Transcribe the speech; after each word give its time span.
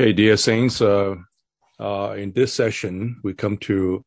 Okay, 0.00 0.14
dear 0.14 0.38
saints, 0.38 0.80
uh, 0.80 1.14
uh, 1.78 2.14
in 2.16 2.32
this 2.32 2.54
session, 2.54 3.20
we 3.22 3.34
come 3.34 3.58
to 3.58 4.02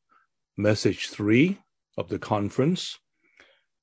message 0.57 1.09
three 1.09 1.59
of 1.99 2.09
the 2.09 2.17
conference. 2.17 2.97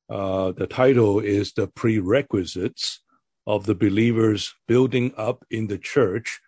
Uh, 0.09 0.51
the 0.51 0.67
title 0.67 1.21
is 1.21 1.53
The 1.53 1.69
Prerequisites 1.69 3.05
of 3.47 3.65
the 3.65 3.77
Believers 3.77 4.53
Building 4.67 5.15
Up 5.17 5.45
in 5.53 5.69
the 5.69 5.79
Church, 5.79 6.41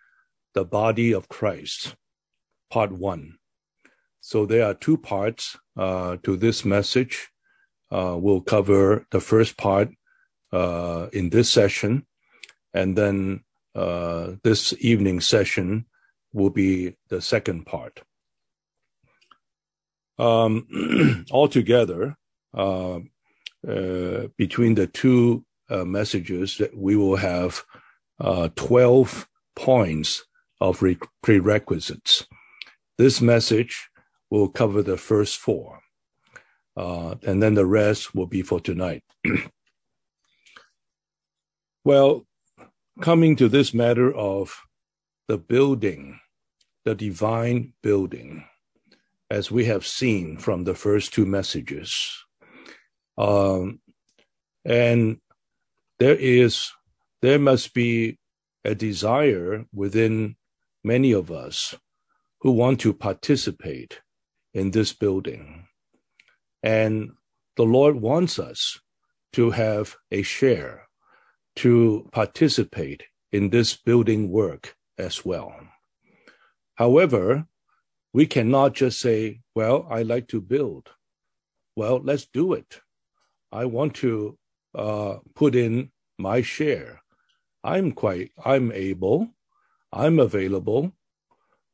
the 0.53 0.65
Body 0.65 1.13
of 1.13 1.29
Christ, 1.29 1.95
Part 2.69 2.91
One. 2.91 3.37
So 4.19 4.45
there 4.45 4.65
are 4.65 4.73
two 4.73 4.97
parts 4.97 5.55
uh, 5.77 6.17
to 6.23 6.35
this 6.35 6.65
message. 6.65 7.29
Uh, 7.89 8.17
we'll 8.19 8.41
cover 8.41 9.07
the 9.11 9.21
first 9.21 9.57
part 9.57 9.87
uh, 10.51 11.07
in 11.13 11.29
this 11.29 11.49
session, 11.49 12.05
and 12.73 12.97
then 12.97 13.45
uh, 13.75 14.31
this 14.43 14.73
evening 14.79 15.19
session 15.21 15.85
will 16.33 16.49
be 16.49 16.95
the 17.09 17.21
second 17.21 17.65
part. 17.65 18.01
Um, 20.19 21.25
altogether, 21.31 22.15
uh, 22.53 22.99
uh, 23.67 24.27
between 24.37 24.75
the 24.75 24.87
two 24.87 25.45
uh, 25.69 25.85
messages, 25.85 26.57
that 26.57 26.77
we 26.77 26.95
will 26.95 27.15
have 27.15 27.63
uh, 28.19 28.49
12 28.55 29.27
points 29.55 30.23
of 30.61 30.81
re- 30.81 30.97
prerequisites. 31.21 32.27
This 32.97 33.21
message 33.21 33.89
will 34.29 34.49
cover 34.49 34.81
the 34.83 34.97
first 34.97 35.37
four, 35.37 35.79
uh, 36.77 37.15
and 37.23 37.41
then 37.41 37.55
the 37.55 37.65
rest 37.65 38.13
will 38.13 38.27
be 38.27 38.41
for 38.41 38.59
tonight. 38.59 39.03
well, 41.83 42.25
coming 43.01 43.35
to 43.37 43.49
this 43.49 43.73
matter 43.73 44.13
of 44.13 44.55
the 45.27 45.37
building, 45.37 46.19
the 46.85 46.95
divine 46.95 47.73
building, 47.81 48.45
as 49.29 49.49
we 49.49 49.65
have 49.65 49.85
seen 49.85 50.37
from 50.37 50.63
the 50.63 50.75
first 50.75 51.13
two 51.13 51.25
messages. 51.25 52.25
Um, 53.17 53.79
and 54.65 55.17
there 55.99 56.15
is, 56.15 56.71
there 57.21 57.39
must 57.39 57.73
be 57.73 58.19
a 58.63 58.75
desire 58.75 59.65
within 59.73 60.35
many 60.83 61.11
of 61.13 61.31
us 61.31 61.75
who 62.41 62.51
want 62.51 62.79
to 62.81 62.93
participate 62.93 64.01
in 64.53 64.71
this 64.71 64.93
building. 64.93 65.67
And 66.61 67.11
the 67.55 67.63
Lord 67.63 67.95
wants 67.95 68.39
us 68.39 68.79
to 69.33 69.51
have 69.51 69.95
a 70.11 70.21
share 70.21 70.82
to 71.57 72.09
participate 72.11 73.03
in 73.31 73.49
this 73.49 73.75
building 73.75 74.29
work 74.29 74.75
as 74.97 75.25
well. 75.25 75.53
However, 76.75 77.47
we 78.13 78.25
cannot 78.25 78.73
just 78.73 78.99
say, 78.99 79.41
well, 79.55 79.87
I 79.89 80.03
like 80.03 80.27
to 80.29 80.41
build. 80.41 80.89
Well, 81.75 81.99
let's 82.03 82.25
do 82.25 82.53
it. 82.53 82.81
I 83.51 83.65
want 83.65 83.95
to 83.95 84.37
uh, 84.75 85.17
put 85.35 85.55
in 85.55 85.91
my 86.17 86.41
share. 86.41 87.01
I'm 87.63 87.91
quite, 87.91 88.31
I'm 88.43 88.71
able, 88.71 89.29
I'm 89.91 90.19
available. 90.19 90.91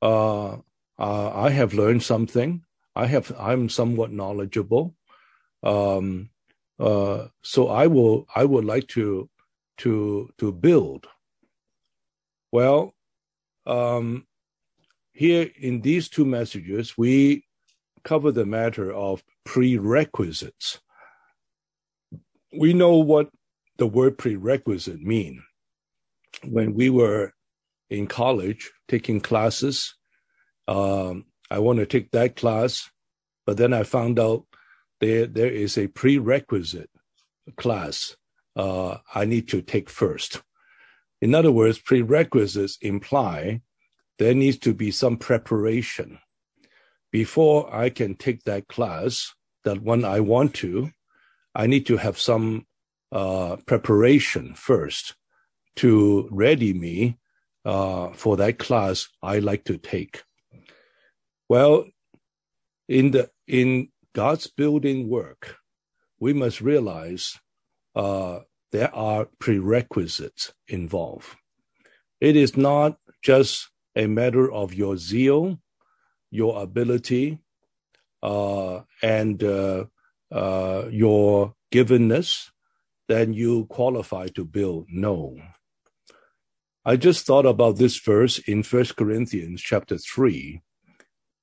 Uh, 0.02 0.58
uh, 0.98 1.32
I 1.34 1.50
have 1.50 1.74
learned 1.74 2.04
something. 2.04 2.64
I 2.96 3.08
have, 3.08 3.34
I'm 3.40 3.70
somewhat 3.70 4.12
knowledgeable. 4.12 4.96
Um, 5.64 6.30
uh, 6.80 7.28
so 7.42 7.68
I 7.68 7.88
will, 7.88 8.28
I 8.34 8.46
would 8.46 8.66
like 8.66 8.88
to 8.90 9.30
to 9.80 10.30
to 10.38 10.52
build. 10.52 11.08
Well, 12.52 12.94
um, 13.66 14.26
here 15.12 15.50
in 15.60 15.82
these 15.82 16.10
two 16.10 16.26
messages, 16.26 16.98
we 16.98 17.46
cover 18.04 18.32
the 18.32 18.46
matter 18.46 18.92
of 18.92 19.24
prerequisites. 19.46 20.80
We 22.58 22.74
know 22.74 22.98
what 22.98 23.30
the 23.78 23.88
word 23.88 24.18
prerequisite 24.18 25.02
mean. 25.02 25.44
When 26.44 26.74
we 26.74 26.90
were 26.90 27.34
in 27.90 28.08
college 28.08 28.72
taking 28.88 29.20
classes, 29.20 29.96
um, 30.68 31.26
I 31.52 31.60
want 31.60 31.80
to 31.80 31.86
take 31.86 32.12
that 32.12 32.36
class, 32.36 32.90
but 33.46 33.58
then 33.58 33.74
I 33.74 33.84
found 33.84 34.20
out 34.20 34.46
there 35.02 35.26
there 35.26 35.50
is 35.52 35.78
a 35.78 35.88
prerequisite 35.88 36.90
class 37.58 38.16
uh, 38.60 38.98
I 39.16 39.24
need 39.24 39.48
to 39.50 39.62
take 39.62 39.90
first. 39.90 40.42
In 41.22 41.34
other 41.34 41.52
words, 41.52 41.80
prerequisites 41.80 42.78
imply 42.82 43.62
there 44.18 44.34
needs 44.34 44.58
to 44.60 44.74
be 44.74 44.92
some 44.92 45.16
preparation 45.18 46.20
before 47.12 47.74
I 47.74 47.90
can 47.90 48.16
take 48.16 48.44
that 48.44 48.68
class, 48.68 49.34
that 49.64 49.82
one 49.82 50.04
I 50.04 50.20
want 50.20 50.54
to, 50.56 50.92
I 51.56 51.68
need 51.68 51.86
to 51.88 51.98
have 51.98 52.20
some 52.20 52.68
uh, 53.12 53.56
preparation 53.66 54.54
first 54.56 55.16
to 55.78 56.28
ready 56.30 56.74
me 56.74 57.18
uh, 57.64 58.10
for 58.12 58.38
that 58.38 58.60
class 58.60 59.08
I 59.24 59.40
like 59.40 59.64
to 59.66 59.78
take. 59.78 60.24
Well, 61.48 61.86
in 62.88 63.12
the 63.12 63.30
in 63.48 63.90
God's 64.14 64.48
building 64.48 65.10
work, 65.10 65.56
we 66.20 66.34
must 66.34 66.62
realize 66.62 67.40
uh, 67.96 68.40
there 68.72 68.94
are 68.94 69.28
prerequisites 69.40 70.54
involved. 70.68 71.28
It 72.22 72.36
is 72.36 72.56
not 72.56 72.98
just 73.24 73.70
a 73.96 74.08
matter 74.08 74.52
of 74.52 74.74
your 74.74 74.98
zeal, 74.98 75.60
your 76.32 76.62
ability, 76.62 77.40
uh, 78.22 78.82
and 79.02 79.44
uh, 79.44 79.86
uh, 80.32 80.86
your 80.92 81.56
givenness, 81.72 82.52
then 83.08 83.34
you 83.34 83.66
qualify 83.66 84.28
to 84.28 84.46
build. 84.46 84.88
No. 84.90 85.38
I 86.86 86.96
just 86.96 87.26
thought 87.26 87.46
about 87.46 87.78
this 87.78 88.00
verse 88.00 88.40
in 88.40 88.64
First 88.64 88.96
Corinthians 88.96 89.62
chapter 89.62 89.98
3. 89.98 90.62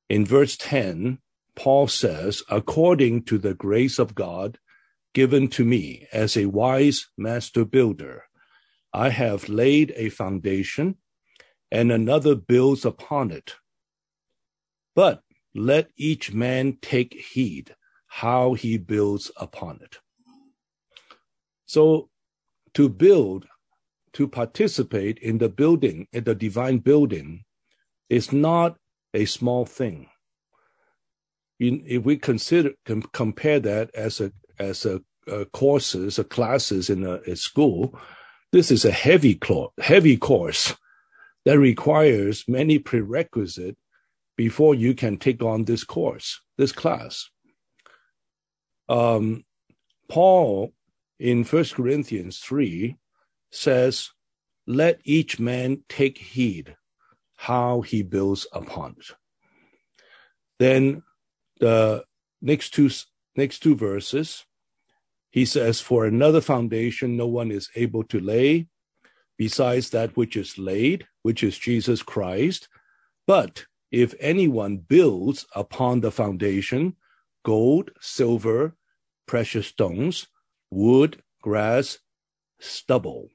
In 0.08 0.24
verse 0.24 0.56
10, 0.56 1.18
Paul 1.54 1.88
says, 1.88 2.42
according 2.48 3.24
to 3.24 3.38
the 3.38 3.54
grace 3.54 3.98
of 3.98 4.14
God, 4.14 4.58
given 5.16 5.48
to 5.48 5.64
me 5.64 6.06
as 6.12 6.36
a 6.36 6.44
wise 6.44 7.06
master 7.16 7.64
builder. 7.64 8.24
I 8.92 9.08
have 9.08 9.48
laid 9.48 9.94
a 9.96 10.10
foundation, 10.10 10.96
and 11.72 11.90
another 11.90 12.34
builds 12.34 12.84
upon 12.84 13.30
it. 13.30 13.54
But 14.94 15.22
let 15.54 15.88
each 15.96 16.34
man 16.34 16.76
take 16.82 17.14
heed 17.14 17.74
how 18.08 18.52
he 18.52 18.76
builds 18.76 19.30
upon 19.38 19.80
it. 19.80 19.96
So, 21.64 22.10
to 22.74 22.90
build, 22.90 23.46
to 24.12 24.28
participate 24.28 25.18
in 25.20 25.38
the 25.38 25.48
building, 25.48 26.08
in 26.12 26.24
the 26.24 26.34
divine 26.34 26.80
building, 26.80 27.44
is 28.10 28.34
not 28.34 28.76
a 29.14 29.24
small 29.24 29.64
thing. 29.64 30.10
If 31.58 32.04
we 32.04 32.18
consider 32.18 32.72
compare 33.14 33.60
that 33.60 33.94
as 33.94 34.20
a 34.20 34.30
as 34.58 34.86
a, 34.86 35.00
a 35.26 35.44
courses 35.46 36.18
or 36.18 36.24
classes 36.24 36.90
in 36.90 37.04
a, 37.04 37.14
a, 37.26 37.36
school, 37.36 37.98
this 38.52 38.70
is 38.70 38.84
a 38.84 38.90
heavy 38.90 39.38
cl- 39.42 39.72
heavy 39.78 40.16
course 40.16 40.74
that 41.44 41.58
requires 41.58 42.44
many 42.48 42.78
prerequisites 42.78 43.78
before 44.36 44.74
you 44.74 44.94
can 44.94 45.16
take 45.16 45.42
on 45.42 45.64
this 45.64 45.84
course, 45.84 46.40
this 46.58 46.72
class. 46.72 47.30
Um, 48.88 49.44
Paul 50.08 50.72
in 51.18 51.44
First 51.44 51.74
Corinthians 51.74 52.38
3 52.38 52.96
says, 53.50 54.10
Let 54.66 55.00
each 55.04 55.38
man 55.38 55.82
take 55.88 56.18
heed 56.18 56.76
how 57.36 57.82
he 57.82 58.02
builds 58.02 58.46
upon 58.52 58.96
it. 58.98 59.06
Then 60.58 61.02
the 61.60 62.04
next 62.40 62.70
two 62.74 62.90
next 63.36 63.60
two 63.60 63.76
verses, 63.76 64.44
he 65.36 65.44
says, 65.44 65.82
For 65.82 66.06
another 66.06 66.40
foundation 66.40 67.14
no 67.14 67.26
one 67.26 67.50
is 67.50 67.68
able 67.74 68.04
to 68.04 68.18
lay 68.18 68.68
besides 69.36 69.90
that 69.90 70.16
which 70.16 70.34
is 70.34 70.56
laid, 70.56 71.06
which 71.20 71.42
is 71.42 71.58
Jesus 71.58 72.02
Christ. 72.02 72.68
But 73.26 73.66
if 73.90 74.14
anyone 74.18 74.78
builds 74.78 75.44
upon 75.54 76.00
the 76.00 76.10
foundation 76.10 76.96
gold, 77.44 77.90
silver, 78.00 78.76
precious 79.26 79.66
stones, 79.66 80.26
wood, 80.70 81.22
grass, 81.42 81.98
stubble. 82.58 83.28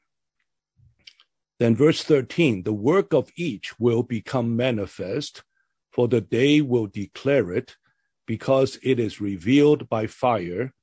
Then, 1.59 1.75
verse 1.75 2.01
13 2.01 2.63
the 2.63 2.73
work 2.73 3.13
of 3.13 3.29
each 3.35 3.79
will 3.79 4.01
become 4.01 4.55
manifest, 4.55 5.43
for 5.91 6.07
the 6.07 6.21
day 6.21 6.61
will 6.61 6.87
declare 6.87 7.53
it, 7.53 7.75
because 8.25 8.79
it 8.81 8.99
is 8.99 9.21
revealed 9.21 9.87
by 9.87 10.07
fire, 10.07 10.73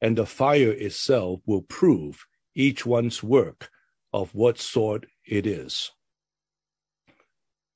and 0.00 0.16
the 0.16 0.26
fire 0.26 0.72
itself 0.72 1.40
will 1.46 1.62
prove 1.62 2.24
each 2.54 2.86
one's 2.86 3.22
work 3.22 3.70
of 4.12 4.34
what 4.34 4.58
sort 4.58 5.06
it 5.26 5.46
is. 5.46 5.90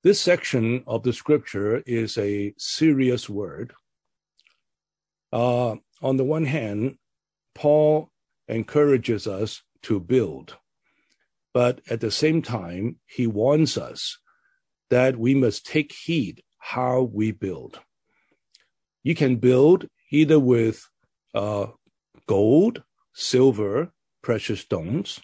this 0.02 0.20
section 0.20 0.82
of 0.86 1.02
the 1.04 1.12
scripture 1.12 1.82
is 1.86 2.18
a 2.18 2.52
serious 2.58 3.28
word. 3.30 3.72
Uh, 5.32 5.76
on 6.02 6.16
the 6.16 6.24
one 6.24 6.44
hand, 6.44 6.96
Paul 7.54 8.10
encourages 8.48 9.26
us 9.26 9.62
to 9.82 10.00
build, 10.00 10.56
but 11.54 11.80
at 11.88 12.00
the 12.00 12.10
same 12.10 12.42
time, 12.42 12.96
he 13.06 13.26
warns 13.26 13.78
us 13.78 14.18
that 14.90 15.16
we 15.16 15.34
must 15.34 15.66
take 15.66 15.92
heed 15.92 16.42
how 16.58 17.02
we 17.02 17.30
build. 17.30 17.80
You 19.02 19.14
can 19.14 19.36
build 19.36 19.86
either 20.10 20.38
with 20.38 20.84
uh, 21.34 21.66
gold, 22.26 22.82
silver, 23.12 23.92
precious 24.22 24.60
stones, 24.60 25.20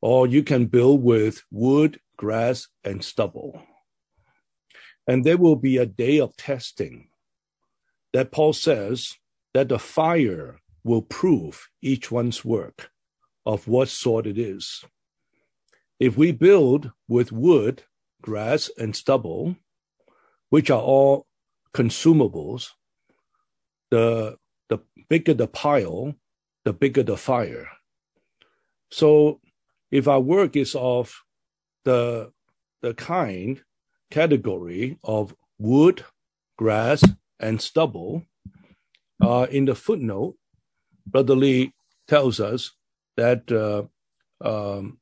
or 0.00 0.26
you 0.26 0.42
can 0.42 0.66
build 0.66 1.02
with 1.02 1.42
wood, 1.50 2.00
grass, 2.16 2.68
and 2.84 3.04
stubble. 3.04 3.62
And 5.06 5.24
there 5.24 5.38
will 5.38 5.56
be 5.56 5.76
a 5.76 5.86
day 5.86 6.20
of 6.20 6.36
testing 6.36 7.08
that 8.12 8.32
Paul 8.32 8.52
says 8.52 9.14
that 9.54 9.68
the 9.68 9.78
fire 9.78 10.60
will 10.82 11.02
prove 11.02 11.68
each 11.82 12.10
one's 12.10 12.44
work 12.44 12.90
of 13.46 13.68
what 13.68 13.88
sort 13.88 14.26
it 14.26 14.38
is. 14.38 14.84
If 15.98 16.16
we 16.16 16.32
build 16.32 16.90
with 17.08 17.32
wood, 17.32 17.82
grass, 18.20 18.70
and 18.78 18.94
stubble, 18.94 19.56
which 20.50 20.70
are 20.70 20.80
all 20.80 21.26
consumables, 21.74 22.70
the, 23.90 24.36
the 24.68 24.78
bigger 25.08 25.34
the 25.34 25.46
pile, 25.46 26.14
the 26.64 26.72
bigger 26.72 27.02
the 27.02 27.16
fire. 27.16 27.68
So 28.90 29.40
if 29.90 30.08
our 30.08 30.20
work 30.20 30.56
is 30.56 30.74
of 30.74 31.22
the, 31.84 32.32
the 32.82 32.94
kind 32.94 33.62
category 34.10 34.98
of 35.02 35.34
wood, 35.58 36.04
grass, 36.56 37.02
and 37.40 37.60
stubble. 37.60 38.24
Uh, 39.20 39.46
in 39.50 39.64
the 39.64 39.74
footnote, 39.74 40.36
Brother 41.06 41.34
Lee 41.34 41.72
tells 42.08 42.40
us 42.40 42.72
that 43.16 43.50
uh, 43.50 43.84
um, 44.44 44.98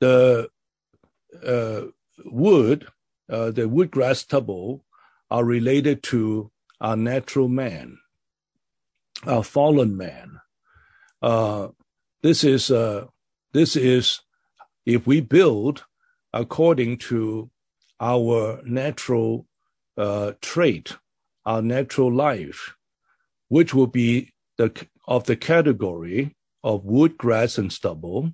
the 0.00 0.48
uh, 1.46 1.82
wood, 2.24 2.86
uh, 3.30 3.50
the 3.50 3.68
wood, 3.68 3.90
grass, 3.90 4.20
stubble 4.20 4.84
are 5.30 5.44
related 5.44 6.02
to 6.02 6.50
our 6.80 6.96
natural 6.96 7.48
man, 7.48 7.98
our 9.26 9.44
fallen 9.44 9.96
man. 9.96 10.40
Uh, 11.20 11.68
this 12.22 12.44
is 12.44 12.70
uh, 12.70 13.06
this 13.52 13.76
is 13.76 14.20
if 14.86 15.06
we 15.06 15.20
build 15.20 15.84
according 16.32 16.98
to 16.98 17.50
our 18.00 18.60
natural 18.64 19.46
uh, 19.96 20.32
trait, 20.40 20.96
our 21.46 21.62
natural 21.62 22.12
life, 22.12 22.74
which 23.48 23.74
will 23.74 23.86
be 23.86 24.32
the 24.56 24.86
of 25.06 25.24
the 25.24 25.36
category 25.36 26.34
of 26.64 26.84
wood, 26.84 27.16
grass, 27.18 27.58
and 27.58 27.72
stubble. 27.72 28.32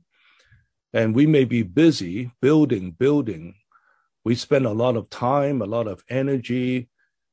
And 0.93 1.15
we 1.15 1.27
may 1.27 1.45
be 1.45 1.63
busy 1.63 2.31
building, 2.41 2.93
building. 2.93 3.55
We 4.25 4.35
spend 4.35 4.65
a 4.65 4.73
lot 4.73 4.97
of 4.97 5.11
time, 5.11 5.61
a 5.61 5.67
lot 5.67 5.87
of 5.87 6.03
energy, 6.09 6.89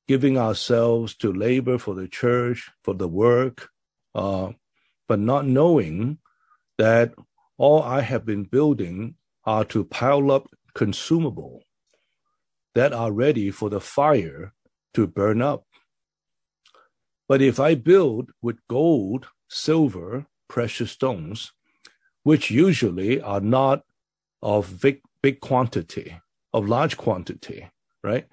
giving 0.08 0.38
ourselves 0.38 1.16
to 1.16 1.34
labor 1.34 1.78
for 1.78 1.96
the 1.96 2.08
church, 2.08 2.70
for 2.84 2.94
the 2.94 3.08
work, 3.08 3.70
uh, 4.14 4.52
but 5.08 5.20
not 5.20 5.46
knowing 5.46 6.20
that 6.78 7.14
all 7.58 7.82
I 7.82 8.02
have 8.02 8.26
been 8.26 8.44
building 8.44 9.16
are 9.46 9.66
to 9.66 9.84
pile 9.84 10.32
up 10.32 10.50
consumable 10.74 11.64
that 12.74 12.92
are 12.92 13.12
ready 13.12 13.50
for 13.52 13.70
the 13.70 13.80
fire 13.80 14.54
to 14.94 15.08
burn 15.08 15.42
up. 15.42 15.64
But 17.28 17.42
if 17.42 17.60
I 17.60 17.76
build 17.76 18.32
with 18.42 18.60
gold, 18.68 19.28
silver, 19.50 20.28
precious 20.48 20.92
stones, 20.92 21.52
which 22.24 22.52
usually 22.52 23.22
are 23.22 23.42
not 23.42 23.84
of 24.42 24.82
big, 24.82 25.02
big 25.22 25.40
quantity, 25.40 26.20
of 26.54 26.68
large 26.68 26.98
quantity, 26.98 27.70
right? 28.04 28.28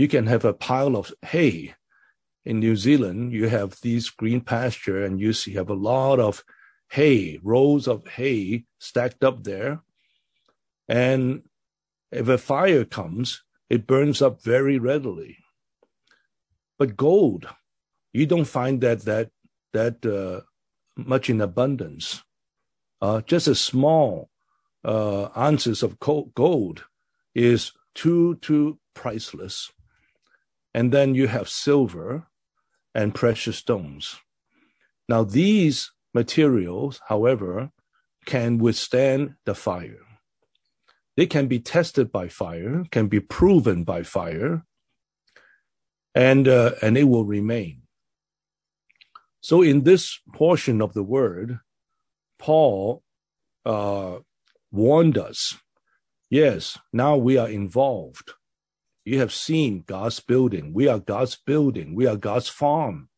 You 0.00 0.08
can 0.08 0.28
have 0.28 0.46
a 0.46 0.54
pile 0.54 0.96
of 0.96 1.12
hay. 1.20 1.74
In 2.46 2.58
New 2.58 2.74
Zealand, 2.74 3.34
you 3.34 3.48
have 3.48 3.82
these 3.82 4.08
green 4.08 4.40
pasture 4.40 5.04
and 5.04 5.20
you 5.20 5.34
see 5.34 5.52
have 5.52 5.68
a 5.68 5.74
lot 5.74 6.18
of 6.18 6.42
hay, 6.88 7.38
rows 7.42 7.86
of 7.86 8.08
hay 8.08 8.64
stacked 8.78 9.22
up 9.22 9.44
there. 9.44 9.82
And 10.88 11.42
if 12.10 12.28
a 12.28 12.38
fire 12.38 12.86
comes, 12.86 13.42
it 13.68 13.86
burns 13.86 14.22
up 14.22 14.42
very 14.42 14.78
readily. 14.78 15.36
But 16.78 16.96
gold, 16.96 17.46
you 18.14 18.24
don't 18.24 18.46
find 18.46 18.80
that 18.80 19.02
that 19.02 19.28
that 19.74 20.06
uh, 20.06 20.46
much 20.96 21.28
in 21.28 21.42
abundance. 21.42 22.22
Uh, 23.02 23.20
just 23.20 23.48
a 23.48 23.54
small 23.54 24.30
uh, 24.82 25.28
ounces 25.36 25.82
of 25.82 25.98
gold 26.00 26.84
is 27.34 27.72
too 27.94 28.36
too 28.36 28.78
priceless. 28.94 29.70
And 30.72 30.92
then 30.92 31.14
you 31.14 31.26
have 31.26 31.48
silver 31.48 32.26
and 32.94 33.14
precious 33.14 33.56
stones. 33.56 34.20
Now 35.08 35.24
these 35.24 35.90
materials, 36.14 37.00
however, 37.08 37.70
can 38.26 38.58
withstand 38.58 39.34
the 39.44 39.54
fire. 39.54 40.06
They 41.16 41.26
can 41.26 41.48
be 41.48 41.58
tested 41.58 42.12
by 42.12 42.28
fire, 42.28 42.84
can 42.90 43.08
be 43.08 43.20
proven 43.20 43.84
by 43.84 44.02
fire, 44.04 44.64
and 46.14 46.48
uh, 46.48 46.72
and 46.82 46.96
it 46.96 47.04
will 47.04 47.24
remain. 47.24 47.82
So 49.40 49.62
in 49.62 49.84
this 49.84 50.20
portion 50.32 50.80
of 50.80 50.92
the 50.92 51.02
word, 51.02 51.60
Paul 52.38 53.02
uh, 53.64 54.18
warned 54.70 55.18
us. 55.18 55.58
Yes, 56.28 56.78
now 56.92 57.16
we 57.16 57.36
are 57.36 57.48
involved. 57.48 58.32
You 59.04 59.18
have 59.18 59.32
seen 59.32 59.84
God's 59.86 60.20
building. 60.20 60.72
We 60.72 60.88
are 60.88 60.98
God's 60.98 61.36
building. 61.36 61.94
We 61.94 62.06
are 62.06 62.16
God's 62.16 62.48
farm. 62.48 63.08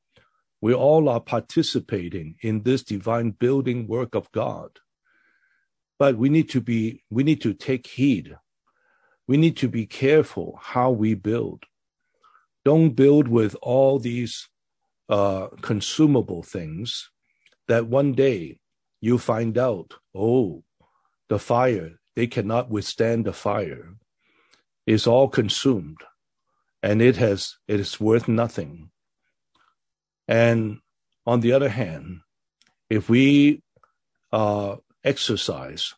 We 0.61 0.73
all 0.73 1.08
are 1.08 1.20
participating 1.20 2.37
in 2.40 2.62
this 2.62 2.84
divine 2.84 3.32
building 3.32 3.88
work 3.88 4.14
of 4.14 4.31
God. 4.31 4.79
But 5.99 6.17
we 6.17 6.29
need 6.29 6.49
to 6.50 6.61
be, 6.61 7.02
we 7.11 7.25
need 7.25 7.40
to 7.43 7.52
take 7.52 7.87
heed. 7.87 8.37
We 9.26 9.37
need 9.37 9.56
to 9.58 9.69
be 9.69 9.87
careful 9.87 10.58
how 10.62 10.90
we 10.93 11.14
build. 11.14 11.64
Don't 12.64 12.90
build 12.90 13.26
with 13.26 13.57
all 13.61 13.99
these 13.99 14.49
uh, 15.09 15.49
consumable 15.62 16.42
things 16.42 17.11
that 17.66 17.87
one 17.87 18.12
day 18.12 18.59
you 19.00 19.18
find 19.18 19.59
out, 19.59 19.95
oh, 20.14 20.62
the 21.28 21.38
fire, 21.38 21.99
they 22.14 22.26
cannot 22.26 22.71
withstand 22.71 23.25
the 23.25 23.33
fire. 23.33 23.97
It's 24.87 25.07
all 25.07 25.29
consumed 25.29 25.99
and 26.83 27.01
it 27.01 27.17
has, 27.17 27.57
it 27.69 27.79
is 27.79 28.01
worth 28.01 28.27
nothing. 28.29 28.91
And 30.27 30.79
on 31.27 31.41
the 31.41 31.53
other 31.53 31.69
hand, 31.69 32.21
if 32.91 33.09
we 33.09 33.62
uh, 34.33 34.77
exercise 35.05 35.95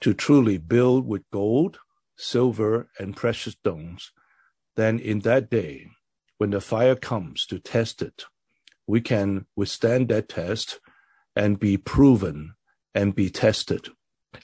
to 0.00 0.14
truly 0.14 0.58
build 0.58 1.06
with 1.06 1.28
gold, 1.32 1.78
silver, 2.16 2.88
and 2.98 3.16
precious 3.16 3.54
stones, 3.54 4.12
then 4.76 4.98
in 4.98 5.20
that 5.20 5.50
day, 5.50 5.88
when 6.36 6.50
the 6.50 6.60
fire 6.60 6.94
comes 6.94 7.44
to 7.46 7.58
test 7.58 8.00
it, 8.00 8.24
we 8.86 9.00
can 9.00 9.46
withstand 9.56 10.08
that 10.08 10.28
test 10.28 10.80
and 11.34 11.58
be 11.58 11.76
proven 11.76 12.54
and 12.94 13.14
be 13.14 13.28
tested 13.28 13.88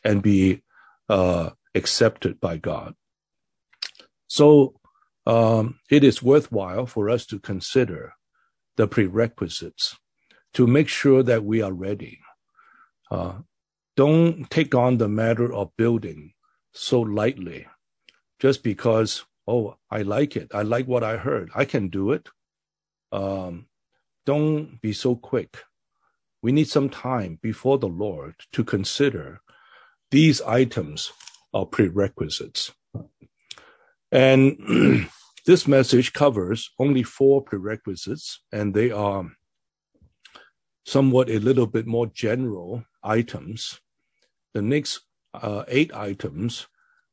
and 0.02 0.22
be 0.22 0.62
uh, 1.08 1.50
accepted 1.74 2.40
by 2.40 2.56
God. 2.56 2.94
So 4.34 4.74
um, 5.26 5.78
it 5.88 6.02
is 6.02 6.20
worthwhile 6.20 6.86
for 6.86 7.08
us 7.08 7.24
to 7.26 7.38
consider 7.38 8.14
the 8.76 8.88
prerequisites 8.88 9.96
to 10.54 10.66
make 10.66 10.88
sure 10.88 11.22
that 11.22 11.44
we 11.44 11.62
are 11.62 11.72
ready. 11.72 12.18
Uh, 13.12 13.34
don't 13.94 14.50
take 14.50 14.74
on 14.74 14.98
the 14.98 15.08
matter 15.08 15.54
of 15.54 15.76
building 15.76 16.32
so 16.72 17.00
lightly 17.00 17.68
just 18.40 18.64
because, 18.64 19.24
oh, 19.46 19.76
I 19.88 20.02
like 20.02 20.34
it. 20.34 20.48
I 20.52 20.62
like 20.62 20.88
what 20.88 21.04
I 21.04 21.16
heard. 21.16 21.50
I 21.54 21.64
can 21.64 21.88
do 21.88 22.10
it. 22.10 22.28
Um, 23.12 23.66
don't 24.26 24.80
be 24.80 24.92
so 24.92 25.14
quick. 25.14 25.62
We 26.42 26.50
need 26.50 26.68
some 26.68 26.90
time 26.90 27.38
before 27.40 27.78
the 27.78 27.86
Lord 27.86 28.34
to 28.50 28.64
consider 28.64 29.42
these 30.10 30.40
items 30.40 31.12
of 31.52 31.70
prerequisites. 31.70 32.72
And 34.14 35.06
this 35.46 35.68
message 35.68 36.14
covers 36.14 36.70
only 36.78 37.02
four 37.02 37.42
prerequisites, 37.42 38.40
and 38.50 38.72
they 38.72 38.90
are 38.90 39.30
somewhat 40.86 41.28
a 41.28 41.38
little 41.38 41.66
bit 41.66 41.86
more 41.86 42.06
general 42.06 42.84
items 43.02 43.80
the 44.54 44.62
next 44.62 45.00
uh, 45.34 45.64
eight 45.68 45.92
items 45.94 46.68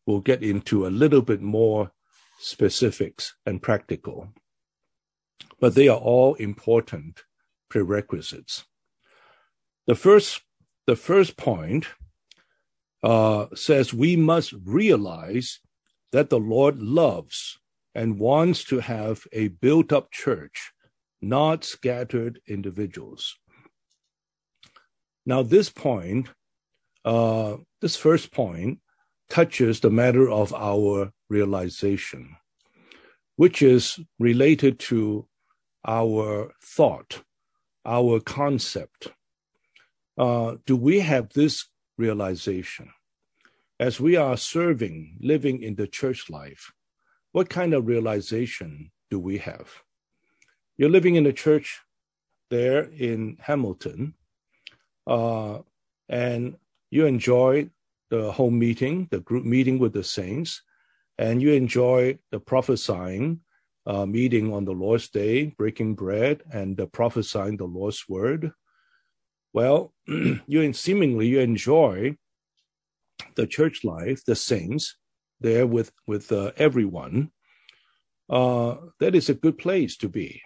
we'll 0.05 0.21
get 0.21 0.43
into 0.43 0.85
a 0.85 0.89
little 0.89 1.21
bit 1.21 1.41
more 1.41 1.91
specifics 2.39 3.35
and 3.45 3.61
practical. 3.61 4.29
But 5.59 5.75
they 5.75 5.87
are 5.87 5.97
all 5.97 6.35
important 6.35 7.23
prerequisites. 7.69 8.63
The 9.87 9.95
first, 9.95 10.41
the 10.85 10.95
first 10.95 11.35
point 11.35 11.87
uh, 13.03 13.47
says 13.55 13.93
we 13.93 14.15
must 14.15 14.53
realize 14.63 15.59
that 16.11 16.29
the 16.29 16.39
Lord 16.39 16.81
loves 16.81 17.59
and 17.93 18.19
wants 18.19 18.63
to 18.65 18.79
have 18.79 19.23
a 19.31 19.49
built 19.49 19.91
up 19.91 20.11
church, 20.11 20.71
not 21.21 21.63
scattered 21.63 22.39
individuals. 22.47 23.35
Now, 25.25 25.43
this 25.43 25.69
point, 25.69 26.29
uh, 27.05 27.57
this 27.81 27.95
first 27.95 28.31
point, 28.31 28.79
touches 29.29 29.79
the 29.79 29.89
matter 29.89 30.29
of 30.29 30.53
our 30.53 31.11
realization, 31.29 32.35
which 33.35 33.61
is 33.61 33.99
related 34.19 34.79
to 34.79 35.27
our 35.87 36.53
thought, 36.63 37.23
our 37.85 38.19
concept. 38.19 39.07
Uh, 40.17 40.55
do 40.65 40.75
we 40.75 40.99
have 40.99 41.29
this 41.29 41.67
realization? 41.97 42.89
As 43.81 43.99
we 43.99 44.15
are 44.15 44.37
serving, 44.37 45.17
living 45.21 45.63
in 45.63 45.73
the 45.73 45.87
church 45.87 46.29
life, 46.29 46.71
what 47.31 47.49
kind 47.49 47.73
of 47.73 47.87
realization 47.87 48.91
do 49.09 49.17
we 49.17 49.39
have? 49.39 49.71
You're 50.77 50.91
living 50.91 51.15
in 51.15 51.25
a 51.25 51.33
church 51.33 51.81
there 52.51 52.83
in 52.83 53.37
Hamilton, 53.41 54.13
uh, 55.07 55.61
and 56.07 56.57
you 56.91 57.07
enjoy 57.07 57.71
the 58.11 58.31
home 58.31 58.59
meeting, 58.59 59.07
the 59.09 59.19
group 59.19 59.45
meeting 59.45 59.79
with 59.79 59.93
the 59.93 60.03
saints, 60.03 60.61
and 61.17 61.41
you 61.41 61.53
enjoy 61.53 62.19
the 62.29 62.39
prophesying 62.39 63.39
uh, 63.87 64.05
meeting 64.05 64.53
on 64.53 64.63
the 64.63 64.73
Lord's 64.73 65.09
Day, 65.09 65.55
breaking 65.57 65.95
bread 65.95 66.43
and 66.53 66.79
uh, 66.79 66.85
prophesying 66.85 67.57
the 67.57 67.65
Lord's 67.65 68.07
word. 68.07 68.51
Well, 69.53 69.95
you 70.05 70.71
seemingly 70.73 71.25
you 71.25 71.39
enjoy 71.39 72.17
the 73.35 73.47
church 73.47 73.83
life, 73.83 74.23
the 74.25 74.35
saints 74.35 74.95
there 75.39 75.67
with 75.67 75.91
with 76.07 76.31
uh, 76.31 76.51
everyone. 76.57 77.31
Uh, 78.29 78.77
that 78.99 79.13
is 79.13 79.27
a 79.27 79.33
good 79.33 79.57
place 79.57 79.97
to 79.97 80.07
be. 80.07 80.41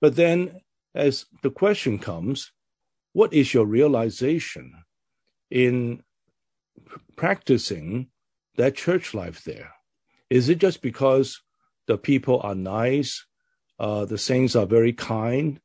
But 0.00 0.14
then, 0.16 0.60
as 0.94 1.26
the 1.42 1.50
question 1.50 1.98
comes, 1.98 2.52
what 3.12 3.32
is 3.32 3.52
your 3.52 3.66
realization 3.66 4.72
in 5.50 6.02
practicing 7.16 8.08
that 8.56 8.76
church 8.76 9.14
life 9.14 9.42
there? 9.42 9.72
Is 10.28 10.48
it 10.48 10.58
just 10.58 10.80
because 10.80 11.42
the 11.86 11.98
people 11.98 12.40
are 12.42 12.54
nice, 12.54 13.26
uh, 13.80 14.04
the 14.04 14.18
saints 14.18 14.54
are 14.54 14.66
very 14.66 14.92
kind, 14.92 15.60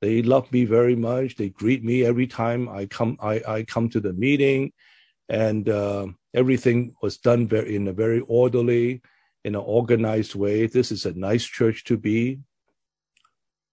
they 0.00 0.22
love 0.22 0.50
me 0.52 0.64
very 0.64 0.96
much, 0.96 1.36
they 1.36 1.50
greet 1.50 1.84
me 1.84 2.04
every 2.04 2.26
time 2.26 2.68
I 2.68 2.86
come 2.86 3.18
I, 3.20 3.42
I 3.46 3.62
come 3.64 3.88
to 3.90 4.00
the 4.00 4.12
meeting, 4.12 4.72
and 5.28 5.68
uh, 5.68 6.06
everything 6.34 6.94
was 7.02 7.18
done 7.18 7.46
very, 7.46 7.76
in 7.76 7.88
a 7.88 7.92
very 7.92 8.20
orderly, 8.20 9.02
in 9.44 9.54
an 9.54 9.62
organized 9.64 10.34
way. 10.34 10.66
This 10.66 10.92
is 10.92 11.06
a 11.06 11.12
nice 11.12 11.44
church 11.44 11.84
to 11.84 11.96
be. 11.96 12.40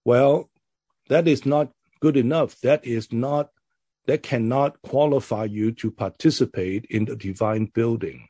Well, 0.04 0.50
that 1.08 1.28
is 1.28 1.46
not 1.46 1.70
good 2.00 2.16
enough. 2.16 2.60
That 2.60 2.84
is 2.84 3.12
not 3.12 3.50
that 4.06 4.22
cannot 4.22 4.80
qualify 4.82 5.44
you 5.44 5.72
to 5.72 5.90
participate 5.90 6.84
in 6.90 7.06
the 7.06 7.16
divine 7.16 7.66
building. 7.66 8.28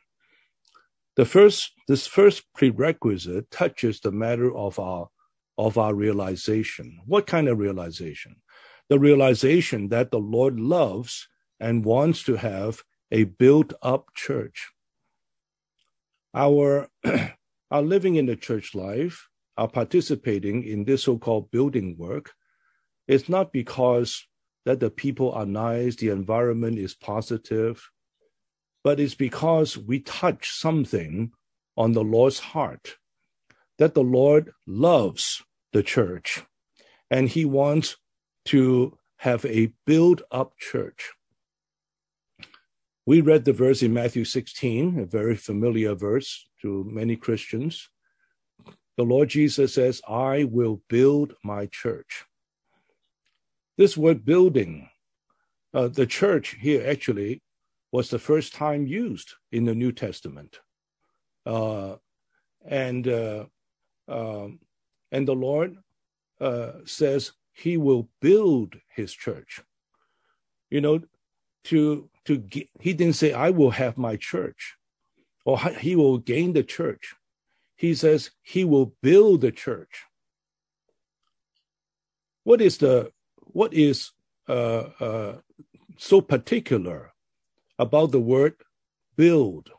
The 1.17 1.25
first, 1.25 1.73
this 1.89 2.07
first 2.07 2.45
prerequisite 2.55 3.51
touches 3.51 4.01
the 4.01 4.13
matter 4.13 4.55
of 4.55 4.79
our, 4.79 5.09
of 5.59 5.79
our 5.79 5.95
realization. 5.95 7.01
What 7.07 7.27
kind 7.27 7.49
of 7.49 7.59
realization? 7.59 8.37
The 8.89 8.99
realization 8.99 9.89
that 9.89 10.11
the 10.11 10.19
Lord 10.19 10.61
loves 10.61 11.29
and 11.61 11.85
wants 11.85 12.23
to 12.25 12.37
have 12.37 12.83
a 13.11 13.25
built 13.25 13.73
up 13.83 14.07
church. 14.15 14.71
Our, 16.35 16.89
our 17.71 17.83
living 17.83 18.17
in 18.17 18.27
the 18.27 18.37
church 18.37 18.75
life, 18.75 19.29
our 19.57 19.69
participating 19.69 20.65
in 20.65 20.85
this 20.85 21.05
so 21.05 21.19
called 21.19 21.51
building 21.51 21.97
work, 21.97 22.33
is 23.07 23.29
not 23.29 23.53
because 23.53 24.27
that 24.65 24.81
the 24.81 24.91
people 24.91 25.33
are 25.33 25.47
nice, 25.47 25.97
the 25.97 26.09
environment 26.09 26.79
is 26.79 26.95
positive, 26.95 27.91
but 28.83 28.99
it's 28.99 29.15
because 29.15 29.79
we 29.79 30.01
touch 30.01 30.51
something 30.51 31.33
on 31.77 31.93
the 31.93 32.05
Lord's 32.05 32.39
heart 32.39 32.97
that 33.79 33.95
the 33.95 34.03
Lord 34.03 34.53
loves 34.67 35.43
the 35.73 35.83
church 35.83 36.45
and 37.11 37.29
he 37.29 37.45
wants 37.45 37.97
to 38.47 38.97
have 39.19 39.45
a 39.47 39.73
built 39.87 40.23
up 40.31 40.57
church. 40.59 41.13
We 43.07 43.21
read 43.21 43.45
the 43.45 43.53
verse 43.53 43.83
in 43.83 43.93
Matthew 43.93 44.25
16, 44.25 44.99
a 44.99 45.05
very 45.05 45.37
familiar 45.37 45.95
verse 45.95 46.49
to 46.63 46.85
many 46.89 47.17
Christians. 47.17 47.91
The 48.97 49.03
Lord 49.03 49.29
Jesus 49.29 49.75
says, 49.75 50.01
I 50.09 50.45
will 50.45 50.81
build 50.89 51.35
my 51.45 51.67
church. 51.67 52.25
This 53.77 53.97
word 53.97 54.25
building, 54.25 54.89
uh, 55.75 55.89
the 55.89 56.07
church 56.07 56.57
here 56.59 56.87
actually 56.89 57.43
was 57.93 58.09
the 58.09 58.19
first 58.19 58.55
time 58.55 58.87
used 58.87 59.35
in 59.53 59.67
the 59.67 59.75
New 59.75 59.93
Testament. 59.93 60.61
Uh, 61.45 61.97
and 62.67 63.07
uh, 63.07 63.45
um, 64.09 64.61
and 65.13 65.29
the 65.29 65.35
Lord 65.35 65.77
uh, 66.41 66.73
says 66.87 67.33
He 67.53 67.77
will 67.77 68.09
build 68.23 68.77
His 68.89 69.13
church. 69.13 69.61
You 70.71 70.81
know, 70.81 71.01
to 71.65 72.09
to 72.25 72.39
get, 72.39 72.69
He 72.81 72.93
didn't 72.93 73.17
say 73.17 73.33
I 73.33 73.51
will 73.51 73.71
have 73.71 73.99
my 73.99 74.17
church, 74.17 74.77
or 75.45 75.59
He 75.59 75.97
will 75.97 76.19
gain 76.19 76.53
the 76.53 76.63
church. 76.63 77.15
He 77.77 77.95
says 77.95 78.31
He 78.43 78.65
will 78.65 78.95
build 79.03 79.41
the 79.41 79.53
church. 79.53 80.05
What 82.45 82.61
is 82.61 82.79
the 82.79 83.11
what 83.39 83.73
is 83.73 84.11
uh, 84.49 84.85
uh, 85.01 85.37
so 85.97 86.21
particular 86.21 87.13
about 87.79 88.13
the 88.13 88.21
word 88.21 88.55
build 89.17 89.71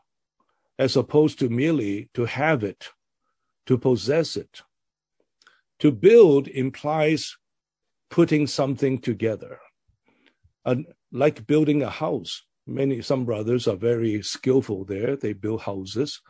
as 0.78 0.96
opposed 0.96 1.38
to 1.38 1.48
merely 1.48 2.10
to 2.14 2.24
have 2.24 2.64
it, 2.64 2.90
to 3.66 3.78
possess 3.78 4.36
it? 4.36 4.62
To 5.80 5.92
build 5.92 6.48
implies 6.48 7.36
putting 8.10 8.46
something 8.46 8.98
together. 8.98 9.58
And 10.64 10.86
like 11.16 11.46
building 11.46 11.82
a 11.82 11.90
house, 11.90 12.42
many 12.66 13.00
some 13.00 13.24
brothers 13.24 13.66
are 13.66 13.76
very 13.76 14.22
skillful 14.22 14.84
there. 14.84 15.16
They 15.16 15.32
build 15.32 15.62
houses, 15.62 16.20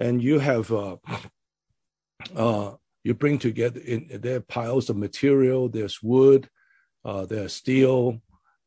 and 0.00 0.22
you 0.22 0.38
have 0.38 0.72
uh, 0.72 0.96
uh, 2.36 2.72
you 3.04 3.14
bring 3.14 3.38
together 3.38 3.80
in 3.80 4.08
there 4.22 4.40
piles 4.40 4.90
of 4.90 4.96
material. 4.96 5.68
There's 5.68 6.02
wood, 6.02 6.48
uh, 7.04 7.26
there's 7.26 7.52
steel 7.52 8.22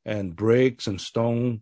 and 0.05 0.35
bricks 0.35 0.87
and 0.87 1.01
stone, 1.01 1.61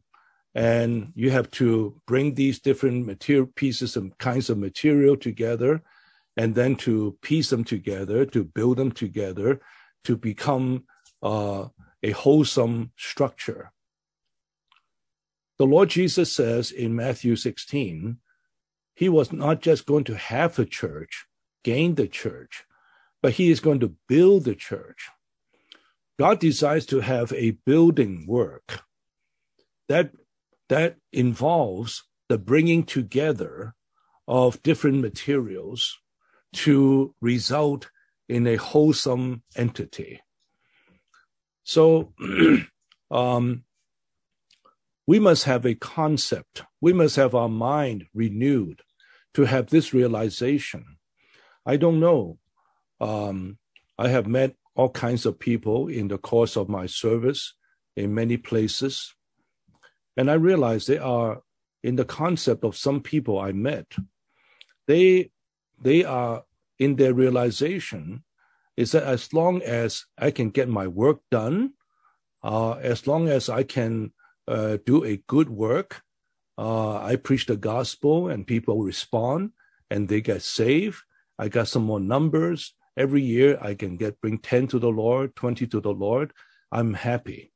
and 0.53 1.12
you 1.15 1.32
have 1.32 1.50
to 1.51 2.01
bring 2.06 2.36
these 2.36 2.60
different 2.60 3.06
material 3.06 3.48
pieces 3.56 3.96
and 3.96 4.17
kinds 4.17 4.50
of 4.50 4.58
material 4.58 5.15
together, 5.15 5.82
and 6.36 6.56
then 6.56 6.75
to 6.75 7.17
piece 7.22 7.50
them 7.50 7.63
together, 7.63 8.25
to 8.25 8.44
build 8.44 8.77
them 8.77 8.91
together, 8.91 9.60
to 10.03 10.17
become 10.17 10.84
uh, 11.24 11.67
a 12.03 12.12
wholesome 12.12 12.91
structure. 12.96 13.72
The 15.57 15.65
Lord 15.65 15.89
Jesus 15.89 16.31
says 16.31 16.71
in 16.71 16.95
Matthew 16.95 17.35
16, 17.35 18.17
he 18.93 19.09
was 19.09 19.31
not 19.31 19.61
just 19.61 19.85
going 19.85 20.03
to 20.05 20.15
have 20.15 20.57
a 20.59 20.65
church, 20.65 21.25
gain 21.63 21.95
the 21.95 22.07
church, 22.07 22.63
but 23.21 23.33
he 23.33 23.49
is 23.49 23.59
going 23.59 23.79
to 23.79 23.95
build 24.07 24.43
the 24.43 24.55
church. 24.55 25.09
God 26.19 26.39
decides 26.39 26.85
to 26.87 27.01
have 27.01 27.31
a 27.33 27.51
building 27.65 28.25
work 28.27 28.81
that 29.87 30.11
that 30.69 30.97
involves 31.13 32.03
the 32.27 32.37
bringing 32.37 32.83
together 32.83 33.73
of 34.27 34.61
different 34.63 34.99
materials 34.99 35.97
to 36.53 37.15
result 37.21 37.89
in 38.27 38.45
a 38.45 38.57
wholesome 38.57 39.43
entity. 39.55 40.21
So 41.63 42.13
um, 43.11 43.63
we 45.07 45.19
must 45.19 45.45
have 45.45 45.65
a 45.65 45.73
concept. 45.73 46.63
We 46.81 46.91
must 46.91 47.15
have 47.15 47.33
our 47.33 47.49
mind 47.49 48.07
renewed 48.13 48.81
to 49.33 49.45
have 49.45 49.69
this 49.69 49.93
realization. 49.93 50.97
I 51.65 51.77
don't 51.77 52.01
know. 52.01 52.37
Um, 52.99 53.57
I 53.97 54.09
have 54.09 54.27
met 54.27 54.55
all 54.75 54.89
kinds 54.89 55.25
of 55.25 55.39
people 55.39 55.87
in 55.87 56.09
the 56.09 56.17
course 56.17 56.57
of 56.57 56.69
my 56.69 56.85
service 56.85 57.53
in 57.95 58.13
many 58.13 58.37
places. 58.37 59.15
And 60.17 60.29
I 60.29 60.33
realize 60.33 60.85
they 60.85 60.97
are 60.97 61.41
in 61.83 61.95
the 61.95 62.05
concept 62.05 62.63
of 62.63 62.75
some 62.75 63.01
people 63.01 63.39
I 63.39 63.53
met. 63.53 63.87
They 64.87 65.31
they 65.79 66.03
are 66.03 66.43
in 66.79 66.95
their 66.95 67.13
realization 67.13 68.23
is 68.75 68.91
that 68.91 69.03
as 69.03 69.33
long 69.33 69.61
as 69.61 70.05
I 70.17 70.31
can 70.31 70.49
get 70.49 70.69
my 70.69 70.87
work 70.87 71.19
done, 71.31 71.73
uh, 72.43 72.73
as 72.73 73.07
long 73.07 73.27
as 73.27 73.49
I 73.49 73.63
can 73.63 74.11
uh, 74.48 74.77
do 74.86 75.04
a 75.04 75.18
good 75.27 75.50
work, 75.50 76.01
uh, 76.58 76.98
I 76.98 77.16
preach 77.18 77.46
the 77.46 77.58
gospel 77.58 78.30
and 78.30 78.48
people 78.48 78.84
respond 78.84 79.51
and 79.89 80.08
they 80.08 80.22
get 80.22 80.42
saved. 80.42 81.04
I 81.38 81.50
got 81.50 81.68
some 81.68 81.84
more 81.84 82.00
numbers. 82.00 82.74
Every 82.98 83.22
year 83.22 83.60
I 83.62 83.75
can 83.75 83.98
get 83.98 84.20
bring 84.22 84.39
10 84.39 84.68
to 84.70 84.80
the 84.80 84.89
Lord, 84.89 85.36
20 85.36 85.68
to 85.68 85.80
the 85.80 85.94
Lord. 85.94 86.34
I'm 86.72 86.96
happy. 86.96 87.51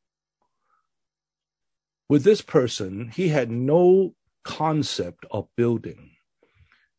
With 2.08 2.24
this 2.24 2.42
person, 2.42 3.10
he 3.14 3.30
had 3.30 3.50
no 3.50 4.14
concept 4.44 5.26
of 5.32 5.48
building. 5.56 6.12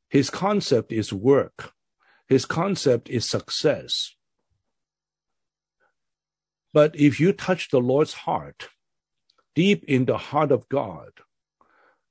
His 0.09 0.31
concept 0.31 0.93
is 0.93 1.13
work. 1.13 1.73
His 2.29 2.45
concept 2.47 3.09
is 3.09 3.29
success. 3.29 4.15
But 6.73 6.97
if 6.97 7.21
you 7.21 7.33
touch 7.33 7.71
the 7.71 7.81
Lord's 7.81 8.15
heart, 8.15 8.69
deep 9.54 9.85
in 9.85 10.04
the 10.04 10.18
heart 10.18 10.52
of 10.52 10.68
God, 10.68 11.11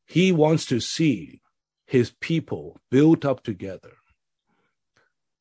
He 0.06 0.32
wants 0.32 0.66
to 0.68 0.80
see 0.80 1.42
His 1.86 2.12
people 2.20 2.80
built 2.90 3.26
up 3.26 3.44
together, 3.44 3.94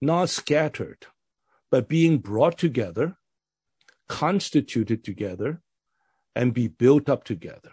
not 0.01 0.31
scattered, 0.31 1.07
but 1.71 1.89
being 1.89 2.19
brought 2.19 2.59
together, 2.59 3.17
constituted 4.09 5.05
together, 5.05 5.63
and 6.35 6.55
be 6.55 6.69
built 6.69 7.09
up 7.09 7.25
together. 7.25 7.73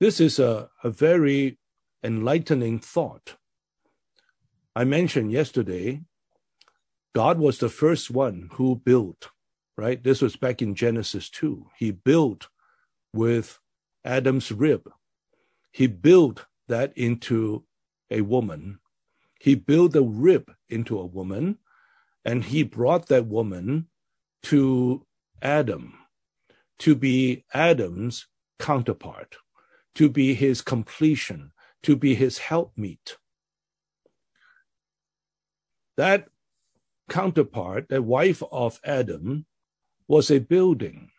This 0.00 0.20
is 0.20 0.38
a, 0.38 0.70
a 0.82 0.90
very 0.90 1.58
enlightening 2.02 2.78
thought. 2.78 3.36
I 4.76 4.84
mentioned 4.84 5.32
yesterday, 5.32 6.02
God 7.14 7.38
was 7.38 7.58
the 7.58 7.68
first 7.68 8.10
one 8.10 8.50
who 8.54 8.74
built, 8.74 9.28
right? 9.76 10.02
This 10.02 10.22
was 10.22 10.36
back 10.36 10.62
in 10.62 10.74
Genesis 10.74 11.28
2. 11.30 11.66
He 11.76 11.90
built 11.90 12.48
with 13.12 13.58
Adam's 14.04 14.52
rib. 14.52 14.90
He 15.72 15.86
built 15.86 16.46
that 16.68 16.96
into 16.96 17.64
a 18.10 18.20
woman. 18.20 18.78
He 19.40 19.54
built 19.54 19.96
a 19.96 20.02
rib 20.02 20.52
into 20.68 20.98
a 20.98 21.06
woman, 21.06 21.58
and 22.24 22.44
he 22.44 22.62
brought 22.62 23.06
that 23.08 23.26
woman 23.26 23.88
to 24.44 25.04
Adam 25.42 25.98
to 26.78 26.94
be 26.94 27.44
Adam's 27.52 28.26
counterpart, 28.58 29.36
to 29.94 30.08
be 30.08 30.34
his 30.34 30.62
completion, 30.62 31.52
to 31.82 31.96
be 31.96 32.14
his 32.14 32.38
helpmeet. 32.38 33.16
That 35.96 36.28
counterpart, 37.08 37.88
the 37.88 38.02
wife 38.02 38.42
of 38.50 38.80
Adam, 38.84 39.46
was 40.08 40.30
a 40.30 40.38
building, 40.38 41.10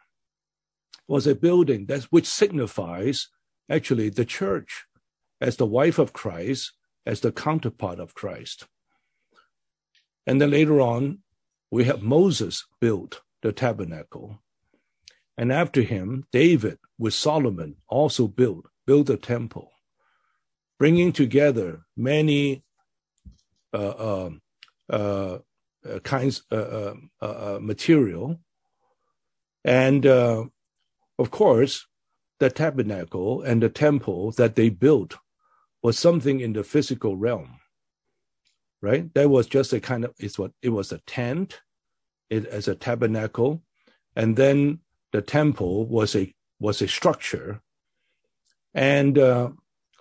was 1.07 1.27
a 1.27 1.35
building 1.35 1.85
that 1.87 2.03
which 2.05 2.27
signifies 2.27 3.29
actually 3.69 4.09
the 4.09 4.25
church 4.25 4.85
as 5.41 5.57
the 5.57 5.65
wife 5.65 5.99
of 5.99 6.13
Christ, 6.13 6.73
as 7.05 7.21
the 7.21 7.31
counterpart 7.31 7.99
of 7.99 8.15
Christ. 8.15 8.67
And 10.25 10.41
then 10.41 10.51
later 10.51 10.81
on, 10.81 11.19
we 11.71 11.83
have 11.85 12.01
Moses 12.01 12.65
built 12.79 13.21
the 13.41 13.51
tabernacle. 13.51 14.39
And 15.37 15.51
after 15.51 15.81
him, 15.81 16.25
David 16.31 16.79
with 16.97 17.13
Solomon 17.13 17.75
also 17.87 18.27
built, 18.27 18.65
built 18.87 19.09
a 19.09 19.17
temple, 19.17 19.71
bringing 20.79 21.11
together 21.11 21.85
many 21.97 22.63
uh, 23.73 23.77
uh, 23.77 24.29
uh, 24.89 25.39
kinds 26.03 26.43
uh, 26.51 26.55
uh, 26.55 26.95
uh, 27.21 27.59
material. 27.61 28.39
And 29.65 30.05
of 30.05 31.31
course, 31.31 31.87
the 32.39 32.49
tabernacle 32.49 33.41
and 33.41 33.61
the 33.63 33.69
temple 33.69 34.31
that 34.31 34.55
they 34.55 34.69
built 34.69 35.15
was 35.81 35.97
something 35.97 36.39
in 36.39 36.53
the 36.53 36.63
physical 36.63 37.15
realm, 37.17 37.59
right? 38.81 39.13
That 39.13 39.29
was 39.29 39.47
just 39.47 39.73
a 39.73 39.79
kind 39.79 40.05
of 40.05 40.13
it's 40.19 40.37
what 40.37 40.51
it 40.61 40.69
was 40.69 40.91
a 40.91 40.99
tent, 40.99 41.61
it 42.29 42.45
as 42.45 42.67
a 42.67 42.75
tabernacle, 42.75 43.63
and 44.15 44.35
then 44.35 44.79
the 45.11 45.21
temple 45.21 45.85
was 45.87 46.15
a 46.15 46.33
was 46.59 46.81
a 46.81 46.87
structure, 46.87 47.61
and 48.73 49.17
uh, 49.17 49.49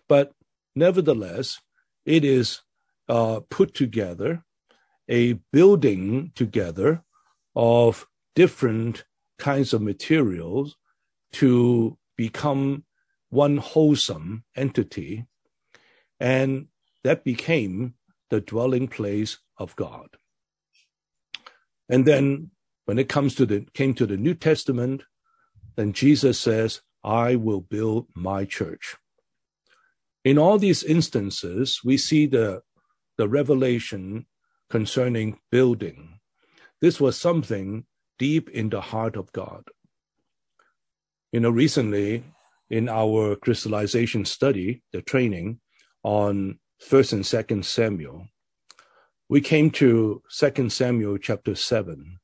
but 0.09 0.33
nevertheless, 0.75 1.61
it 2.05 2.25
is 2.25 2.61
uh, 3.09 3.41
put 3.49 3.75
together, 3.75 4.45
a 5.09 5.35
building 5.53 6.33
together 6.35 7.03
of 7.55 8.07
different 8.35 9.05
kinds 9.39 9.73
of 9.73 9.83
materials 9.83 10.77
to 11.33 11.99
become 12.17 12.85
one 13.31 13.57
wholesome 13.57 14.45
entity, 14.57 15.27
and 16.21 16.69
that 17.03 17.25
became 17.25 17.95
the 18.31 18.41
dwelling 18.41 18.89
place 18.89 19.39
of 19.59 19.75
God. 19.77 20.09
And 21.89 22.07
then 22.07 22.51
when 22.85 22.99
it 22.99 23.09
comes 23.09 23.35
to 23.37 23.47
the 23.47 23.67
came 23.75 23.95
to 23.95 24.07
the 24.07 24.17
New 24.17 24.35
Testament, 24.35 25.03
then 25.77 25.93
Jesus 25.93 26.39
says, 26.39 26.81
I 27.03 27.35
will 27.35 27.61
build 27.61 28.09
my 28.15 28.45
church. 28.45 28.97
In 30.25 30.39
all 30.39 30.59
these 30.59 30.83
instances, 30.83 31.81
we 31.85 31.99
see 31.99 32.27
the, 32.27 32.63
the 33.19 33.29
revelation 33.29 34.27
concerning 34.71 35.39
building. 35.51 36.21
This 36.81 37.01
was 37.01 37.19
something 37.19 37.85
deep 38.19 38.49
in 38.51 38.71
the 38.71 38.81
heart 38.81 39.17
of 39.17 39.33
God. 39.33 39.65
You 41.33 41.41
know, 41.41 41.51
recently 41.51 42.25
in 42.71 42.89
our 42.89 43.37
crystallization 43.37 44.25
study, 44.25 44.83
the 44.93 45.03
training 45.03 45.61
on 46.03 46.59
first 46.81 47.13
and 47.13 47.27
second 47.27 47.65
Samuel, 47.65 48.29
we 49.29 49.41
came 49.41 49.71
to 49.73 50.23
second 50.29 50.73
Samuel 50.73 51.19
chapter 51.19 51.55
seven 51.55 52.19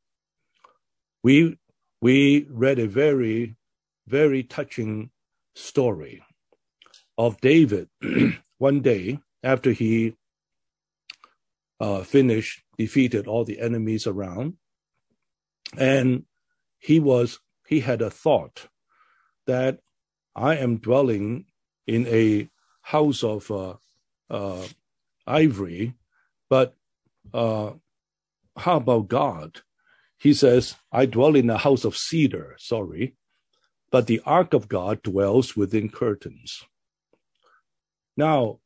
we 1.23 1.59
we 2.01 2.47
read 2.51 2.79
a 2.79 2.87
very 2.87 3.57
very 4.07 4.43
touching 4.43 5.11
story 5.55 6.23
of 7.19 7.41
David 7.41 7.89
one 8.59 8.81
day 8.81 9.19
after 9.43 9.73
he 9.73 10.15
uh, 11.81 12.03
finished 12.03 12.63
defeated 12.79 13.27
all 13.27 13.45
the 13.45 13.61
enemies 13.61 14.07
around 14.07 14.55
and 15.77 16.25
he 16.79 17.01
was 17.01 17.39
he 17.67 17.81
had 17.81 18.03
a 18.03 18.11
thought 18.11 18.69
that 19.47 19.79
I 20.35 20.57
am 20.57 20.79
dwelling 20.79 21.47
in 21.87 22.07
a 22.07 22.49
house 22.83 23.23
of 23.23 23.51
uh, 23.51 23.75
uh, 24.29 24.67
ivory, 25.27 25.95
but 26.49 26.75
uh, 27.35 27.73
how 28.57 28.77
about 28.77 29.09
God? 29.09 29.61
he 30.21 30.35
says, 30.35 30.77
I 30.93 31.07
dwell 31.07 31.35
in 31.35 31.49
a 31.49 31.57
house 31.57 31.85
of 31.85 31.97
cedar, 31.97 32.55
sorry, 32.59 33.17
but 33.91 34.07
the 34.07 34.21
ark 34.27 34.53
of 34.53 34.69
God 34.69 35.03
dwells 35.03 35.57
within 35.57 35.89
curtains. 35.89 36.63
Now, 38.19 38.61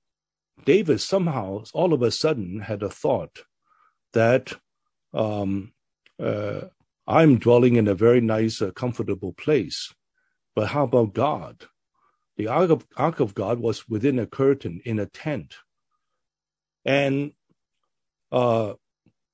David 0.65 1.01
somehow, 1.01 1.63
all 1.73 1.93
of 1.93 2.03
a 2.03 2.11
sudden, 2.11 2.61
had 2.61 2.83
a 2.83 2.91
thought 2.91 3.45
that 4.15 4.53
um, 5.13 5.73
uh, 6.21 6.63
I'm 7.07 7.39
dwelling 7.39 7.77
in 7.77 7.89
a 7.89 7.95
very 7.95 8.21
nice, 8.21 8.63
uh, 8.63 8.71
comfortable 8.71 9.33
place, 9.33 9.93
but 10.55 10.69
how 10.69 10.85
about 10.85 11.13
God? 11.15 11.67
The 12.37 12.49
ark 12.49 12.71
of, 12.71 12.87
ark 12.97 13.21
of 13.21 13.35
God 13.35 13.61
was 13.61 13.89
within 13.89 14.19
a 14.19 14.27
curtain 14.27 14.81
in 14.85 14.99
a 14.99 15.07
tent. 15.07 15.57
And 16.85 17.33
uh, 18.33 18.75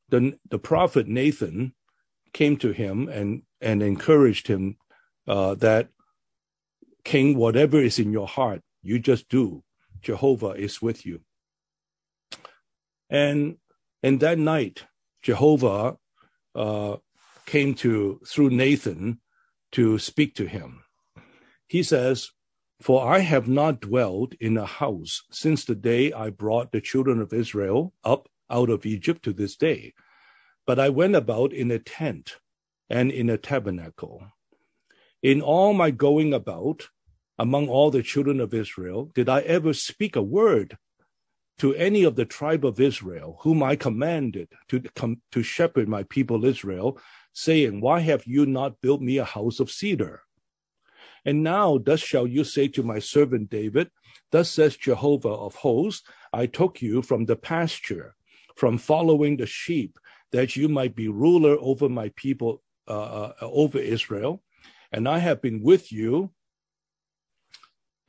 the, 0.09 0.39
the 0.49 0.59
prophet 0.59 1.07
Nathan 1.09 1.75
came 2.33 2.57
to 2.59 2.73
him 2.73 3.09
and, 3.09 3.43
and 3.61 3.83
encouraged 3.83 4.49
him 4.49 4.77
uh, 5.27 5.55
that, 5.57 5.89
King, 7.05 7.37
whatever 7.37 7.81
is 7.81 7.99
in 7.99 8.13
your 8.13 8.29
heart, 8.29 8.63
you 8.83 8.99
just 8.99 9.29
do. 9.29 9.63
Jehovah 10.03 10.51
is 10.51 10.83
with 10.83 11.07
you. 11.07 11.21
And 13.09 13.57
and 14.03 14.21
that 14.21 14.39
night, 14.39 14.85
Jehovah 15.23 15.97
uh, 16.55 16.97
came 17.51 17.75
to 17.75 18.21
through 18.25 18.51
Nathan 18.51 19.19
to 19.73 19.99
speak 19.99 20.37
to 20.37 20.47
him. 20.47 20.85
He 21.67 21.83
says, 21.83 22.31
"For 22.81 22.99
I 23.17 23.19
have 23.33 23.49
not 23.49 23.81
dwelled 23.81 24.35
in 24.47 24.57
a 24.57 24.73
house 24.83 25.23
since 25.43 25.65
the 25.65 25.75
day 25.75 26.13
I 26.13 26.31
brought 26.31 26.71
the 26.71 26.81
children 26.91 27.19
of 27.21 27.33
Israel 27.33 27.93
up 28.05 28.29
out 28.49 28.71
of 28.71 28.87
Egypt 28.87 29.25
to 29.25 29.33
this 29.33 29.57
day, 29.57 29.95
but 30.65 30.79
I 30.79 30.91
went 31.01 31.17
about 31.17 31.53
in 31.53 31.73
a 31.73 31.81
tent 31.81 32.27
and 32.89 33.11
in 33.11 33.29
a 33.29 33.43
tabernacle. 33.51 34.17
In 35.21 35.43
all 35.43 35.73
my 35.73 35.91
going 35.91 36.33
about, 36.33 36.89
among 37.37 37.69
all 37.69 37.91
the 37.91 38.09
children 38.13 38.39
of 38.41 38.55
Israel, 38.55 39.11
did 39.19 39.29
I 39.29 39.41
ever 39.57 39.73
speak 39.73 40.15
a 40.15 40.31
word 40.41 40.79
to 41.59 41.75
any 41.75 42.05
of 42.05 42.15
the 42.15 42.25
tribe 42.39 42.65
of 42.65 42.81
Israel, 42.91 43.39
whom 43.43 43.59
I 43.63 43.75
commanded 43.77 44.49
to, 44.69 44.81
come, 44.95 45.21
to 45.33 45.43
shepherd 45.43 45.89
my 45.89 46.05
people 46.05 46.45
Israel, 46.45 46.89
saying, 47.33 47.81
Why 47.81 48.01
have 48.01 48.27
you 48.27 48.47
not 48.47 48.81
built 48.81 49.01
me 49.01 49.19
a 49.19 49.25
house 49.25 49.61
of 49.61 49.71
cedar? 49.71 50.23
And 51.25 51.43
now 51.43 51.79
thus 51.79 52.01
shall 52.01 52.27
you 52.27 52.45
say 52.45 52.69
to 52.69 52.83
my 52.83 52.99
servant 52.99 53.51
David, 53.51 53.91
Thus 54.31 54.51
says 54.51 54.77
Jehovah 54.77 55.29
of 55.29 55.55
hosts, 55.55 56.07
I 56.33 56.47
took 56.47 56.81
you 56.81 57.03
from 57.03 57.27
the 57.27 57.37
pasture, 57.37 58.15
from 58.57 58.79
following 58.79 59.37
the 59.37 59.47
sheep, 59.47 59.99
that 60.33 60.57
you 60.57 60.69
might 60.69 60.95
be 60.95 61.09
ruler 61.09 61.57
over 61.61 61.89
my 61.89 62.11
people, 62.17 62.63
uh, 62.89 62.93
uh, 62.93 63.33
over 63.43 63.79
Israel. 63.79 64.43
And 64.93 65.09
I 65.09 65.19
have 65.19 65.43
been 65.43 65.63
with 65.63 65.93
you. 65.93 66.31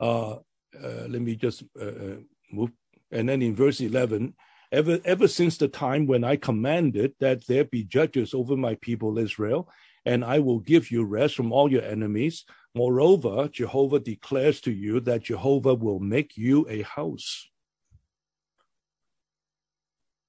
Uh, 0.00 0.36
uh 0.82 1.06
let 1.08 1.20
me 1.22 1.36
just 1.36 1.64
uh, 1.80 1.84
uh, 1.84 2.16
move. 2.50 2.70
And 3.10 3.28
then 3.28 3.42
in 3.42 3.54
verse 3.54 3.80
11, 3.80 4.34
ever, 4.72 4.98
ever 5.04 5.28
since 5.28 5.58
the 5.58 5.68
time 5.68 6.06
when 6.06 6.24
I 6.24 6.36
commanded 6.36 7.12
that 7.20 7.46
there 7.46 7.64
be 7.64 7.84
judges 7.84 8.34
over 8.34 8.56
my 8.56 8.74
people 8.76 9.18
Israel, 9.18 9.68
and 10.04 10.24
I 10.24 10.38
will 10.40 10.58
give 10.58 10.90
you 10.90 11.04
rest 11.04 11.36
from 11.36 11.52
all 11.52 11.70
your 11.70 11.84
enemies. 11.84 12.44
Moreover, 12.74 13.48
Jehovah 13.48 14.00
declares 14.00 14.60
to 14.62 14.72
you 14.72 14.98
that 15.00 15.24
Jehovah 15.24 15.74
will 15.74 16.00
make 16.00 16.36
you 16.36 16.66
a 16.68 16.82
house. 16.82 17.48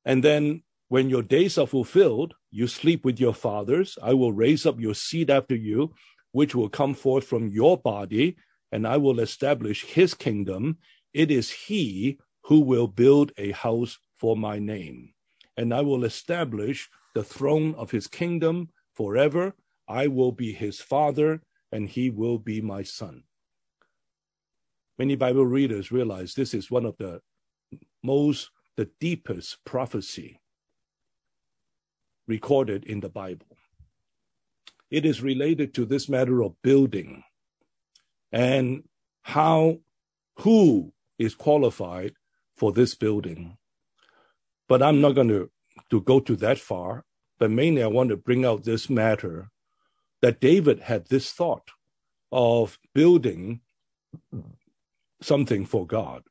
And 0.06 0.24
then 0.24 0.64
when 0.90 1.10
your 1.10 1.24
days 1.24 1.58
are 1.58 1.66
fulfilled, 1.66 2.36
you 2.52 2.68
sleep 2.68 3.06
with 3.06 3.20
your 3.20 3.34
fathers. 3.34 3.98
I 4.04 4.14
will 4.14 4.34
raise 4.34 4.66
up 4.66 4.80
your 4.80 4.94
seed 4.94 5.32
after 5.32 5.56
you, 5.56 5.94
which 6.34 6.54
will 6.54 6.70
come 6.70 6.94
forth 6.94 7.26
from 7.26 7.48
your 7.48 7.78
body, 7.78 8.36
and 8.72 8.86
I 8.86 8.98
will 8.98 9.20
establish 9.20 9.86
his 9.86 10.14
kingdom. 10.14 10.78
It 11.14 11.32
is 11.32 11.50
he 11.50 12.20
who 12.44 12.60
will 12.60 12.88
build 12.88 13.32
a 13.38 13.52
house 13.52 13.98
for 14.24 14.38
my 14.38 14.58
name, 14.58 15.14
and 15.58 15.74
I 15.74 15.82
will 15.82 16.06
establish 16.06 16.90
the 17.14 17.26
throne 17.26 17.76
of 17.76 17.92
his 17.92 18.08
kingdom 18.08 18.70
forever. 18.94 19.54
I 19.86 20.08
will 20.08 20.32
be 20.32 20.54
his 20.54 20.80
father, 20.80 21.42
and 21.74 21.90
he 21.90 22.10
will 22.10 22.38
be 22.38 22.62
my 22.62 22.84
son. 22.84 23.24
Many 24.98 25.18
Bible 25.18 25.46
readers 25.46 25.92
realize 25.92 26.34
this 26.34 26.54
is 26.54 26.72
one 26.72 26.86
of 26.86 26.96
the 26.98 27.20
most, 28.02 28.50
the 28.78 28.90
deepest 29.02 29.58
prophecy 29.66 30.40
recorded 32.26 32.86
in 32.86 33.02
the 33.02 33.10
Bible. 33.10 33.58
It 34.90 35.06
is 35.06 35.22
related 35.22 35.74
to 35.74 35.86
this 35.86 36.08
matter 36.08 36.42
of 36.44 36.56
building 36.62 37.26
and 38.32 38.84
how, 39.24 39.80
who 40.40 40.94
is 41.20 41.36
qualified 41.36 42.14
for 42.56 42.72
this 42.72 42.96
building. 42.96 43.58
But 44.74 44.82
I'm 44.82 45.02
not 45.02 45.14
going 45.14 45.28
to, 45.28 45.52
to 45.92 46.02
go 46.02 46.20
to 46.22 46.36
that 46.38 46.58
far, 46.58 47.06
but 47.38 47.52
mainly 47.52 47.84
I 47.84 47.94
want 47.96 48.10
to 48.10 48.18
bring 48.18 48.44
out 48.44 48.64
this 48.64 48.90
matter 48.90 49.52
that 50.24 50.42
David 50.42 50.80
had 50.80 51.06
this 51.06 51.32
thought 51.32 51.70
of 52.32 52.80
building 52.96 53.62
something 55.22 55.68
for 55.68 55.86
God. 55.86 56.24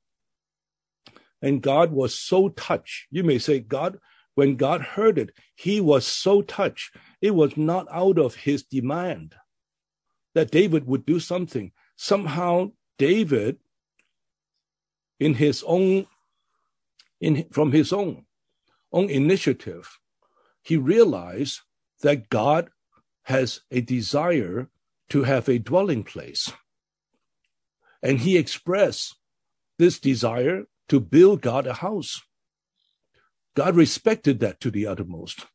And 1.40 1.62
God 1.62 1.92
was 1.92 2.18
so 2.18 2.48
touched. 2.48 3.06
You 3.12 3.22
may 3.22 3.38
say, 3.38 3.60
God, 3.60 4.00
when 4.34 4.56
God 4.56 4.80
heard 4.80 5.18
it, 5.18 5.30
he 5.54 5.80
was 5.80 6.04
so 6.04 6.42
touched. 6.42 6.96
It 7.20 7.36
was 7.36 7.56
not 7.56 7.86
out 7.92 8.18
of 8.18 8.34
his 8.34 8.64
demand 8.64 9.36
that 10.34 10.50
David 10.50 10.88
would 10.88 11.06
do 11.06 11.20
something. 11.20 11.70
Somehow, 11.94 12.72
David, 12.98 13.58
in 15.20 15.34
his 15.34 15.62
own, 15.64 16.08
in, 17.20 17.46
from 17.52 17.70
his 17.70 17.92
own, 17.92 18.26
own 18.92 19.10
initiative, 19.10 19.98
he 20.62 20.76
realized 20.76 21.60
that 22.02 22.28
God 22.28 22.70
has 23.24 23.60
a 23.70 23.80
desire 23.80 24.68
to 25.10 25.22
have 25.22 25.48
a 25.48 25.58
dwelling 25.58 26.04
place. 26.04 26.52
And 28.02 28.20
he 28.20 28.36
expressed 28.36 29.16
this 29.78 29.98
desire 29.98 30.64
to 30.88 31.00
build 31.00 31.40
God 31.40 31.66
a 31.66 31.74
house. 31.74 32.22
God 33.54 33.76
respected 33.76 34.40
that 34.40 34.60
to 34.60 34.70
the 34.70 34.86
uttermost. 34.86 35.46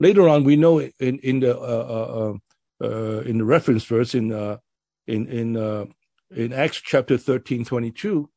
Later 0.00 0.28
on, 0.28 0.44
we 0.44 0.56
know 0.56 0.78
in, 0.80 1.18
in 1.18 1.40
the 1.40 1.58
uh, 1.58 1.60
uh, 1.60 2.84
uh, 2.84 3.20
in 3.22 3.38
the 3.38 3.44
reference 3.44 3.84
verse 3.84 4.14
in 4.14 4.32
uh, 4.32 4.58
in 5.06 5.26
in 5.26 5.56
uh, 5.56 5.86
in 6.30 6.52
Acts 6.52 6.80
chapter 6.80 7.16
13, 7.16 7.64
22, 7.64 8.28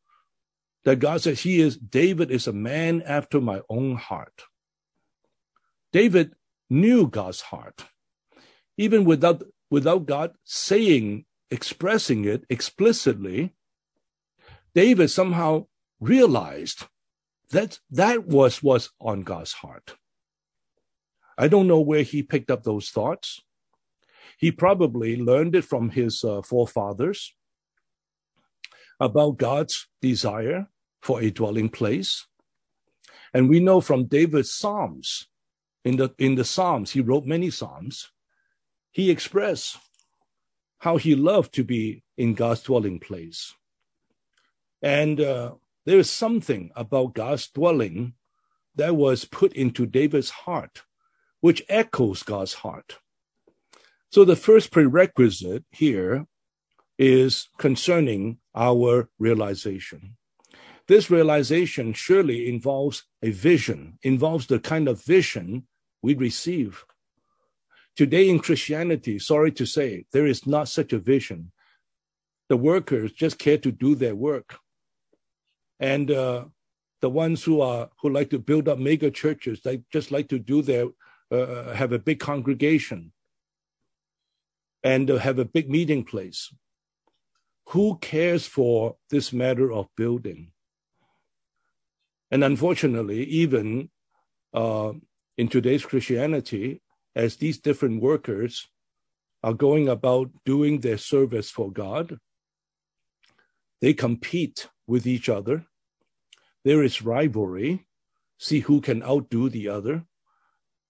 that 0.83 0.99
God 0.99 1.21
says 1.21 1.41
he 1.41 1.61
is 1.61 1.77
David 1.77 2.31
is 2.31 2.47
a 2.47 2.53
man 2.53 3.01
after 3.03 3.39
my 3.39 3.61
own 3.69 3.95
heart. 3.95 4.43
David 5.91 6.33
knew 6.69 7.07
God's 7.07 7.41
heart 7.41 7.85
even 8.81 9.05
without 9.05 9.43
without 9.69 10.05
God 10.05 10.31
saying, 10.43 11.25
expressing 11.51 12.25
it 12.25 12.45
explicitly, 12.49 13.53
David 14.73 15.09
somehow 15.09 15.67
realized 15.99 16.85
that 17.51 17.79
that 17.89 18.25
was 18.25 18.63
was 18.63 18.89
on 18.99 19.21
God's 19.21 19.53
heart. 19.53 19.95
I 21.37 21.47
don't 21.47 21.67
know 21.67 21.79
where 21.79 22.03
he 22.03 22.23
picked 22.23 22.51
up 22.51 22.63
those 22.63 22.89
thoughts. 22.89 23.41
He 24.37 24.51
probably 24.51 25.15
learned 25.15 25.55
it 25.55 25.65
from 25.65 25.91
his 25.91 26.23
uh, 26.23 26.41
forefathers 26.41 27.35
about 29.01 29.37
God's 29.37 29.89
desire 30.01 30.69
for 31.01 31.21
a 31.21 31.29
dwelling 31.29 31.67
place. 31.67 32.25
And 33.33 33.49
we 33.49 33.59
know 33.59 33.81
from 33.81 34.05
David's 34.05 34.53
Psalms, 34.53 35.27
in 35.83 35.97
the, 35.97 36.13
in 36.17 36.35
the 36.35 36.45
Psalms, 36.45 36.91
he 36.91 37.01
wrote 37.01 37.25
many 37.25 37.49
Psalms 37.49 38.11
he 38.91 39.09
expressed 39.09 39.77
how 40.79 40.97
he 40.97 41.15
loved 41.15 41.53
to 41.53 41.63
be 41.63 42.03
in 42.17 42.33
God's 42.33 42.63
dwelling 42.63 42.99
place. 42.99 43.55
And 44.81 45.19
uh, 45.21 45.53
there 45.85 45.99
is 45.99 46.09
something 46.09 46.71
about 46.75 47.13
God's 47.13 47.47
dwelling 47.49 48.13
that 48.75 48.95
was 48.95 49.25
put 49.25 49.53
into 49.53 49.85
David's 49.85 50.29
heart, 50.29 50.83
which 51.39 51.63
echoes 51.69 52.23
God's 52.23 52.53
heart. 52.53 52.97
So 54.11 54.25
the 54.25 54.35
first 54.35 54.71
prerequisite 54.71 55.63
here 55.71 56.25
is 56.97 57.49
concerning 57.57 58.37
our 58.55 59.09
realization. 59.19 60.17
This 60.87 61.09
realization 61.09 61.93
surely 61.93 62.49
involves 62.49 63.03
a 63.21 63.31
vision, 63.31 63.97
involves 64.03 64.47
the 64.47 64.59
kind 64.59 64.87
of 64.87 65.03
vision 65.03 65.67
we 66.01 66.15
receive 66.15 66.83
Today 67.97 68.29
in 68.29 68.39
Christianity, 68.39 69.19
sorry 69.19 69.51
to 69.53 69.65
say, 69.65 70.05
there 70.13 70.25
is 70.25 70.47
not 70.47 70.69
such 70.69 70.93
a 70.93 70.99
vision. 70.99 71.51
The 72.47 72.57
workers 72.57 73.11
just 73.11 73.37
care 73.37 73.57
to 73.57 73.71
do 73.71 73.95
their 73.95 74.15
work. 74.15 74.57
And 75.79 76.09
uh, 76.09 76.45
the 77.01 77.09
ones 77.09 77.43
who 77.43 77.61
are 77.61 77.89
who 78.01 78.09
like 78.09 78.29
to 78.29 78.39
build 78.39 78.69
up 78.69 78.79
mega 78.79 79.11
churches, 79.11 79.61
they 79.61 79.83
just 79.91 80.11
like 80.11 80.29
to 80.29 80.39
do 80.39 80.61
their 80.61 80.85
uh, 81.31 81.35
uh 81.35 81.73
have 81.73 81.91
a 81.91 81.99
big 81.99 82.19
congregation 82.19 83.11
and 84.83 85.09
uh, 85.09 85.17
have 85.17 85.39
a 85.39 85.45
big 85.45 85.69
meeting 85.69 86.03
place. 86.03 86.53
Who 87.69 87.97
cares 87.99 88.45
for 88.45 88.97
this 89.09 89.31
matter 89.31 89.71
of 89.71 89.87
building? 89.95 90.51
And 92.29 92.43
unfortunately, 92.43 93.23
even 93.25 93.89
uh, 94.53 94.93
in 95.37 95.47
today's 95.47 95.85
Christianity, 95.85 96.81
as 97.15 97.35
these 97.37 97.59
different 97.59 98.01
workers 98.01 98.67
are 99.43 99.53
going 99.53 99.89
about 99.89 100.29
doing 100.45 100.79
their 100.79 100.97
service 100.97 101.49
for 101.49 101.71
God, 101.71 102.19
they 103.81 103.93
compete 103.93 104.69
with 104.87 105.07
each 105.07 105.27
other. 105.27 105.65
There 106.63 106.83
is 106.83 107.01
rivalry. 107.01 107.87
See 108.37 108.59
who 108.59 108.81
can 108.81 109.03
outdo 109.03 109.49
the 109.49 109.67
other. 109.67 110.05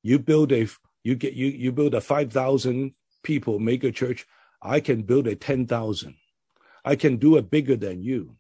You 0.03 0.19
build 0.19 0.51
a 0.51 0.67
you 1.03 1.15
get 1.15 1.33
you 1.33 1.47
you 1.47 1.71
build 1.71 1.93
a 1.93 2.01
five 2.01 2.31
thousand 2.31 2.93
people 3.23 3.59
mega 3.59 3.91
church. 3.91 4.25
I 4.61 4.79
can 4.79 5.03
build 5.03 5.27
a 5.27 5.35
ten 5.35 5.65
thousand. 5.65 6.15
I 6.83 6.95
can 6.95 7.17
do 7.17 7.37
it 7.37 7.51
bigger 7.51 7.75
than 7.75 8.01
you. 8.01 8.35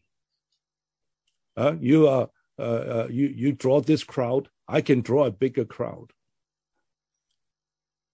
Uh, 1.55 1.75
you 1.79 2.07
are 2.07 2.29
uh, 2.57 2.61
uh, 2.61 3.07
you 3.09 3.27
you 3.27 3.51
draw 3.51 3.81
this 3.81 4.03
crowd. 4.03 4.49
I 4.67 4.81
can 4.81 5.01
draw 5.01 5.25
a 5.25 5.31
bigger 5.31 5.65
crowd. 5.65 6.11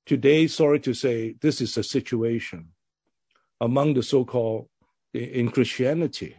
Today, 0.05 0.47
sorry 0.47 0.79
to 0.81 0.93
say, 0.93 1.35
this 1.41 1.59
is 1.59 1.77
a 1.77 1.83
situation 1.83 2.69
among 3.59 3.93
the 3.93 4.03
so-called 4.03 4.69
in 5.13 5.51
Christianity. 5.51 6.37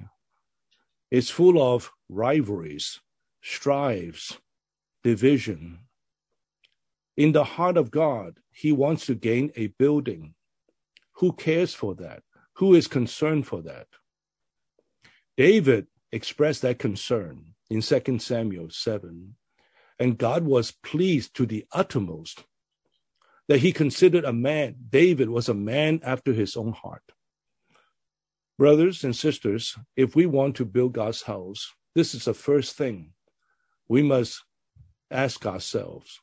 It's 1.10 1.28
full 1.28 1.60
of 1.60 1.90
rivalries, 2.08 3.00
strives, 3.42 4.38
division. 5.04 5.80
In 7.16 7.32
the 7.32 7.44
heart 7.44 7.76
of 7.76 7.90
God, 7.90 8.38
He 8.50 8.72
wants 8.72 9.06
to 9.06 9.14
gain 9.14 9.52
a 9.54 9.66
building. 9.66 10.34
Who 11.16 11.32
cares 11.32 11.74
for 11.74 11.94
that? 11.96 12.22
Who 12.58 12.74
is 12.74 12.88
concerned 12.88 13.46
for 13.46 13.62
that? 13.62 13.86
David 15.36 15.86
expressed 16.10 16.62
that 16.62 16.78
concern 16.78 17.54
in 17.70 17.82
2 17.82 18.18
Samuel 18.18 18.70
7, 18.70 19.36
and 20.00 20.18
God 20.18 20.44
was 20.44 20.72
pleased 20.72 21.34
to 21.36 21.46
the 21.46 21.64
uttermost 21.72 22.44
that 23.46 23.60
he 23.60 23.72
considered 23.72 24.24
a 24.24 24.32
man, 24.32 24.74
David 24.90 25.30
was 25.30 25.48
a 25.48 25.54
man 25.54 26.00
after 26.02 26.32
his 26.32 26.56
own 26.56 26.72
heart. 26.72 27.02
Brothers 28.58 29.04
and 29.04 29.14
sisters, 29.14 29.76
if 29.96 30.16
we 30.16 30.26
want 30.26 30.56
to 30.56 30.64
build 30.64 30.92
God's 30.94 31.22
house, 31.22 31.72
this 31.94 32.12
is 32.12 32.24
the 32.24 32.34
first 32.34 32.76
thing 32.76 33.12
we 33.88 34.02
must 34.02 34.42
ask 35.10 35.46
ourselves 35.46 36.20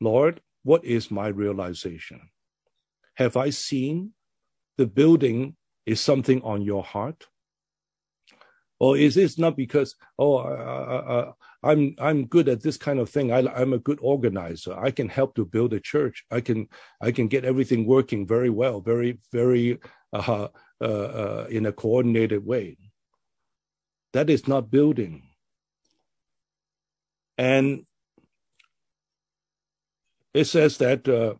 Lord, 0.00 0.40
what 0.62 0.84
is 0.84 1.10
my 1.10 1.28
realization? 1.28 2.30
Have 3.14 3.36
I 3.36 3.50
seen 3.50 4.12
the 4.76 4.86
building 4.86 5.56
is 5.86 6.00
something 6.00 6.42
on 6.42 6.62
your 6.62 6.82
heart? 6.82 7.26
Or 8.78 8.96
is 8.96 9.14
this 9.14 9.38
not 9.38 9.56
because, 9.56 9.94
oh, 10.18 10.36
uh, 10.38 10.42
uh, 10.42 11.32
I'm 11.62 11.94
I'm 11.98 12.26
good 12.26 12.48
at 12.48 12.62
this 12.62 12.78
kind 12.78 12.98
of 12.98 13.10
thing. 13.10 13.30
I, 13.30 13.40
I'm 13.54 13.74
a 13.74 13.78
good 13.78 13.98
organizer. 14.00 14.74
I 14.78 14.90
can 14.90 15.08
help 15.08 15.34
to 15.34 15.44
build 15.44 15.74
a 15.74 15.80
church. 15.80 16.24
I 16.30 16.40
can 16.40 16.68
I 17.00 17.12
can 17.12 17.28
get 17.28 17.44
everything 17.44 17.86
working 17.86 18.26
very 18.26 18.48
well, 18.48 18.80
very 18.80 19.18
very 19.32 19.78
uh, 20.12 20.48
uh, 20.80 20.84
uh, 20.84 21.46
in 21.50 21.66
a 21.66 21.72
coordinated 21.72 22.44
way. 22.44 22.78
That 24.14 24.30
is 24.30 24.48
not 24.48 24.70
building. 24.70 25.28
And 27.36 27.84
it 30.32 30.44
says 30.44 30.78
that 30.78 31.06
uh, 31.08 31.34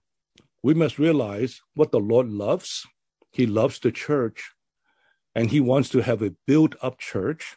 we 0.62 0.74
must 0.74 0.98
realize 0.98 1.60
what 1.74 1.90
the 1.90 2.00
Lord 2.00 2.28
loves. 2.28 2.86
He 3.30 3.46
loves 3.46 3.78
the 3.78 3.92
church, 3.92 4.52
and 5.34 5.50
He 5.50 5.60
wants 5.60 5.88
to 5.90 6.00
have 6.00 6.22
a 6.22 6.34
built 6.46 6.74
up 6.82 6.98
church 6.98 7.56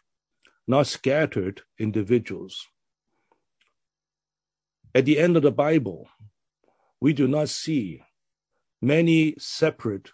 not 0.67 0.87
scattered 0.87 1.61
individuals. 1.77 2.67
At 4.95 5.05
the 5.05 5.17
end 5.17 5.35
of 5.35 5.43
the 5.43 5.51
Bible, 5.51 6.07
we 7.01 7.13
do 7.13 7.27
not 7.27 7.49
see 7.49 8.03
many 8.81 9.35
separate 9.37 10.11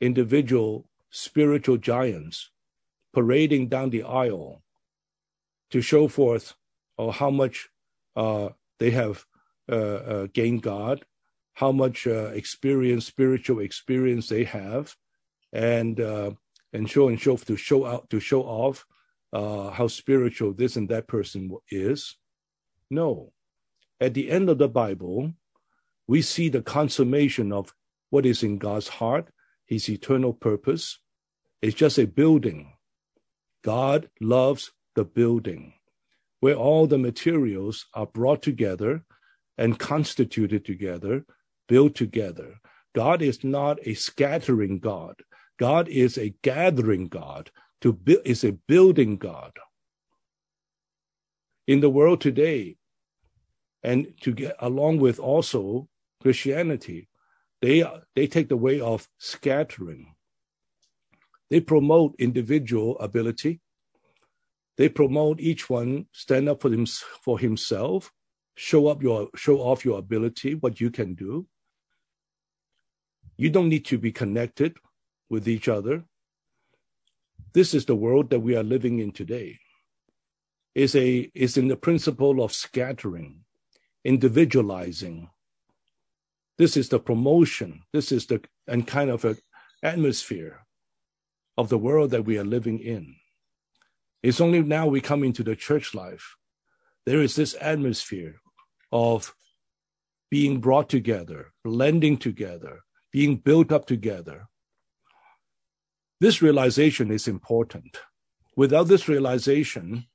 individual 0.00 0.88
spiritual 1.10 1.76
giants 1.76 2.50
parading 3.12 3.68
down 3.68 3.90
the 3.90 4.02
aisle 4.02 4.62
to 5.70 5.80
show 5.80 6.08
forth 6.08 6.54
uh, 6.98 7.10
how 7.10 7.30
much 7.30 7.68
uh, 8.16 8.48
they 8.78 8.90
have 8.90 9.24
uh, 9.70 9.74
uh, 9.74 10.26
gained 10.32 10.62
God, 10.62 11.04
how 11.54 11.70
much 11.70 12.06
uh, 12.06 12.30
experience, 12.32 13.06
spiritual 13.06 13.60
experience 13.60 14.28
they 14.28 14.44
have, 14.44 14.96
and 15.52 16.00
uh, 16.00 16.32
and 16.72 16.88
show 16.88 17.08
and 17.08 17.20
show 17.20 17.36
to 17.36 17.56
show 17.56 17.84
out 17.84 18.08
to 18.10 18.20
show 18.20 18.42
off 18.42 18.86
uh, 19.32 19.70
how 19.70 19.86
spiritual 19.86 20.52
this 20.52 20.76
and 20.76 20.88
that 20.88 21.06
person 21.08 21.50
is. 21.70 22.16
No. 22.90 23.32
At 24.00 24.14
the 24.14 24.30
end 24.30 24.48
of 24.48 24.58
the 24.58 24.68
Bible, 24.68 25.32
we 26.06 26.22
see 26.22 26.48
the 26.48 26.62
consummation 26.62 27.52
of 27.52 27.72
what 28.10 28.26
is 28.26 28.42
in 28.42 28.58
God's 28.58 28.88
heart, 28.88 29.28
his 29.64 29.88
eternal 29.88 30.32
purpose. 30.32 30.98
It's 31.62 31.76
just 31.76 31.98
a 31.98 32.06
building. 32.06 32.74
God 33.62 34.10
loves 34.20 34.72
the 34.94 35.04
building, 35.04 35.74
where 36.40 36.56
all 36.56 36.86
the 36.86 36.98
materials 36.98 37.86
are 37.94 38.06
brought 38.06 38.42
together 38.42 39.04
and 39.56 39.78
constituted 39.78 40.64
together, 40.64 41.24
built 41.68 41.94
together. 41.94 42.56
God 42.94 43.22
is 43.22 43.44
not 43.44 43.78
a 43.86 43.94
scattering 43.94 44.80
God. 44.80 45.14
God 45.58 45.88
is 45.88 46.18
a 46.18 46.34
gathering 46.42 47.08
God 47.08 47.50
to 47.82 47.92
build 47.92 48.22
is 48.24 48.44
a 48.44 48.52
building 48.52 49.16
God. 49.16 49.52
In 51.66 51.80
the 51.80 51.90
world 51.90 52.20
today, 52.20 52.76
and 53.82 54.14
to 54.20 54.32
get 54.32 54.56
along 54.60 54.98
with 54.98 55.18
also 55.18 55.88
Christianity, 56.20 57.08
they 57.60 57.84
they 58.14 58.26
take 58.26 58.48
the 58.48 58.56
way 58.56 58.80
of 58.80 59.08
scattering. 59.18 60.14
They 61.50 61.60
promote 61.60 62.14
individual 62.18 62.98
ability. 62.98 63.60
They 64.78 64.88
promote 64.88 65.40
each 65.40 65.68
one 65.68 66.06
stand 66.12 66.48
up 66.48 66.62
for 66.62 66.70
him 66.70 66.86
for 66.86 67.38
himself, 67.38 68.12
show 68.56 68.86
up 68.86 69.02
your 69.02 69.28
show 69.36 69.58
off 69.58 69.84
your 69.84 69.98
ability, 69.98 70.54
what 70.54 70.80
you 70.80 70.90
can 70.90 71.14
do. 71.14 71.46
You 73.36 73.50
don't 73.50 73.68
need 73.68 73.86
to 73.86 73.98
be 73.98 74.12
connected 74.12 74.76
with 75.32 75.48
each 75.48 75.66
other. 75.66 76.04
This 77.54 77.72
is 77.72 77.86
the 77.86 77.96
world 77.96 78.28
that 78.30 78.40
we 78.40 78.54
are 78.54 78.62
living 78.62 78.98
in 78.98 79.12
today. 79.12 79.58
Is 80.74 80.94
a 80.94 81.30
is 81.34 81.56
in 81.56 81.68
the 81.68 81.76
principle 81.76 82.42
of 82.42 82.52
scattering, 82.52 83.40
individualizing. 84.04 85.30
This 86.58 86.76
is 86.76 86.90
the 86.90 87.00
promotion. 87.00 87.82
This 87.94 88.12
is 88.12 88.26
the 88.26 88.42
and 88.68 88.86
kind 88.86 89.10
of 89.10 89.24
a 89.24 89.36
atmosphere 89.82 90.66
of 91.56 91.70
the 91.70 91.78
world 91.78 92.10
that 92.10 92.26
we 92.26 92.38
are 92.38 92.44
living 92.56 92.78
in. 92.78 93.16
It's 94.22 94.40
only 94.40 94.62
now 94.62 94.86
we 94.86 95.00
come 95.00 95.24
into 95.24 95.42
the 95.42 95.56
church 95.56 95.94
life. 95.94 96.36
There 97.06 97.22
is 97.22 97.34
this 97.34 97.56
atmosphere 97.60 98.36
of 98.92 99.34
being 100.30 100.60
brought 100.60 100.88
together, 100.88 101.52
blending 101.64 102.16
together, 102.18 102.80
being 103.10 103.36
built 103.36 103.72
up 103.72 103.86
together, 103.86 104.48
this 106.22 106.40
realization 106.40 107.10
is 107.10 107.26
important. 107.26 107.98
Without 108.54 108.84
this 108.84 109.08
realization 109.08 110.06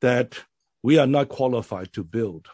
that 0.00 0.40
we 0.82 0.98
are 0.98 1.06
not 1.06 1.28
qualified 1.28 1.92
to 1.92 2.02
build. 2.02 2.48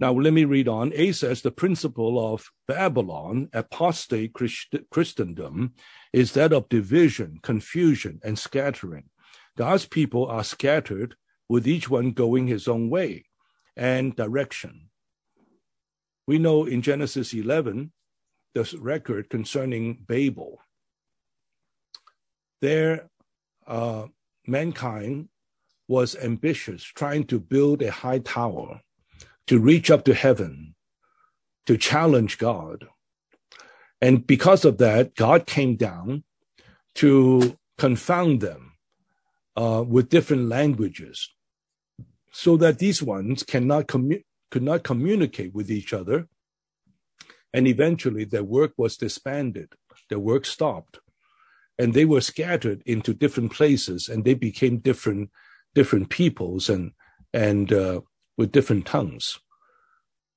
Now, 0.00 0.14
let 0.14 0.32
me 0.32 0.44
read 0.44 0.66
on. 0.66 0.92
A 0.96 1.12
says 1.12 1.42
the 1.42 1.52
principle 1.52 2.34
of 2.34 2.50
Babylon, 2.66 3.50
apostate 3.52 4.32
Christ- 4.32 4.74
Christendom, 4.90 5.74
is 6.12 6.32
that 6.32 6.52
of 6.52 6.68
division, 6.68 7.38
confusion, 7.40 8.18
and 8.24 8.36
scattering. 8.36 9.04
God's 9.56 9.86
people 9.86 10.26
are 10.26 10.42
scattered, 10.42 11.14
with 11.48 11.68
each 11.68 11.88
one 11.88 12.10
going 12.10 12.48
his 12.48 12.66
own 12.66 12.90
way 12.90 13.26
and 13.76 14.16
direction. 14.16 14.90
We 16.26 16.40
know 16.40 16.64
in 16.64 16.82
Genesis 16.82 17.32
11, 17.32 17.92
the 18.56 18.76
record 18.80 19.30
concerning 19.30 20.04
Babel 20.04 20.58
there 22.60 23.08
uh, 23.66 24.06
mankind 24.46 25.28
was 25.86 26.16
ambitious, 26.16 26.82
trying 26.82 27.24
to 27.24 27.38
build 27.38 27.82
a 27.82 27.90
high 27.90 28.18
tower 28.18 28.80
to 29.46 29.58
reach 29.58 29.90
up 29.90 30.04
to 30.04 30.14
heaven, 30.14 30.74
to 31.66 31.76
challenge 31.76 32.38
God. 32.38 32.88
And 34.00 34.26
because 34.26 34.64
of 34.64 34.78
that, 34.78 35.14
God 35.14 35.46
came 35.46 35.76
down 35.76 36.24
to 36.96 37.56
confound 37.78 38.40
them 38.40 38.72
uh, 39.56 39.84
with 39.86 40.08
different 40.08 40.48
languages 40.48 41.30
so 42.30 42.56
that 42.58 42.78
these 42.78 43.02
ones 43.02 43.42
cannot 43.42 43.86
commu- 43.86 44.24
could 44.50 44.62
not 44.62 44.82
communicate 44.82 45.54
with 45.54 45.70
each 45.70 45.92
other. 45.92 46.28
And 47.52 47.66
eventually 47.66 48.24
their 48.24 48.44
work 48.44 48.72
was 48.76 48.96
disbanded, 48.96 49.72
their 50.10 50.18
work 50.18 50.44
stopped 50.44 51.00
and 51.78 51.94
they 51.94 52.04
were 52.04 52.20
scattered 52.20 52.82
into 52.84 53.14
different 53.14 53.52
places 53.52 54.08
and 54.08 54.24
they 54.24 54.34
became 54.34 54.78
different 54.78 55.30
different 55.74 56.08
peoples 56.10 56.68
and 56.68 56.92
and 57.32 57.72
uh, 57.72 58.00
with 58.36 58.52
different 58.52 58.86
tongues. 58.86 59.38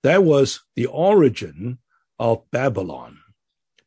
That 0.04 0.24
was 0.24 0.62
the 0.76 0.86
origin 0.88 1.80
of 2.20 2.50
babylon. 2.52 3.20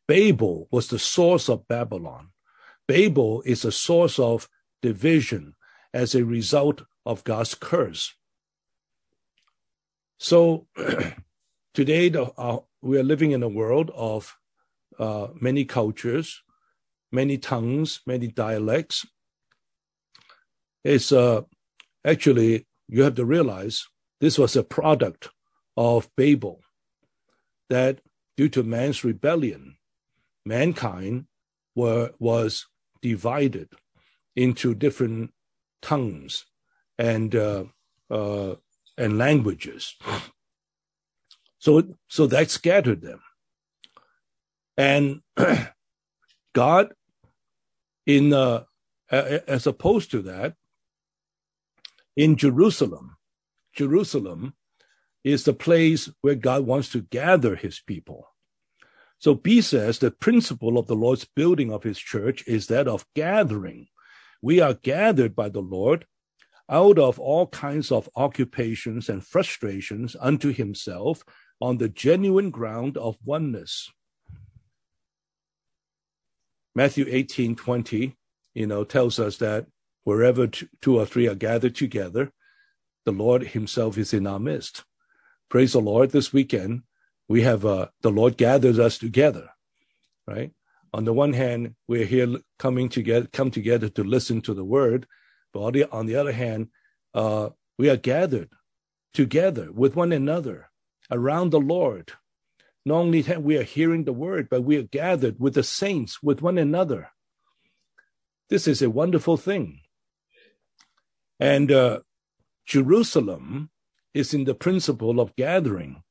Babel 0.07 0.67
was 0.71 0.87
the 0.87 0.99
source 0.99 1.49
of 1.49 1.67
babylon. 1.67 2.29
Babel 2.87 3.41
is 3.45 3.63
a 3.65 3.71
source 3.71 4.19
of 4.19 4.49
division 4.81 5.55
as 5.93 6.13
a 6.13 6.25
result 6.25 6.83
of 7.05 7.23
god's 7.23 7.55
curse. 7.55 8.13
So 10.17 10.67
today 11.73 12.09
the, 12.09 12.23
uh, 12.37 12.59
we 12.81 12.97
are 12.97 13.03
living 13.03 13.31
in 13.31 13.43
a 13.43 13.49
world 13.49 13.91
of 13.95 14.37
uh, 14.99 15.27
many 15.39 15.65
cultures 15.65 16.41
many 17.15 17.37
tongues, 17.37 18.01
many 18.05 18.27
dialects. 18.27 19.05
It's 20.83 21.11
uh, 21.11 21.41
actually, 22.05 22.67
you 22.87 23.03
have 23.03 23.15
to 23.15 23.25
realize 23.25 23.85
this 24.21 24.37
was 24.37 24.55
a 24.55 24.63
product 24.63 25.29
of 25.75 26.09
Babel, 26.15 26.61
that 27.69 27.99
due 28.37 28.49
to 28.49 28.63
man's 28.63 29.03
rebellion, 29.03 29.77
mankind 30.45 31.25
were, 31.75 32.11
was 32.19 32.67
divided 33.01 33.69
into 34.35 34.75
different 34.75 35.31
tongues 35.81 36.45
and 36.97 37.35
uh, 37.35 37.65
uh, 38.09 38.55
and 38.97 39.17
languages. 39.17 39.95
So 41.59 41.95
so 42.07 42.27
that 42.27 42.51
scattered 42.51 43.01
them, 43.01 43.21
and 44.77 45.21
God, 46.53 46.93
in 48.05 48.33
uh, 48.33 48.63
as 49.09 49.67
opposed 49.67 50.11
to 50.11 50.21
that, 50.23 50.55
in 52.15 52.35
Jerusalem, 52.35 53.17
Jerusalem 53.73 54.53
is 55.23 55.43
the 55.43 55.53
place 55.53 56.09
where 56.21 56.35
God 56.35 56.65
wants 56.65 56.89
to 56.91 57.01
gather 57.01 57.55
his 57.55 57.79
people. 57.79 58.29
So 59.19 59.33
B 59.33 59.61
says 59.61 59.99
the 59.99 60.11
principle 60.11 60.77
of 60.77 60.87
the 60.87 60.95
Lord's 60.95 61.25
building 61.25 61.71
of 61.71 61.83
his 61.83 61.97
church 61.97 62.43
is 62.47 62.67
that 62.67 62.87
of 62.87 63.05
gathering. 63.15 63.87
We 64.41 64.59
are 64.61 64.75
gathered 64.75 65.35
by 65.35 65.49
the 65.49 65.61
Lord 65.61 66.05
out 66.69 66.99
of 66.99 67.19
all 67.19 67.47
kinds 67.47 67.91
of 67.91 68.09
occupations 68.15 69.09
and 69.09 69.25
frustrations 69.25 70.15
unto 70.19 70.51
himself 70.53 71.23
on 71.59 71.77
the 71.77 71.89
genuine 71.89 72.49
ground 72.49 72.97
of 72.97 73.17
oneness. 73.23 73.89
Matthew 76.75 77.05
18, 77.07 77.55
20, 77.55 78.17
you 78.53 78.67
know, 78.67 78.83
tells 78.83 79.17
us 79.17 79.37
that 79.37 79.65
wherever 80.03 80.45
two 80.47 80.99
or 80.99 81.05
three 81.05 81.27
are 81.27 81.35
gathered 81.35 81.75
together, 81.75 82.31
the 83.05 83.13
Lord 83.13 83.47
himself 83.47 83.97
is 83.97 84.13
in 84.13 84.27
our 84.27 84.39
midst. 84.39 84.83
Praise 85.49 85.73
the 85.73 85.79
Lord. 85.79 86.11
This 86.11 86.33
weekend, 86.33 86.81
we 87.29 87.43
have 87.43 87.65
uh, 87.65 87.87
the 88.01 88.11
Lord 88.11 88.35
gathers 88.35 88.77
us 88.77 88.97
together, 88.97 89.49
right? 90.27 90.51
On 90.93 91.05
the 91.05 91.13
one 91.13 91.33
hand, 91.33 91.75
we're 91.87 92.05
here 92.05 92.37
coming 92.59 92.89
together, 92.89 93.27
come 93.31 93.51
together 93.51 93.89
to 93.89 94.03
listen 94.03 94.41
to 94.41 94.53
the 94.53 94.65
word, 94.65 95.07
but 95.53 95.61
on 95.61 95.73
the, 95.73 95.91
on 95.91 96.05
the 96.07 96.15
other 96.15 96.33
hand, 96.33 96.69
uh, 97.13 97.49
we 97.77 97.89
are 97.89 97.97
gathered 97.97 98.49
together 99.13 99.71
with 99.71 99.95
one 99.95 100.11
another 100.11 100.69
around 101.09 101.51
the 101.51 101.59
Lord. 101.59 102.11
Not 102.85 102.97
only 102.97 103.21
that 103.23 103.41
we 103.41 103.57
are 103.57 103.63
hearing 103.63 104.03
the 104.03 104.13
word, 104.13 104.47
but 104.49 104.63
we 104.63 104.77
are 104.77 104.83
gathered 104.83 105.39
with 105.39 105.55
the 105.55 105.63
saints, 105.63 106.21
with 106.21 106.41
one 106.41 106.57
another. 106.57 107.09
This 108.49 108.67
is 108.67 108.81
a 108.81 108.89
wonderful 108.89 109.37
thing. 109.37 109.81
And 111.39 111.71
uh, 111.71 112.01
Jerusalem 112.65 113.71
is 114.13 114.33
in 114.33 114.43
the 114.43 114.53
principle 114.53 115.19
of 115.19 115.35
gathering. 115.35 116.03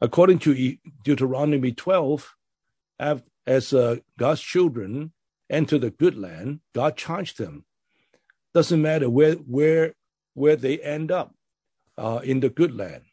According 0.00 0.40
to 0.40 0.76
Deuteronomy 1.04 1.72
12, 1.72 2.34
as 2.98 3.72
uh, 3.72 3.96
God's 4.18 4.40
children 4.40 5.12
enter 5.48 5.78
the 5.78 5.90
good 5.90 6.16
land, 6.16 6.60
God 6.74 6.96
charged 6.96 7.38
them. 7.38 7.64
Doesn't 8.54 8.80
matter 8.80 9.08
where 9.08 9.34
where 9.34 9.94
where 10.34 10.56
they 10.56 10.78
end 10.78 11.12
up 11.12 11.34
uh, 11.98 12.20
in 12.24 12.40
the 12.40 12.48
good 12.48 12.74
land, 12.74 13.04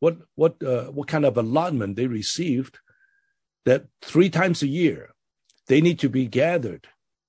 what 0.00 0.18
what 0.34 0.62
uh, 0.62 0.86
what 0.86 1.08
kind 1.08 1.24
of 1.24 1.36
allotment 1.36 1.96
they 1.96 2.06
received. 2.06 2.78
That 3.64 3.86
three 4.00 4.30
times 4.30 4.62
a 4.62 4.68
year, 4.68 5.10
they 5.66 5.80
need 5.80 5.98
to 5.98 6.08
be 6.08 6.26
gathered 6.26 6.86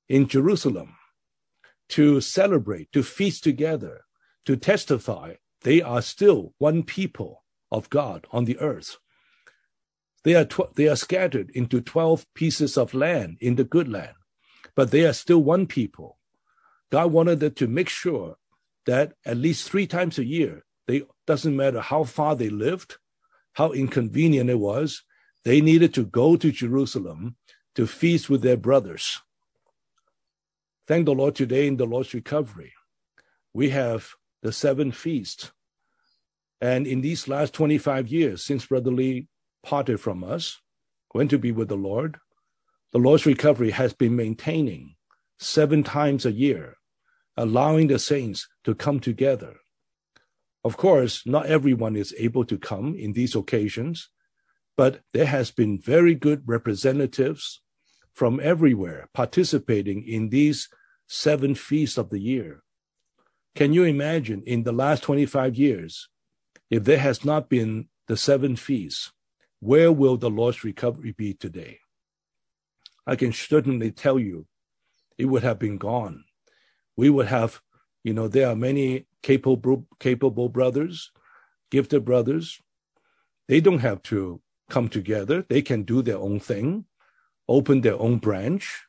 in 0.08 0.28
Jerusalem 0.28 0.96
to 1.90 2.22
celebrate, 2.22 2.92
to 2.92 3.02
feast 3.02 3.44
together, 3.44 4.02
to 4.46 4.56
testify 4.56 5.36
they 5.62 5.82
are 5.82 6.02
still 6.02 6.54
one 6.58 6.84
people 6.84 7.44
of 7.72 7.90
God 7.90 8.28
on 8.32 8.46
the 8.46 8.60
earth. 8.60 8.98
They 10.24 10.36
are, 10.36 10.46
tw- 10.46 10.74
they 10.76 10.88
are 10.88 10.96
scattered 10.96 11.50
into 11.54 11.82
12 11.82 12.26
pieces 12.34 12.78
of 12.78 12.94
land 12.94 13.38
in 13.40 13.56
the 13.56 13.64
good 13.64 13.88
land, 13.88 14.16
but 14.76 14.92
they 14.92 15.06
are 15.06 15.14
still 15.14 15.42
one 15.42 15.66
people. 15.68 16.18
God 16.92 17.12
wanted 17.12 17.40
them 17.40 17.54
to 17.56 17.68
make 17.68 17.90
sure 17.90 18.36
that 18.86 19.14
at 19.26 19.38
least 19.38 19.70
three 19.70 19.88
times 19.88 20.18
a 20.18 20.26
year, 20.26 20.64
they 20.88 21.04
doesn't 21.26 21.56
matter 21.56 21.82
how 21.82 22.04
far 22.04 22.36
they 22.36 22.50
lived, 22.50 22.98
how 23.54 23.72
inconvenient 23.72 24.50
it 24.50 24.60
was, 24.60 25.04
they 25.44 25.62
needed 25.62 25.94
to 25.94 26.06
go 26.06 26.36
to 26.36 26.52
Jerusalem 26.52 27.36
to 27.76 27.86
feast 27.86 28.30
with 28.30 28.42
their 28.42 28.58
brothers. 28.58 29.22
Thank 30.88 31.06
the 31.06 31.14
Lord 31.14 31.36
today 31.36 31.68
in 31.68 31.78
the 31.78 31.86
Lord's 31.86 32.14
recovery. 32.14 32.74
We 33.54 33.70
have 33.70 34.12
the 34.42 34.52
seven 34.52 34.92
feasts 34.92 35.52
and 36.60 36.88
in 36.88 37.02
these 37.02 37.28
last 37.28 37.54
25 37.54 38.08
years, 38.08 38.44
since 38.44 38.66
Brother 38.66 38.92
Lee 38.92 39.28
parted 39.64 40.00
from 40.00 40.24
us, 40.24 40.60
went 41.14 41.30
to 41.30 41.38
be 41.38 41.52
with 41.52 41.70
the 41.70 41.76
Lord, 41.76 42.18
the 42.92 43.00
Lord's 43.00 43.26
recovery 43.26 43.72
has 43.72 43.94
been 43.94 44.16
maintaining 44.16 44.96
seven 45.40 45.84
times 45.84 46.26
a 46.26 46.32
year, 46.32 46.78
allowing 47.36 47.88
the 47.88 48.00
saints 48.00 48.48
to 48.64 48.74
come 48.74 49.00
together. 49.00 49.58
Of 50.68 50.76
course, 50.76 51.26
not 51.26 51.46
everyone 51.46 51.96
is 51.96 52.14
able 52.18 52.44
to 52.44 52.58
come 52.58 52.94
in 52.94 53.14
these 53.14 53.38
occasions, 53.38 54.10
but 54.76 55.00
there 55.14 55.26
has 55.26 55.50
been 55.50 55.80
very 55.80 56.14
good 56.14 56.44
representatives 56.46 57.62
from 58.14 58.42
everywhere 58.44 59.08
participating 59.14 60.06
in 60.06 60.28
these 60.28 60.68
seven 61.08 61.56
feasts 61.56 61.98
of 61.98 62.10
the 62.10 62.20
year. 62.20 62.64
Can 63.56 63.72
you 63.72 63.86
imagine 63.86 64.44
in 64.46 64.64
the 64.64 64.74
last 64.74 65.04
25 65.04 65.56
years, 65.56 66.10
if 66.70 66.84
there 66.84 67.00
has 67.00 67.24
not 67.24 67.48
been 67.48 67.88
the 68.08 68.18
seven 68.18 68.58
feasts, 68.58 69.14
where 69.62 69.90
will 69.90 70.18
the 70.18 70.30
Lord's 70.30 70.66
recovery 70.66 71.14
be 71.14 71.34
today? 71.34 71.80
I 73.06 73.16
can 73.16 73.32
certainly 73.32 73.92
tell 73.92 74.20
you 74.20 74.48
it 75.18 75.28
would 75.28 75.44
have 75.44 75.60
been 75.60 75.78
gone. 75.78 76.26
We 76.98 77.10
would 77.10 77.28
have, 77.28 77.62
you 78.04 78.14
know, 78.14 78.28
there 78.28 78.50
are 78.50 78.56
many 78.58 79.07
capable, 79.24 79.88
capable 80.00 80.50
brothers, 80.50 81.12
gifted 81.72 82.06
brothers. 82.06 82.62
They 83.48 83.62
don't 83.62 83.80
have 83.80 84.02
to 84.04 84.42
come 84.70 84.90
together. 84.90 85.46
They 85.48 85.62
can 85.62 85.84
do 85.84 86.02
their 86.02 86.18
own 86.18 86.40
thing, 86.40 86.86
open 87.48 87.82
their 87.82 88.00
own 88.00 88.18
branch. 88.18 88.86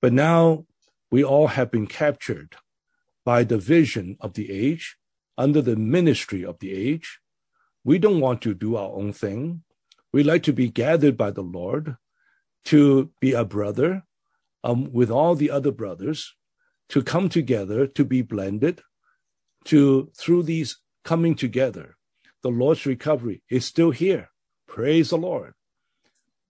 But 0.00 0.12
now 0.12 0.66
we 1.10 1.22
all 1.22 1.48
have 1.48 1.70
been 1.70 1.86
captured 1.86 2.56
by 3.24 3.44
the 3.44 3.58
vision 3.58 4.16
of 4.20 4.34
the 4.34 4.50
age 4.50 4.96
under 5.38 5.62
the 5.62 5.76
ministry 5.76 6.44
of 6.44 6.58
the 6.58 6.72
age. 6.72 7.20
We 7.84 7.98
don't 7.98 8.20
want 8.20 8.42
to 8.42 8.54
do 8.54 8.76
our 8.76 8.90
own 8.90 9.12
thing. 9.12 9.62
We 10.12 10.22
like 10.22 10.42
to 10.44 10.52
be 10.52 10.68
gathered 10.68 11.16
by 11.16 11.30
the 11.30 11.42
Lord 11.42 11.96
to 12.66 13.10
be 13.20 13.32
a 13.32 13.44
brother 13.44 14.04
um, 14.64 14.92
with 14.92 15.10
all 15.10 15.34
the 15.34 15.50
other 15.50 15.72
brothers, 15.72 16.34
to 16.90 17.02
come 17.02 17.28
together, 17.28 17.86
to 17.86 18.04
be 18.04 18.22
blended, 18.22 18.82
to 19.64 20.10
through 20.16 20.44
these 20.44 20.78
coming 21.04 21.34
together, 21.34 21.96
the 22.42 22.50
Lord's 22.50 22.86
recovery 22.86 23.42
is 23.50 23.64
still 23.64 23.90
here. 23.90 24.30
Praise 24.66 25.10
the 25.10 25.18
Lord. 25.18 25.54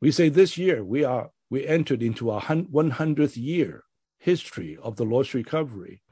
We 0.00 0.10
say 0.10 0.28
this 0.28 0.58
year 0.58 0.84
we 0.84 1.04
are 1.04 1.30
we 1.50 1.66
entered 1.66 2.02
into 2.02 2.30
a 2.30 2.40
100th 2.40 3.36
year 3.36 3.84
history 4.18 4.78
of 4.82 4.96
the 4.96 5.04
Lord's 5.04 5.34
recovery, 5.34 6.02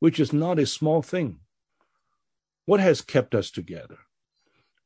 which 0.00 0.18
is 0.18 0.32
not 0.32 0.58
a 0.58 0.66
small 0.66 1.00
thing. 1.00 1.38
What 2.66 2.80
has 2.80 3.00
kept 3.00 3.34
us 3.34 3.50
together? 3.50 3.98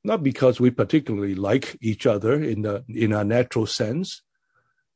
Not 0.05 0.23
because 0.23 0.61
we 0.61 0.71
particularly 0.71 1.35
like 1.35 1.77
each 1.81 2.07
other 2.07 2.43
in 2.43 2.63
the 2.63 2.85
in 2.89 3.13
our 3.13 3.25
natural 3.25 3.67
sense, 3.67 4.23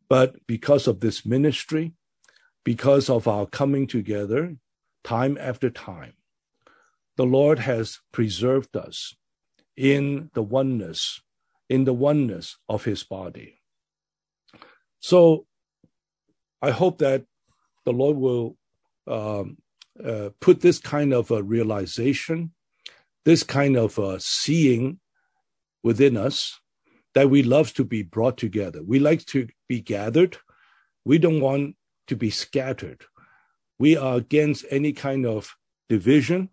but 0.09 0.37
because 0.47 0.87
of 0.87 1.01
this 1.01 1.25
ministry, 1.25 1.95
because 2.65 3.09
of 3.09 3.27
our 3.27 3.47
coming 3.47 3.87
together 3.87 4.57
time 5.05 5.37
after 5.41 5.71
time. 5.71 6.15
The 7.17 7.27
Lord 7.27 7.61
has 7.61 8.01
preserved 8.13 8.77
us 8.77 9.15
in 9.77 10.31
the 10.35 10.43
oneness, 10.43 11.21
in 11.69 11.85
the 11.85 11.93
oneness 11.93 12.57
of 12.69 12.85
his 12.85 13.05
body. 13.05 13.61
So 15.01 15.47
I 16.61 16.71
hope 16.71 16.99
that 16.99 17.25
the 17.85 17.93
Lord 17.93 18.17
will 18.17 18.57
um, 19.07 19.59
uh, 20.03 20.31
put 20.41 20.61
this 20.61 20.79
kind 20.79 21.13
of 21.13 21.31
a 21.31 21.43
realization 21.43 22.53
this 23.25 23.43
kind 23.43 23.77
of 23.77 23.99
uh, 23.99 24.19
seeing 24.19 24.99
within 25.83 26.17
us 26.17 26.61
that 27.15 27.31
we 27.31 27.43
love 27.43 27.73
to 27.75 27.85
be 27.85 28.03
brought 28.03 28.37
together. 28.37 28.83
We 28.83 28.99
like 28.99 29.25
to 29.27 29.49
be 29.69 29.81
gathered. 29.81 30.39
We 31.05 31.19
don't 31.19 31.41
want 31.41 31.77
to 32.09 32.17
be 32.17 32.31
scattered. 32.31 33.05
We 33.79 33.97
are 33.97 34.17
against 34.17 34.65
any 34.71 34.93
kind 34.93 35.27
of 35.27 35.55
division, 35.89 36.49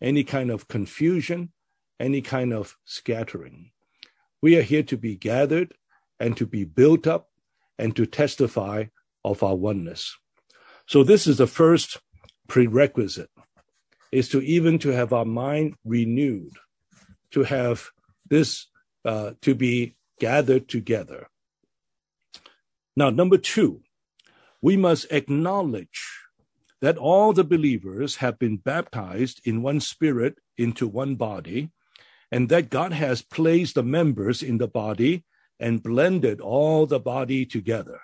any 0.00 0.24
kind 0.24 0.50
of 0.50 0.68
confusion, 0.68 1.52
any 1.98 2.20
kind 2.20 2.52
of 2.52 2.76
scattering. 2.84 3.70
We 4.40 4.56
are 4.56 4.62
here 4.62 4.84
to 4.84 4.96
be 4.96 5.16
gathered 5.16 5.74
and 6.20 6.36
to 6.36 6.46
be 6.46 6.64
built 6.64 7.06
up 7.06 7.28
and 7.78 7.94
to 7.96 8.06
testify 8.06 8.84
of 9.24 9.42
our 9.42 9.56
oneness. 9.56 10.16
So 10.86 11.02
this 11.02 11.26
is 11.26 11.38
the 11.38 11.46
first 11.46 11.98
prerequisite 12.46 13.30
is 14.10 14.28
to 14.30 14.40
even 14.40 14.78
to 14.78 14.88
have 14.88 15.12
our 15.12 15.24
mind 15.24 15.74
renewed, 15.84 16.56
to 17.32 17.42
have 17.42 17.90
this 18.28 18.66
uh, 19.04 19.32
to 19.42 19.54
be 19.54 19.96
gathered 20.18 20.68
together. 20.68 21.28
Now, 22.96 23.10
number 23.10 23.38
two, 23.38 23.82
we 24.60 24.76
must 24.76 25.06
acknowledge 25.10 26.27
that 26.80 26.96
all 26.98 27.32
the 27.32 27.44
believers 27.44 28.16
have 28.16 28.38
been 28.38 28.56
baptized 28.56 29.40
in 29.44 29.62
one 29.62 29.80
spirit 29.80 30.38
into 30.56 30.86
one 30.86 31.16
body, 31.16 31.70
and 32.30 32.48
that 32.48 32.70
God 32.70 32.92
has 32.92 33.22
placed 33.22 33.74
the 33.74 33.82
members 33.82 34.42
in 34.42 34.58
the 34.58 34.68
body 34.68 35.24
and 35.58 35.82
blended 35.82 36.40
all 36.40 36.86
the 36.86 37.00
body 37.00 37.44
together. 37.46 38.00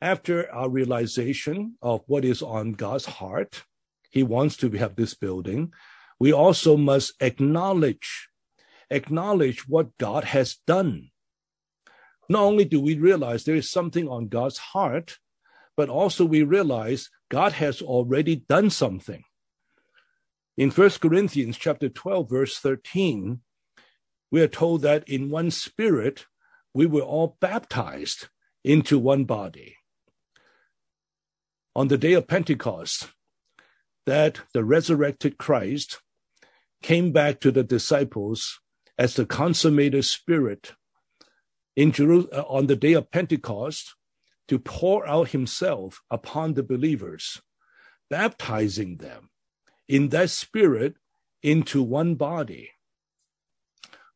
after 0.00 0.50
our 0.52 0.68
realization 0.68 1.76
of 1.82 2.02
what 2.06 2.24
is 2.24 2.42
on 2.42 2.72
God's 2.72 3.04
heart, 3.06 3.64
He 4.10 4.22
wants 4.22 4.56
to 4.58 4.70
have 4.72 4.96
this 4.96 5.14
building, 5.14 5.72
we 6.18 6.32
also 6.32 6.76
must 6.76 7.12
acknowledge, 7.20 8.28
acknowledge 8.90 9.68
what 9.68 9.96
God 9.98 10.24
has 10.24 10.56
done. 10.66 11.10
Not 12.28 12.42
only 12.42 12.64
do 12.64 12.80
we 12.80 12.96
realize 12.96 13.44
there 13.44 13.56
is 13.56 13.70
something 13.70 14.08
on 14.08 14.28
God's 14.28 14.58
heart, 14.58 15.18
but 15.76 15.88
also 15.88 16.24
we 16.24 16.42
realize 16.42 17.10
God 17.30 17.52
has 17.52 17.80
already 17.80 18.36
done 18.36 18.70
something. 18.70 19.24
In 20.56 20.70
1 20.70 20.90
Corinthians 21.00 21.56
chapter 21.56 21.88
12, 21.88 22.28
verse 22.28 22.58
13, 22.58 23.40
we 24.30 24.42
are 24.42 24.48
told 24.48 24.82
that 24.82 25.08
in 25.08 25.30
one 25.30 25.50
spirit 25.50 26.26
we 26.74 26.86
were 26.86 27.00
all 27.00 27.38
baptized 27.40 28.28
into 28.64 28.98
one 28.98 29.24
body. 29.24 29.76
On 31.74 31.88
the 31.88 31.98
day 31.98 32.12
of 32.12 32.28
Pentecost, 32.28 33.10
that 34.06 34.40
the 34.52 34.64
resurrected 34.64 35.38
Christ 35.38 36.00
came 36.82 37.12
back 37.12 37.40
to 37.40 37.50
the 37.50 37.62
disciples 37.62 38.60
as 38.98 39.14
the 39.14 39.24
consummated 39.24 40.04
spirit 40.04 40.74
in 41.76 41.92
Jerusalem 41.92 42.30
uh, 42.34 42.42
on 42.42 42.66
the 42.66 42.76
day 42.76 42.92
of 42.94 43.10
Pentecost 43.10 43.94
to 44.50 44.58
pour 44.58 45.06
out 45.06 45.28
himself 45.28 46.02
upon 46.10 46.54
the 46.54 46.62
believers, 46.64 47.40
baptizing 48.10 48.96
them 48.96 49.30
in 49.86 50.08
that 50.08 50.28
spirit 50.28 50.96
into 51.40 51.80
one 51.80 52.16
body. 52.16 52.72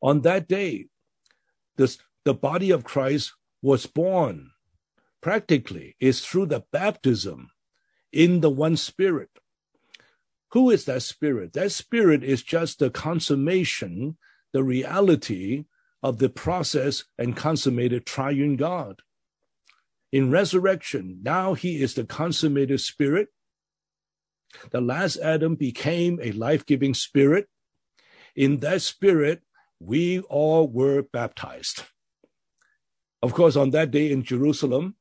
On 0.03 0.23
that 0.23 0.49
day, 0.49 0.87
this, 1.77 1.99
the 2.25 2.35
body 2.35 2.73
of 2.73 2.83
Christ 2.83 3.33
was 3.63 3.87
born. 3.87 4.51
Practically, 5.23 5.95
is 6.01 6.27
through 6.27 6.47
the 6.47 6.65
baptism 6.73 7.53
in 8.13 8.41
the 8.41 8.51
one 8.51 8.77
spirit. 8.77 9.31
Who 10.51 10.69
is 10.69 10.85
that 10.87 11.03
spirit? 11.03 11.53
That 11.53 11.71
spirit 11.71 12.25
is 12.25 12.43
just 12.43 12.81
the 12.81 12.91
consummation, 12.91 14.17
the 14.53 14.65
reality 14.65 15.67
of 16.03 16.19
the 16.19 16.29
process 16.29 17.05
and 17.17 17.37
consummated 17.37 18.05
triune 18.05 18.57
God. 18.57 19.01
In 20.15 20.31
resurrection, 20.31 21.19
now 21.25 21.55
he 21.55 21.83
is 21.83 21.95
the 21.95 22.05
consummated 22.05 22.79
spirit. 22.79 23.31
The 24.71 24.81
last 24.81 25.17
Adam 25.17 25.57
became 25.57 26.21
a 26.23 26.31
life 26.31 26.65
giving 26.65 26.95
spirit. 26.95 27.49
In 28.37 28.61
that 28.61 28.83
spirit, 28.83 29.43
we 29.81 30.21
all 30.21 30.69
were 30.69 31.03
baptized. 31.03 31.83
Of 33.25 33.35
course, 33.35 33.57
on 33.57 33.71
that 33.71 33.91
day 33.91 34.13
in 34.13 34.23
Jerusalem, 34.23 34.95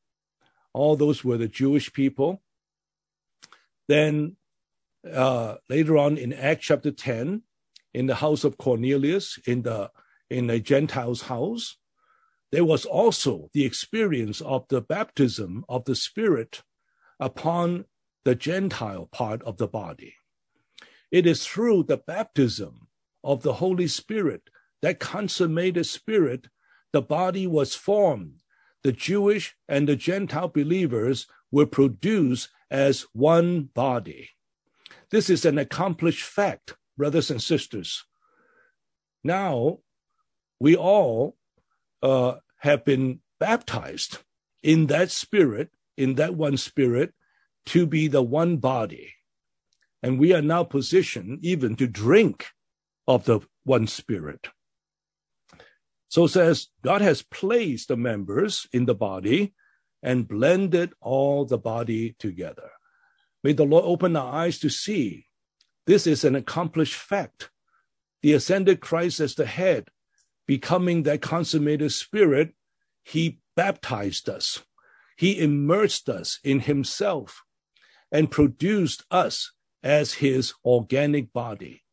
all 0.74 0.95
those 0.95 1.24
were 1.24 1.38
the 1.38 1.47
Jewish 1.47 1.93
people. 1.93 2.41
Then 3.88 4.38
uh, 5.07 5.57
later 5.70 5.95
on 5.95 6.18
in 6.18 6.34
Acts 6.34 6.66
chapter 6.66 6.89
10, 6.89 7.43
in 7.93 8.07
the 8.07 8.16
house 8.16 8.43
of 8.43 8.57
Cornelius, 8.57 9.38
in 9.45 9.61
the 9.61 9.91
in 10.32 10.49
a 10.49 10.59
Gentile's 10.59 11.22
house, 11.22 11.78
there 12.54 12.64
was 12.64 12.86
also 12.86 13.49
the 13.54 13.66
experience 13.66 14.39
of 14.39 14.68
the 14.68 14.80
baptism 14.80 15.66
of 15.68 15.86
the 15.86 15.95
Spirit 15.95 16.62
upon 17.20 17.86
the 18.26 18.36
Gentile 18.36 19.10
part 19.12 19.41
of 19.41 19.58
the 19.58 19.68
body. 19.68 20.14
It 21.10 21.26
is 21.26 21.47
through 21.47 21.86
the 21.86 21.97
baptism 21.97 22.89
of 23.24 23.41
the 23.41 23.54
Holy 23.54 23.88
Spirit, 23.88 24.51
that 24.84 24.99
consummated 24.99 25.86
Spirit, 25.88 26.45
the 26.91 27.01
body 27.01 27.47
was 27.47 27.74
formed. 27.74 28.36
The 28.84 28.91
Jewish 28.91 29.56
and 29.68 29.89
the 29.89 29.95
Gentile 29.95 30.49
believers 30.49 31.26
were 31.49 31.66
produced 31.66 32.49
as 32.70 33.08
one 33.14 33.72
body. 33.74 34.30
This 35.10 35.28
is 35.28 35.43
an 35.43 35.58
accomplished 35.58 36.24
fact, 36.24 36.76
brothers 36.97 37.32
and 37.32 37.41
sisters. 37.41 38.06
Now, 39.24 39.80
we 40.60 40.76
all 40.76 41.36
uh, 42.04 42.36
have 42.64 42.86
been 42.86 43.20
baptized 43.41 44.20
in 44.64 44.88
that 44.88 45.11
spirit, 45.11 45.70
in 45.97 46.16
that 46.16 46.34
one 46.34 46.55
spirit, 46.55 47.14
to 47.66 47.86
be 47.86 48.07
the 48.07 48.24
one 48.24 48.55
body. 48.55 49.14
And 50.01 50.18
we 50.18 50.34
are 50.34 50.41
now 50.41 50.64
positioned 50.64 51.39
even 51.43 51.76
to 51.76 51.88
drink 51.88 52.47
of 53.05 53.26
the 53.26 53.41
one 53.66 53.88
spirit. 53.88 54.47
So 56.07 56.26
says 56.26 56.70
God 56.82 57.01
has 57.01 57.22
placed 57.22 57.89
the 57.89 57.97
members 57.97 58.66
in 58.72 58.86
the 58.86 58.95
body 58.95 59.53
and 60.01 60.28
blended 60.28 60.93
all 61.01 61.43
the 61.43 61.57
body 61.57 62.16
together. 62.18 62.72
May 63.43 63.51
the 63.51 63.66
Lord 63.66 63.84
open 63.86 64.16
our 64.16 64.34
eyes 64.34 64.57
to 64.59 64.70
see 64.70 65.26
this 65.86 66.07
is 66.07 66.24
an 66.24 66.36
accomplished 66.36 66.95
fact. 66.95 67.49
The 68.22 68.32
ascended 68.32 68.80
Christ 68.80 69.20
as 69.20 69.36
the 69.36 69.45
head, 69.45 69.89
becoming 70.48 71.04
that 71.04 71.22
consummated 71.22 71.91
spirit, 71.91 72.54
he 73.04 73.39
baptized 73.56 74.30
us. 74.30 74.64
He 75.18 75.39
immersed 75.39 76.10
us 76.10 76.39
in 76.44 76.62
himself 76.62 77.44
and 78.12 78.32
produced 78.32 79.04
us 79.12 79.52
as 79.82 80.16
his 80.16 80.54
organic 80.66 81.34
body. 81.34 81.84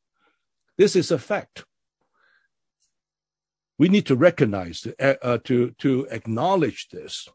This 0.78 0.96
is 0.96 1.10
a 1.10 1.18
fact 1.18 1.64
we 3.80 3.88
need 3.88 4.04
to 4.04 4.14
recognize, 4.14 4.86
uh, 5.00 5.14
uh, 5.22 5.38
to, 5.44 5.70
to 5.78 6.06
acknowledge 6.10 6.88
this. 6.90 7.26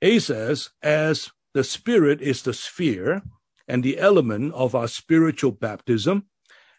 A 0.00 0.18
says, 0.20 0.70
as 0.82 1.30
the 1.52 1.62
Spirit 1.62 2.22
is 2.22 2.40
the 2.40 2.54
sphere 2.54 3.20
and 3.68 3.84
the 3.84 3.98
element 3.98 4.54
of 4.54 4.74
our 4.74 4.88
spiritual 4.88 5.50
baptism, 5.52 6.24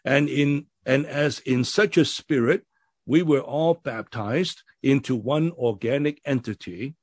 and 0.04 0.28
in 0.28 0.66
and 0.84 1.06
as 1.06 1.38
in 1.38 1.62
such 1.62 1.96
a 1.96 2.04
spirit, 2.04 2.66
we 3.06 3.22
were 3.22 3.40
all 3.40 3.74
baptized 3.74 4.62
into 4.82 5.14
one 5.14 5.52
organic 5.52 6.20
entity, 6.24 6.94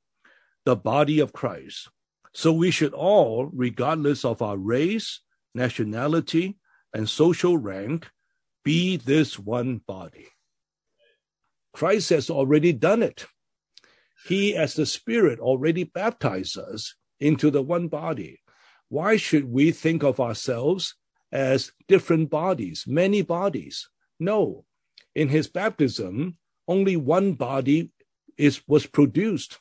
the 0.64 0.76
body 0.76 1.20
of 1.20 1.32
Christ. 1.32 1.88
So 2.34 2.52
we 2.52 2.70
should 2.70 2.94
all, 2.94 3.50
regardless 3.52 4.24
of 4.24 4.42
our 4.42 4.56
race, 4.56 5.20
nationality, 5.54 6.56
and 6.94 7.08
social 7.08 7.56
rank, 7.56 8.08
be 8.64 8.96
this 8.96 9.38
one 9.38 9.78
body. 9.86 10.28
Christ 11.72 12.10
has 12.10 12.30
already 12.30 12.72
done 12.72 13.02
it. 13.02 13.26
He, 14.26 14.54
as 14.56 14.74
the 14.74 14.86
Spirit, 14.86 15.40
already 15.40 15.84
baptized 15.84 16.58
us 16.58 16.94
into 17.18 17.50
the 17.50 17.62
one 17.62 17.88
body. 17.88 18.40
Why 18.88 19.16
should 19.16 19.50
we 19.50 19.72
think 19.72 20.02
of 20.02 20.20
ourselves 20.20 20.94
as 21.32 21.72
different 21.88 22.30
bodies, 22.30 22.84
many 22.86 23.22
bodies? 23.22 23.88
No. 24.20 24.64
In 25.14 25.28
his 25.28 25.48
baptism, 25.48 26.38
only 26.66 26.96
one 26.96 27.34
body 27.34 27.90
is, 28.36 28.62
was 28.66 28.86
produced, 28.86 29.58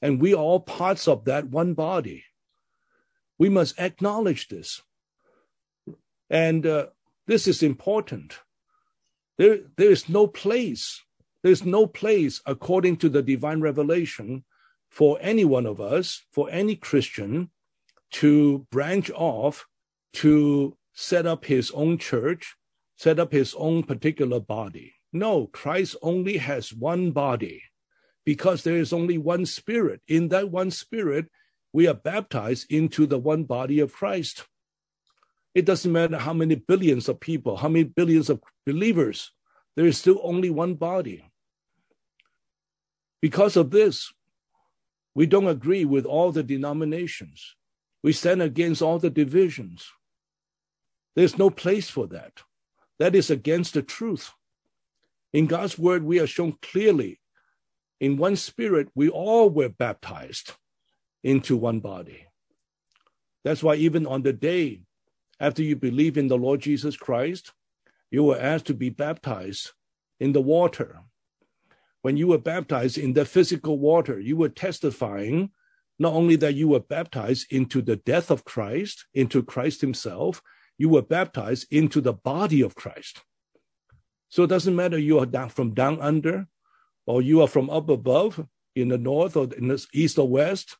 and 0.00 0.20
we 0.20 0.34
are 0.34 0.38
all 0.42 0.60
parts 0.60 1.06
of 1.06 1.24
that 1.26 1.48
one 1.48 1.74
body. 1.74 2.24
We 3.38 3.48
must 3.48 3.78
acknowledge 3.78 4.48
this. 4.48 4.82
And 6.28 6.66
uh, 6.66 6.86
this 7.26 7.46
is 7.46 7.62
important. 7.62 8.38
There, 9.38 9.60
there 9.76 9.90
is 9.90 10.08
no 10.08 10.26
place 10.26 11.00
there's 11.42 11.64
no 11.64 11.86
place, 11.86 12.40
according 12.46 12.98
to 12.98 13.08
the 13.08 13.22
divine 13.22 13.60
revelation, 13.60 14.44
for 14.88 15.18
any 15.20 15.44
one 15.44 15.66
of 15.66 15.80
us, 15.80 16.24
for 16.30 16.48
any 16.50 16.76
Christian, 16.76 17.50
to 18.12 18.66
branch 18.70 19.10
off 19.10 19.66
to 20.14 20.76
set 20.92 21.26
up 21.26 21.44
his 21.46 21.70
own 21.72 21.98
church, 21.98 22.54
set 22.96 23.18
up 23.18 23.32
his 23.32 23.54
own 23.54 23.82
particular 23.82 24.40
body. 24.40 24.94
No, 25.12 25.46
Christ 25.46 25.96
only 26.02 26.38
has 26.38 26.72
one 26.72 27.10
body 27.10 27.62
because 28.24 28.62
there 28.62 28.76
is 28.76 28.92
only 28.92 29.18
one 29.18 29.46
spirit. 29.46 30.00
In 30.08 30.28
that 30.28 30.50
one 30.50 30.70
spirit, 30.70 31.26
we 31.72 31.86
are 31.86 31.94
baptized 31.94 32.70
into 32.70 33.06
the 33.06 33.18
one 33.18 33.44
body 33.44 33.80
of 33.80 33.92
Christ. 33.92 34.46
It 35.54 35.64
doesn't 35.64 35.92
matter 35.92 36.18
how 36.18 36.32
many 36.32 36.54
billions 36.54 37.08
of 37.08 37.20
people, 37.20 37.56
how 37.56 37.68
many 37.68 37.84
billions 37.84 38.30
of 38.30 38.40
believers, 38.64 39.32
there 39.76 39.86
is 39.86 39.98
still 39.98 40.20
only 40.22 40.50
one 40.50 40.74
body. 40.74 41.24
Because 43.20 43.56
of 43.56 43.70
this, 43.70 44.12
we 45.14 45.26
don't 45.26 45.46
agree 45.46 45.84
with 45.84 46.06
all 46.06 46.32
the 46.32 46.42
denominations. 46.42 47.54
We 48.02 48.12
stand 48.12 48.42
against 48.42 48.82
all 48.82 48.98
the 48.98 49.10
divisions. 49.10 49.90
There's 51.14 51.38
no 51.38 51.50
place 51.50 51.90
for 51.90 52.06
that. 52.08 52.42
That 53.02 53.16
is 53.16 53.30
against 53.30 53.74
the 53.74 53.82
truth. 53.82 54.30
In 55.32 55.46
God's 55.46 55.76
word, 55.76 56.04
we 56.04 56.20
are 56.20 56.26
shown 56.28 56.52
clearly 56.62 57.18
in 57.98 58.16
one 58.16 58.36
spirit, 58.36 58.90
we 58.94 59.08
all 59.08 59.50
were 59.50 59.68
baptized 59.68 60.52
into 61.24 61.56
one 61.56 61.80
body. 61.80 62.26
That's 63.42 63.60
why, 63.60 63.74
even 63.74 64.06
on 64.06 64.22
the 64.22 64.32
day 64.32 64.82
after 65.40 65.64
you 65.64 65.74
believe 65.74 66.16
in 66.16 66.28
the 66.28 66.38
Lord 66.38 66.60
Jesus 66.60 66.96
Christ, 66.96 67.50
you 68.08 68.22
were 68.22 68.38
asked 68.38 68.66
to 68.66 68.74
be 68.74 68.88
baptized 68.88 69.72
in 70.20 70.32
the 70.32 70.40
water 70.40 71.00
when 72.02 72.16
you 72.16 72.28
were 72.28 72.38
baptized 72.38 72.98
in 72.98 73.14
the 73.14 73.24
physical 73.24 73.80
water, 73.80 74.20
you 74.20 74.36
were 74.36 74.48
testifying 74.48 75.50
not 75.98 76.12
only 76.12 76.36
that 76.36 76.54
you 76.54 76.68
were 76.68 76.78
baptized 76.78 77.52
into 77.52 77.82
the 77.82 77.96
death 77.96 78.30
of 78.30 78.44
Christ, 78.44 79.06
into 79.12 79.42
Christ 79.42 79.80
himself, 79.80 80.40
you 80.78 80.88
were 80.88 81.02
baptized 81.02 81.72
into 81.72 82.00
the 82.00 82.12
body 82.12 82.62
of 82.62 82.74
Christ. 82.74 83.22
So 84.28 84.44
it 84.44 84.48
doesn't 84.48 84.76
matter 84.76 84.98
you 84.98 85.18
are 85.18 85.26
down 85.26 85.50
from 85.50 85.74
down 85.74 86.00
under 86.00 86.46
or 87.06 87.20
you 87.22 87.42
are 87.42 87.48
from 87.48 87.68
up 87.70 87.88
above 87.88 88.46
in 88.74 88.88
the 88.88 88.98
north 88.98 89.36
or 89.36 89.52
in 89.54 89.68
the 89.68 89.84
east 89.92 90.18
or 90.18 90.28
west. 90.28 90.76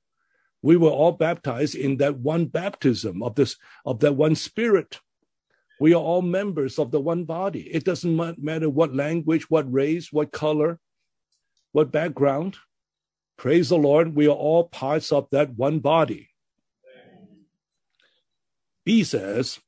We 0.62 0.76
were 0.76 0.90
all 0.90 1.12
baptized 1.12 1.74
in 1.74 1.96
that 1.98 2.18
one 2.18 2.46
baptism 2.46 3.22
of 3.22 3.34
this, 3.34 3.56
of 3.84 4.00
that 4.00 4.14
one 4.14 4.36
spirit. 4.36 5.00
We 5.80 5.92
are 5.92 6.00
all 6.00 6.22
members 6.22 6.78
of 6.78 6.92
the 6.92 7.00
one 7.00 7.24
body. 7.24 7.62
It 7.62 7.84
doesn't 7.84 8.38
matter 8.42 8.70
what 8.70 8.94
language, 8.94 9.50
what 9.50 9.70
race, 9.72 10.12
what 10.12 10.30
color, 10.30 10.78
what 11.72 11.90
background. 11.90 12.56
Praise 13.36 13.70
the 13.70 13.76
Lord. 13.76 14.14
We 14.14 14.28
are 14.28 14.30
all 14.30 14.68
parts 14.68 15.10
of 15.10 15.26
that 15.32 15.56
one 15.56 15.80
body. 15.80 16.28
B 18.84 19.02
says, 19.02 19.58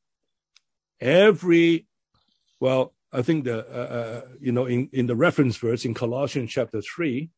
every, 1.05 1.87
well, 2.59 2.95
I 3.13 3.23
think 3.23 3.45
the, 3.45 3.59
uh, 3.59 3.95
uh, 3.95 4.23
you 4.41 4.51
know, 4.51 4.65
in, 4.65 4.89
in 4.93 5.07
the 5.07 5.15
reference 5.15 5.57
verse 5.59 5.85
in 5.85 5.95
Colossians 5.95 6.51
chapter 6.51 6.81
3, 6.81 7.31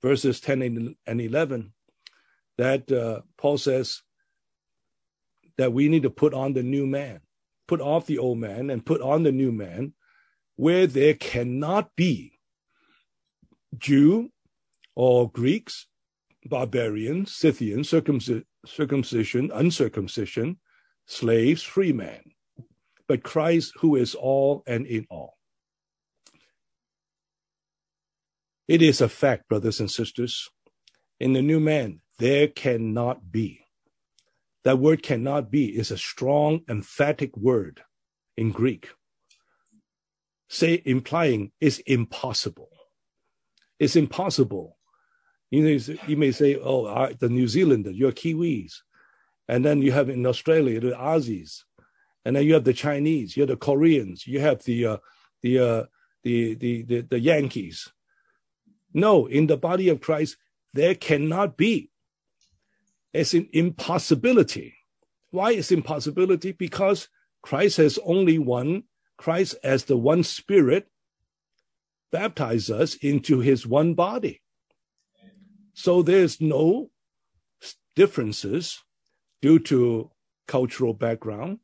verses 0.00 0.40
10 0.40 0.96
and 1.06 1.20
11, 1.20 1.74
that 2.56 2.90
uh, 2.90 3.20
Paul 3.36 3.58
says 3.58 4.02
that 5.58 5.72
we 5.72 5.88
need 5.88 6.04
to 6.04 6.10
put 6.10 6.32
on 6.32 6.54
the 6.54 6.62
new 6.62 6.86
man, 6.86 7.20
put 7.68 7.80
off 7.80 8.06
the 8.06 8.18
old 8.18 8.38
man 8.38 8.70
and 8.70 8.86
put 8.86 9.02
on 9.02 9.24
the 9.24 9.32
new 9.32 9.52
man, 9.52 9.92
where 10.56 10.86
there 10.86 11.14
cannot 11.14 11.94
be 11.96 12.38
Jew 13.76 14.30
or 14.94 15.30
Greeks, 15.30 15.86
barbarians, 16.44 17.34
Scythians, 17.34 17.88
circumcision, 17.88 19.50
uncircumcision, 19.52 20.58
slaves, 21.06 21.62
free 21.62 21.92
man 21.92 22.31
but 23.12 23.22
Christ 23.22 23.74
who 23.80 23.94
is 23.94 24.14
all 24.14 24.62
and 24.66 24.86
in 24.86 25.06
all. 25.10 25.36
It 28.66 28.80
is 28.80 29.02
a 29.02 29.08
fact, 29.10 29.50
brothers 29.50 29.80
and 29.80 29.90
sisters. 29.90 30.48
In 31.20 31.34
the 31.34 31.42
new 31.42 31.60
man, 31.60 32.00
there 32.18 32.48
cannot 32.48 33.30
be. 33.30 33.66
That 34.64 34.78
word 34.78 35.02
cannot 35.02 35.50
be 35.50 35.76
is 35.78 35.90
a 35.90 35.98
strong, 35.98 36.62
emphatic 36.70 37.36
word 37.36 37.82
in 38.38 38.50
Greek. 38.50 38.88
Say 40.48 40.80
implying 40.86 41.52
it's 41.60 41.80
impossible. 41.80 42.70
It's 43.78 43.94
impossible. 43.94 44.78
You, 45.50 45.64
know, 45.64 45.96
you 46.06 46.16
may 46.16 46.32
say, 46.32 46.56
oh, 46.56 47.12
the 47.12 47.28
New 47.28 47.46
Zealander, 47.46 47.90
you're 47.90 48.12
Kiwis. 48.12 48.72
And 49.48 49.66
then 49.66 49.82
you 49.82 49.92
have 49.92 50.08
in 50.08 50.24
Australia, 50.24 50.80
the 50.80 50.92
Aussies 50.92 51.64
and 52.24 52.36
then 52.36 52.44
you 52.44 52.54
have 52.54 52.64
the 52.64 52.72
Chinese, 52.72 53.36
you 53.36 53.42
have 53.42 53.48
the 53.48 53.56
Koreans, 53.56 54.26
you 54.26 54.40
have 54.40 54.62
the 54.64 54.86
uh, 54.86 54.96
the, 55.42 55.58
uh, 55.58 55.84
the, 56.22 56.54
the 56.54 56.82
the 56.82 57.00
the 57.02 57.20
Yankees. 57.20 57.88
No, 58.94 59.26
in 59.26 59.46
the 59.46 59.56
body 59.56 59.88
of 59.88 60.00
Christ, 60.00 60.36
there 60.74 60.94
cannot 60.94 61.56
be. 61.56 61.90
It's 63.12 63.34
an 63.34 63.48
impossibility. 63.52 64.74
Why 65.30 65.52
is 65.52 65.72
impossibility? 65.72 66.52
Because 66.52 67.08
Christ 67.42 67.78
has 67.78 67.98
only 68.04 68.38
one. 68.38 68.84
Christ 69.16 69.56
as 69.62 69.84
the 69.84 69.96
one 69.96 70.24
Spirit 70.24 70.88
baptize 72.10 72.70
us 72.70 72.94
into 72.96 73.40
His 73.40 73.66
one 73.66 73.94
body. 73.94 74.42
So 75.74 76.02
there's 76.02 76.40
no 76.40 76.90
differences 77.96 78.82
due 79.40 79.58
to 79.58 80.10
cultural 80.46 80.94
background, 80.94 81.60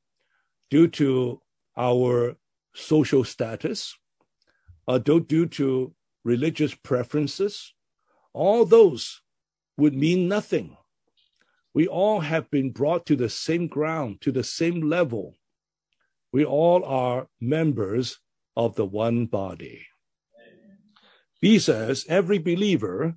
due 0.71 0.89
to 0.89 1.41
our 1.77 2.37
social 2.75 3.25
status, 3.25 3.97
uh, 4.87 4.99
due 4.99 5.47
to 5.47 5.95
religious 6.25 6.75
preferences, 6.75 7.75
all 8.33 8.65
those 8.65 9.23
would 9.77 9.95
mean 9.95 10.29
nothing. 10.29 10.77
We 11.75 11.87
all 11.87 12.21
have 12.21 12.51
been 12.51 12.71
brought 12.73 13.07
to 13.07 13.17
the 13.17 13.29
same 13.29 13.69
ground, 13.69 14.21
to 14.23 14.33
the 14.33 14.45
same 14.45 14.81
level. 14.83 15.35
We 16.33 16.45
all 16.45 16.85
are 16.85 17.29
members 17.41 18.19
of 18.57 18.75
the 18.75 18.85
one 18.85 19.27
body. 19.27 19.87
B 21.41 21.59
says 21.61 22.05
every 22.09 22.39
believer 22.39 23.15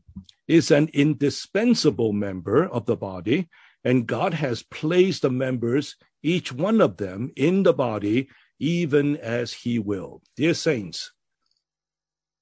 is 0.48 0.70
an 0.70 0.90
indispensable 0.94 2.14
member 2.14 2.66
of 2.66 2.86
the 2.86 2.96
body, 2.96 3.50
and 3.84 4.06
God 4.06 4.36
has 4.36 4.62
placed 4.62 5.24
the 5.24 5.32
members 5.32 5.96
each 6.24 6.52
one 6.52 6.82
of 6.82 6.98
them 6.98 7.32
in 7.36 7.64
the 7.64 7.74
body, 7.74 8.30
even 8.60 9.18
as 9.18 9.54
he 9.54 9.80
will. 9.80 10.22
Dear 10.36 10.54
saints, 10.54 11.12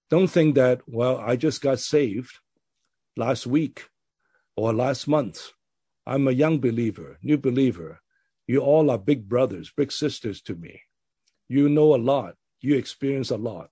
don't 0.10 0.28
think 0.28 0.56
that, 0.56 0.82
well, 0.88 1.18
I 1.18 1.36
just 1.36 1.62
got 1.62 1.80
saved 1.80 2.40
last 3.16 3.46
week 3.46 3.90
or 4.56 4.74
last 4.74 5.08
month. 5.08 5.52
I'm 6.06 6.28
a 6.28 6.32
young 6.32 6.60
believer, 6.60 7.18
new 7.22 7.38
believer. 7.38 8.02
You 8.48 8.60
all 8.62 8.90
are 8.90 8.98
big 8.98 9.30
brothers, 9.30 9.72
big 9.76 9.92
sisters 9.92 10.42
to 10.44 10.56
me. 10.56 10.82
You 11.48 11.70
know 11.70 11.94
a 11.96 11.98
lot. 11.98 12.36
You 12.62 12.76
experience 12.76 13.30
a 13.30 13.38
lot. 13.38 13.70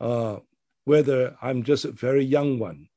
Uh, 0.00 0.38
whether 0.84 1.36
I'm 1.42 1.62
just 1.62 1.84
a 1.84 1.92
very 1.92 2.24
young 2.24 2.58
one, 2.58 2.88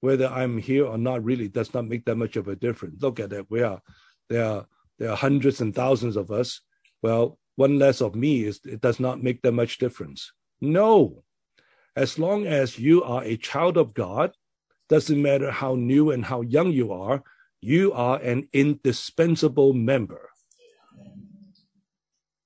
whether 0.00 0.26
I'm 0.26 0.58
here 0.58 0.86
or 0.86 0.98
not 0.98 1.24
really 1.24 1.48
does 1.48 1.74
not 1.74 1.86
make 1.86 2.04
that 2.06 2.16
much 2.16 2.36
of 2.36 2.48
a 2.48 2.56
difference. 2.56 3.02
Look 3.02 3.20
at 3.20 3.32
it. 3.32 3.46
We 3.50 3.62
are, 3.62 3.80
there 4.28 4.44
are 4.44 4.66
there 4.98 5.10
are 5.10 5.16
hundreds 5.16 5.60
and 5.60 5.74
thousands 5.74 6.16
of 6.16 6.30
us. 6.30 6.60
Well, 7.02 7.38
one 7.56 7.78
less 7.78 8.00
of 8.00 8.14
me 8.14 8.44
is 8.44 8.60
it 8.64 8.80
does 8.80 9.00
not 9.00 9.22
make 9.22 9.42
that 9.42 9.52
much 9.52 9.78
difference. 9.78 10.32
No. 10.60 11.24
As 11.96 12.18
long 12.18 12.46
as 12.46 12.78
you 12.78 13.02
are 13.02 13.24
a 13.24 13.36
child 13.36 13.76
of 13.76 13.94
God, 13.94 14.32
doesn't 14.88 15.20
matter 15.20 15.50
how 15.50 15.74
new 15.74 16.10
and 16.10 16.24
how 16.24 16.40
young 16.40 16.72
you 16.72 16.92
are, 16.92 17.22
you 17.60 17.92
are 17.92 18.18
an 18.20 18.48
indispensable 18.52 19.72
member. 19.72 20.30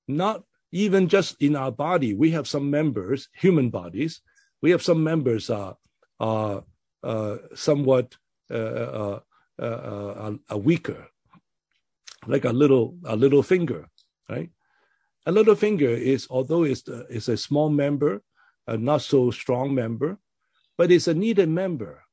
Not 0.07 0.43
even 0.71 1.07
just 1.07 1.41
in 1.41 1.55
our 1.55 1.71
body, 1.71 2.13
we 2.13 2.31
have 2.31 2.47
some 2.47 2.69
members, 2.69 3.29
human 3.33 3.69
bodies, 3.69 4.21
we 4.61 4.71
have 4.71 4.81
some 4.81 5.03
members 5.03 5.49
are 5.49 5.77
uh, 6.19 6.61
uh, 7.03 7.37
somewhat 7.53 8.17
uh, 8.49 8.55
uh, 8.55 9.19
uh, 9.59 9.63
uh, 9.63 10.33
uh 10.51 10.57
weaker 10.57 11.07
like 12.27 12.45
a 12.45 12.53
little 12.53 12.97
a 13.05 13.15
little 13.15 13.43
finger, 13.43 13.89
right? 14.29 14.49
A 15.25 15.31
little 15.31 15.55
finger 15.55 15.89
is 15.89 16.27
although 16.29 16.63
it's 16.63 16.83
it's 17.09 17.27
a 17.27 17.37
small 17.37 17.69
member, 17.69 18.21
a 18.67 18.77
not 18.77 19.01
so 19.01 19.31
strong 19.31 19.73
member, 19.73 20.17
but 20.77 20.91
it's 20.91 21.07
a 21.07 21.13
needed 21.13 21.49
member. 21.49 22.03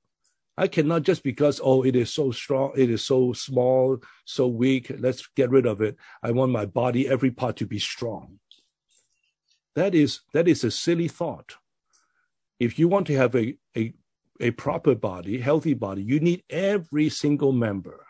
I 0.56 0.68
cannot 0.68 1.02
just 1.02 1.22
because 1.22 1.60
oh 1.62 1.82
it 1.84 1.96
is 1.96 2.12
so 2.12 2.30
strong, 2.30 2.72
it 2.76 2.90
is 2.90 3.04
so 3.04 3.32
small, 3.32 3.98
so 4.24 4.46
weak. 4.46 4.92
Let's 4.98 5.26
get 5.34 5.50
rid 5.50 5.66
of 5.66 5.80
it. 5.80 5.96
I 6.22 6.32
want 6.32 6.52
my 6.52 6.66
body, 6.66 7.08
every 7.08 7.30
part 7.30 7.56
to 7.56 7.66
be 7.66 7.78
strong. 7.78 8.38
That 9.74 9.94
is 9.94 10.20
that 10.34 10.48
is 10.48 10.64
a 10.64 10.70
silly 10.70 11.08
thought. 11.08 11.56
If 12.58 12.78
you 12.78 12.88
want 12.88 13.06
to 13.06 13.16
have 13.16 13.34
a, 13.34 13.56
a, 13.74 13.94
a 14.38 14.50
proper 14.50 14.94
body, 14.94 15.40
healthy 15.40 15.72
body, 15.72 16.02
you 16.02 16.20
need 16.20 16.44
every 16.50 17.08
single 17.08 17.52
member. 17.52 18.04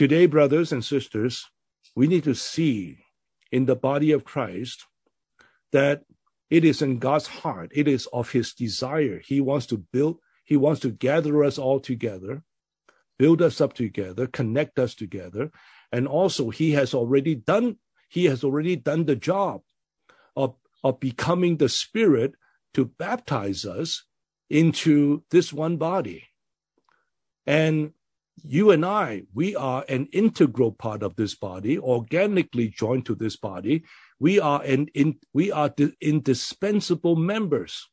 Today, 0.00 0.24
brothers 0.24 0.72
and 0.72 0.82
sisters, 0.82 1.50
we 1.94 2.06
need 2.06 2.24
to 2.24 2.34
see 2.34 3.04
in 3.52 3.66
the 3.66 3.76
body 3.76 4.12
of 4.12 4.24
Christ 4.24 4.86
that 5.72 6.04
it 6.48 6.64
is 6.64 6.80
in 6.80 7.00
God's 7.00 7.26
heart, 7.26 7.70
it 7.74 7.86
is 7.86 8.08
of 8.10 8.30
his 8.30 8.54
desire. 8.54 9.20
He 9.22 9.42
wants 9.42 9.66
to 9.66 9.76
build, 9.76 10.16
he 10.46 10.56
wants 10.56 10.80
to 10.80 10.90
gather 10.90 11.44
us 11.44 11.58
all 11.58 11.80
together, 11.80 12.42
build 13.18 13.42
us 13.42 13.60
up 13.60 13.74
together, 13.74 14.26
connect 14.26 14.78
us 14.78 14.94
together. 14.94 15.50
And 15.92 16.08
also 16.08 16.48
he 16.48 16.70
has 16.70 16.94
already 16.94 17.34
done, 17.34 17.76
he 18.08 18.24
has 18.24 18.42
already 18.42 18.76
done 18.76 19.04
the 19.04 19.16
job 19.16 19.60
of, 20.34 20.54
of 20.82 20.98
becoming 20.98 21.58
the 21.58 21.68
spirit 21.68 22.36
to 22.72 22.86
baptize 22.86 23.66
us 23.66 24.06
into 24.48 25.24
this 25.30 25.52
one 25.52 25.76
body. 25.76 26.24
And 27.46 27.92
you 28.42 28.70
and 28.70 28.84
I, 28.84 29.22
we 29.34 29.54
are 29.56 29.84
an 29.88 30.08
integral 30.12 30.72
part 30.72 31.02
of 31.02 31.16
this 31.16 31.34
body, 31.34 31.78
organically 31.78 32.68
joined 32.68 33.06
to 33.06 33.14
this 33.14 33.36
body. 33.36 33.84
We 34.18 34.40
are 34.40 34.62
an 34.62 34.88
in, 34.94 35.16
we 35.32 35.52
are 35.52 35.72
indispensable 36.00 37.16
members. 37.16 37.88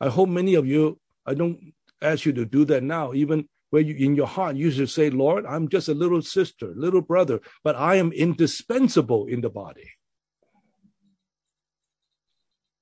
I 0.00 0.08
hope 0.08 0.28
many 0.28 0.54
of 0.54 0.66
you, 0.66 0.98
I 1.26 1.34
don't 1.34 1.72
ask 2.02 2.24
you 2.24 2.32
to 2.32 2.44
do 2.44 2.64
that 2.66 2.82
now, 2.82 3.12
even 3.12 3.48
where 3.70 3.82
you 3.82 3.94
in 4.04 4.16
your 4.16 4.26
heart, 4.26 4.56
you 4.56 4.70
should 4.70 4.90
say, 4.90 5.10
Lord, 5.10 5.46
I'm 5.46 5.68
just 5.68 5.88
a 5.88 5.94
little 5.94 6.22
sister, 6.22 6.72
little 6.74 7.02
brother, 7.02 7.40
but 7.62 7.76
I 7.76 7.96
am 7.96 8.12
indispensable 8.12 9.26
in 9.26 9.42
the 9.42 9.50
body. 9.50 9.92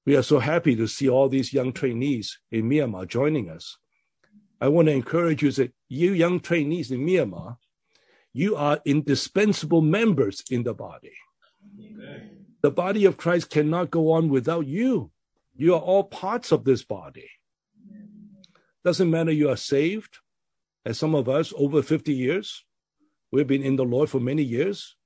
We 0.07 0.17
are 0.17 0.23
so 0.23 0.39
happy 0.39 0.75
to 0.77 0.87
see 0.89 1.11
all 1.11 1.29
these 1.29 1.53
young 1.53 1.75
trainees 1.75 2.39
in 2.51 2.71
Myanmar 2.71 3.07
joining 3.07 3.51
us. 3.51 3.77
I 4.59 4.69
want 4.69 4.89
to 4.89 4.93
encourage 4.93 5.43
you 5.43 5.51
to 5.51 5.55
say, 5.55 5.71
you 5.89 6.13
young 6.13 6.41
trainees 6.41 6.91
in 6.91 7.01
Myanmar, 7.01 7.57
you 8.33 8.57
are 8.57 8.81
indispensable 8.85 9.81
members 9.81 10.45
in 10.51 10.63
the 10.63 10.75
body. 10.75 11.15
The 12.63 12.71
body 12.71 13.05
of 13.05 13.17
Christ 13.17 13.51
cannot 13.51 13.91
go 13.91 14.13
on 14.13 14.29
without 14.29 14.67
you. 14.67 15.11
You 15.57 15.75
are 15.75 15.81
all 15.81 16.05
parts 16.05 16.53
of 16.53 16.65
this 16.65 16.85
body. 16.85 17.31
Doesn't 18.85 19.11
matter 19.11 19.33
you 19.33 19.49
are 19.51 19.57
saved, 19.57 20.19
as 20.85 20.99
some 20.99 21.15
of 21.15 21.29
us 21.29 21.53
over 21.57 21.83
50 21.83 22.13
years, 22.13 22.65
we've 23.31 23.47
been 23.47 23.63
in 23.63 23.77
the 23.77 23.85
Lord 23.85 24.09
for 24.09 24.21
many 24.21 24.43
years, 24.43 24.97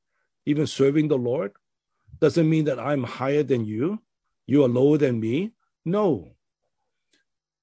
even 0.46 0.66
serving 0.66 1.08
the 1.08 1.18
Lord. 1.18 1.52
Doesn't 2.20 2.48
mean 2.48 2.66
that 2.66 2.78
I'm 2.78 3.04
higher 3.04 3.42
than 3.42 3.64
you, 3.64 4.00
you 4.46 4.64
are 4.64 4.68
lower 4.68 4.98
than 4.98 5.20
me. 5.20 5.52
No. 5.84 6.36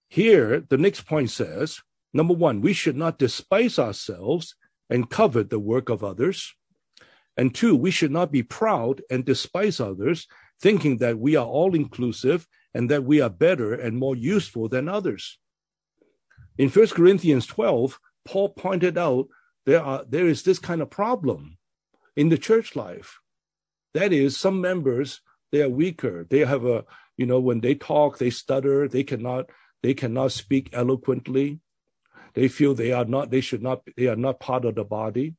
Here, 0.07 0.59
the 0.59 0.78
next 0.78 1.01
point 1.01 1.30
says 1.30 1.82
number 2.14 2.34
one, 2.34 2.62
we 2.62 2.74
should 2.74 2.95
not 2.95 3.20
despise 3.20 3.80
ourselves 3.80 4.55
and 4.89 5.10
covet 5.10 5.49
the 5.49 5.60
work 5.60 5.89
of 5.89 6.03
others. 6.03 6.53
And 7.38 7.53
two, 7.53 7.76
we 7.76 7.91
should 7.91 8.12
not 8.12 8.32
be 8.32 8.43
proud 8.43 9.01
and 9.10 9.24
despise 9.24 9.80
others, 9.80 10.28
thinking 10.62 10.97
that 10.97 11.20
we 11.20 11.36
are 11.36 11.45
all 11.45 11.74
inclusive 11.74 12.47
and 12.74 12.89
that 12.89 13.03
we 13.03 13.22
are 13.22 13.30
better 13.30 13.74
and 13.74 13.97
more 13.97 14.16
useful 14.16 14.68
than 14.68 14.89
others. 14.89 15.39
In 16.57 16.70
1 16.70 16.88
Corinthians 16.88 17.45
12, 17.45 17.99
Paul 18.26 18.49
pointed 18.49 18.97
out 18.97 19.28
there, 19.66 19.82
are, 19.82 20.03
there 20.07 20.28
is 20.28 20.43
this 20.43 20.60
kind 20.60 20.82
of 20.82 20.89
problem 20.89 21.57
in 22.16 22.30
the 22.30 22.38
church 22.38 22.76
life. 22.76 23.20
That 23.93 24.12
is, 24.12 24.38
some 24.38 24.62
members, 24.62 25.22
they 25.51 25.62
are 25.62 25.70
weaker. 25.70 26.28
They 26.30 26.39
have 26.39 26.66
a, 26.66 26.86
you 27.18 27.26
know, 27.26 27.39
when 27.39 27.62
they 27.62 27.76
talk, 27.76 28.18
they 28.18 28.30
stutter, 28.30 28.88
they 28.88 29.03
cannot, 29.03 29.49
they 29.82 29.93
cannot 29.93 30.32
speak 30.32 30.70
eloquently. 30.74 31.60
They 32.39 32.47
feel 32.47 32.73
they 32.73 32.93
are 32.93 33.03
not, 33.03 33.31
they 33.31 33.41
should 33.41 33.61
not, 33.61 33.81
they 33.97 34.07
are 34.07 34.15
not 34.15 34.39
part 34.39 34.63
of 34.63 34.75
the 34.75 34.85
body. 34.85 35.35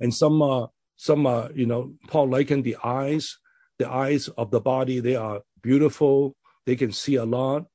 And 0.00 0.12
some, 0.12 0.42
uh, 0.42 0.66
some, 0.96 1.24
uh, 1.24 1.50
you 1.54 1.66
know, 1.66 1.94
Paul 2.08 2.30
likened 2.30 2.64
the 2.64 2.78
eyes, 2.82 3.38
the 3.78 3.88
eyes 3.88 4.26
of 4.26 4.50
the 4.50 4.60
body, 4.60 4.98
they 4.98 5.14
are 5.14 5.42
beautiful. 5.62 6.34
They 6.66 6.74
can 6.74 6.90
see 6.90 7.14
a 7.14 7.24
lot. 7.24 7.66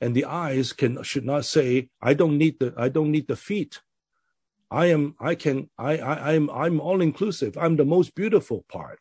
And 0.00 0.14
the 0.14 0.26
eyes 0.26 0.72
can, 0.72 1.02
should 1.02 1.24
not 1.24 1.44
say, 1.44 1.88
I 2.00 2.14
don't 2.14 2.38
need 2.38 2.60
the, 2.60 2.72
I 2.76 2.88
don't 2.88 3.10
need 3.10 3.26
the 3.26 3.34
feet. 3.34 3.80
I 4.70 4.86
am, 4.86 5.16
I 5.18 5.34
can, 5.34 5.68
I, 5.76 5.98
I, 5.98 6.34
I'm, 6.34 6.48
I'm 6.50 6.80
all 6.80 7.00
inclusive. 7.00 7.58
I'm 7.58 7.74
the 7.74 7.84
most 7.84 8.14
beautiful 8.14 8.64
part. 8.68 9.00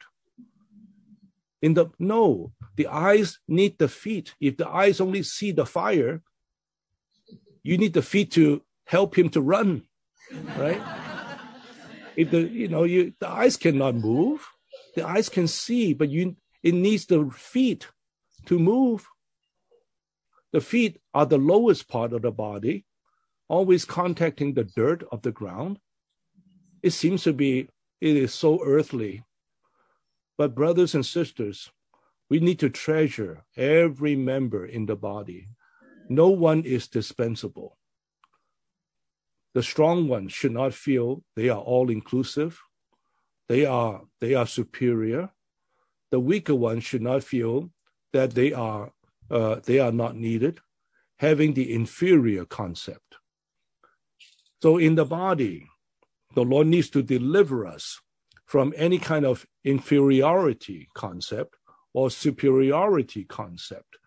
In 1.61 1.75
the, 1.75 1.85
no, 1.99 2.51
the 2.77 2.87
eyes 2.87 3.37
need 3.47 3.77
the 3.77 3.87
feet. 3.87 4.33
If 4.41 4.57
the 4.57 4.67
eyes 4.67 4.99
only 4.99 5.21
see 5.21 5.51
the 5.51 5.67
fire, 5.67 6.23
you 7.63 7.77
need 7.77 7.93
the 7.93 8.01
feet 8.01 8.31
to 8.31 8.61
help 8.85 9.17
him 9.17 9.29
to 9.29 9.41
run, 9.41 9.83
right? 10.57 10.81
if 12.15 12.29
the 12.31 12.41
you 12.41 12.67
know 12.67 12.83
you 12.83 13.13
the 13.19 13.29
eyes 13.29 13.57
cannot 13.57 13.95
move, 13.95 14.45
the 14.95 15.07
eyes 15.07 15.29
can 15.29 15.47
see, 15.47 15.93
but 15.93 16.09
you 16.09 16.35
it 16.61 16.73
needs 16.73 17.05
the 17.05 17.29
feet 17.31 17.87
to 18.45 18.59
move. 18.59 19.07
The 20.51 20.61
feet 20.61 21.01
are 21.13 21.25
the 21.25 21.37
lowest 21.37 21.87
part 21.87 22.13
of 22.13 22.21
the 22.21 22.31
body, 22.31 22.85
always 23.47 23.85
contacting 23.85 24.53
the 24.53 24.63
dirt 24.63 25.03
of 25.11 25.23
the 25.23 25.31
ground. 25.31 25.79
It 26.83 26.91
seems 26.91 27.23
to 27.23 27.33
be 27.33 27.69
it 28.01 28.17
is 28.17 28.33
so 28.33 28.63
earthly. 28.63 29.23
But 30.37 30.55
brothers 30.55 30.95
and 30.95 31.05
sisters, 31.05 31.71
we 32.29 32.39
need 32.39 32.59
to 32.59 32.69
treasure 32.69 33.45
every 33.55 34.15
member 34.15 34.65
in 34.65 34.87
the 34.87 34.95
body 34.95 35.47
no 36.09 36.29
one 36.29 36.63
is 36.63 36.87
dispensable. 36.87 37.77
The 39.53 39.63
strong 39.63 40.07
ones 40.07 40.33
should 40.33 40.51
not 40.51 40.73
feel 40.73 41.23
they 41.35 41.49
are 41.49 41.59
all 41.59 41.89
inclusive. 41.89 42.59
They 43.47 43.65
are, 43.65 44.01
they 44.19 44.33
are 44.33 44.47
superior. 44.47 45.29
The 46.11 46.19
weaker 46.19 46.55
ones 46.55 46.83
should 46.83 47.01
not 47.01 47.23
feel 47.23 47.69
that 48.13 48.31
they 48.31 48.53
are, 48.53 48.91
uh, 49.29 49.59
they 49.63 49.79
are 49.79 49.91
not 49.91 50.15
needed, 50.15 50.59
having 51.17 51.53
the 51.53 51.73
inferior 51.73 52.45
concept. 52.45 53.17
So 54.61 54.77
in 54.77 54.95
the 54.95 55.05
body, 55.05 55.69
the 56.35 56.43
Lord 56.43 56.67
needs 56.67 56.89
to 56.91 57.03
deliver 57.03 57.67
us 57.67 57.99
from 58.45 58.73
any 58.75 58.97
kind 58.97 59.25
of 59.25 59.45
inferiority 59.63 60.87
concept 60.93 61.55
or 61.93 62.09
superiority 62.09 63.23
concept 63.25 63.97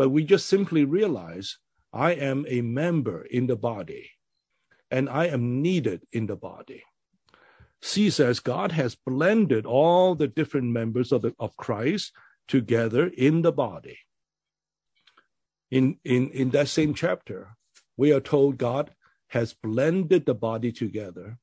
but 0.00 0.08
we 0.08 0.24
just 0.24 0.46
simply 0.46 0.86
realize 0.86 1.58
I 1.92 2.12
am 2.12 2.46
a 2.48 2.62
member 2.62 3.20
in 3.20 3.48
the 3.48 3.54
body 3.54 4.08
and 4.90 5.10
I 5.10 5.26
am 5.26 5.60
needed 5.60 6.06
in 6.10 6.24
the 6.24 6.36
body. 6.36 6.84
C 7.82 8.08
says 8.08 8.40
God 8.40 8.72
has 8.72 8.94
blended 8.94 9.66
all 9.66 10.14
the 10.14 10.26
different 10.26 10.68
members 10.68 11.12
of, 11.12 11.20
the, 11.20 11.34
of 11.38 11.54
Christ 11.58 12.12
together 12.48 13.08
in 13.08 13.42
the 13.42 13.52
body. 13.52 13.98
In, 15.70 15.98
in, 16.02 16.30
in 16.30 16.48
that 16.52 16.68
same 16.68 16.94
chapter, 16.94 17.58
we 17.98 18.10
are 18.10 18.20
told 18.20 18.56
God 18.56 18.94
has 19.28 19.52
blended 19.52 20.24
the 20.24 20.34
body 20.34 20.72
together, 20.72 21.36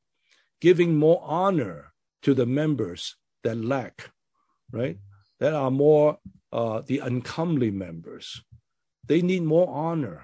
giving 0.62 0.96
more 0.96 1.22
honor 1.24 1.94
to 2.24 2.34
the 2.34 2.48
members 2.48 3.18
that 3.44 3.56
lack, 3.56 4.10
right? 4.72 4.98
That 5.40 5.54
are 5.54 5.70
more 5.70 6.18
uh, 6.52 6.82
the 6.82 7.00
uncomely 7.00 7.70
members. 7.70 8.42
They 9.08 9.22
need 9.22 9.44
more 9.44 9.70
honor. 9.70 10.22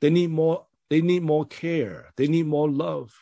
They 0.00 0.10
need 0.10 0.30
more, 0.30 0.66
they 0.88 1.00
need 1.00 1.22
more 1.22 1.46
care. 1.46 2.12
They 2.16 2.28
need 2.28 2.46
more 2.46 2.70
love. 2.70 3.12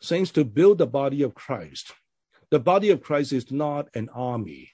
Saints, 0.00 0.30
to 0.32 0.44
build 0.44 0.78
the 0.78 0.86
body 0.86 1.22
of 1.22 1.34
Christ, 1.34 1.92
the 2.50 2.60
body 2.60 2.90
of 2.90 3.02
Christ 3.02 3.32
is 3.32 3.50
not 3.50 3.88
an 3.94 4.08
army 4.10 4.70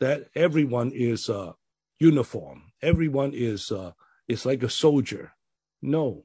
that 0.00 0.28
everyone 0.34 0.92
is 0.92 1.28
uh, 1.28 1.52
uniform. 1.98 2.72
Everyone 2.82 3.32
is 3.34 3.72
uh, 3.72 3.92
is 4.28 4.46
like 4.46 4.62
a 4.62 4.70
soldier. 4.70 5.32
No, 5.82 6.24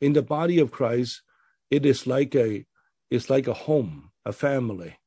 in 0.00 0.12
the 0.12 0.22
body 0.22 0.58
of 0.58 0.70
Christ, 0.70 1.22
it 1.70 1.86
is 1.86 2.06
like 2.06 2.34
a 2.34 2.66
it's 3.10 3.30
like 3.30 3.48
a 3.48 3.54
home, 3.54 4.10
a 4.24 4.32
family. 4.32 4.98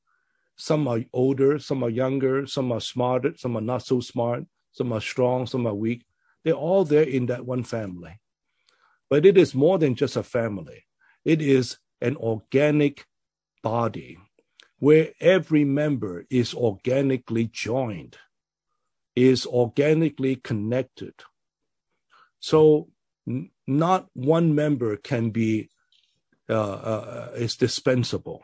Some 0.56 0.88
are 0.88 1.02
older, 1.14 1.60
some 1.60 1.84
are 1.84 1.90
younger, 1.90 2.46
some 2.48 2.72
are 2.72 2.82
smarter, 2.82 3.34
some 3.38 3.58
are 3.58 3.62
not 3.62 3.86
so 3.86 4.00
smart 4.00 4.46
some 4.74 4.92
are 4.92 5.02
strong, 5.02 5.48
some 5.48 5.66
are 5.66 5.74
weak. 5.74 6.04
They're 6.44 6.54
all 6.54 6.84
there 6.84 7.04
in 7.04 7.28
that 7.28 7.46
one 7.46 7.64
family. 7.64 8.20
But 9.10 9.26
it 9.26 9.38
is 9.38 9.56
more 9.56 9.78
than 9.78 9.96
just 9.96 10.18
a 10.18 10.24
family, 10.24 10.86
it 11.24 11.42
is 11.42 11.78
an 12.02 12.18
organic 12.18 13.06
body 13.62 14.18
where 14.80 15.12
every 15.22 15.64
member 15.64 16.26
is 16.30 16.54
organically 16.54 17.46
joined, 17.48 18.18
is 19.16 19.46
organically 19.46 20.36
connected. 20.36 21.14
So 22.42 22.90
n- 23.26 23.52
not 23.66 24.10
one 24.14 24.54
member 24.54 24.98
can 24.98 25.30
be 25.30 25.70
uh, 26.50 26.74
uh, 26.74 27.32
is 27.36 27.56
dispensable. 27.56 28.44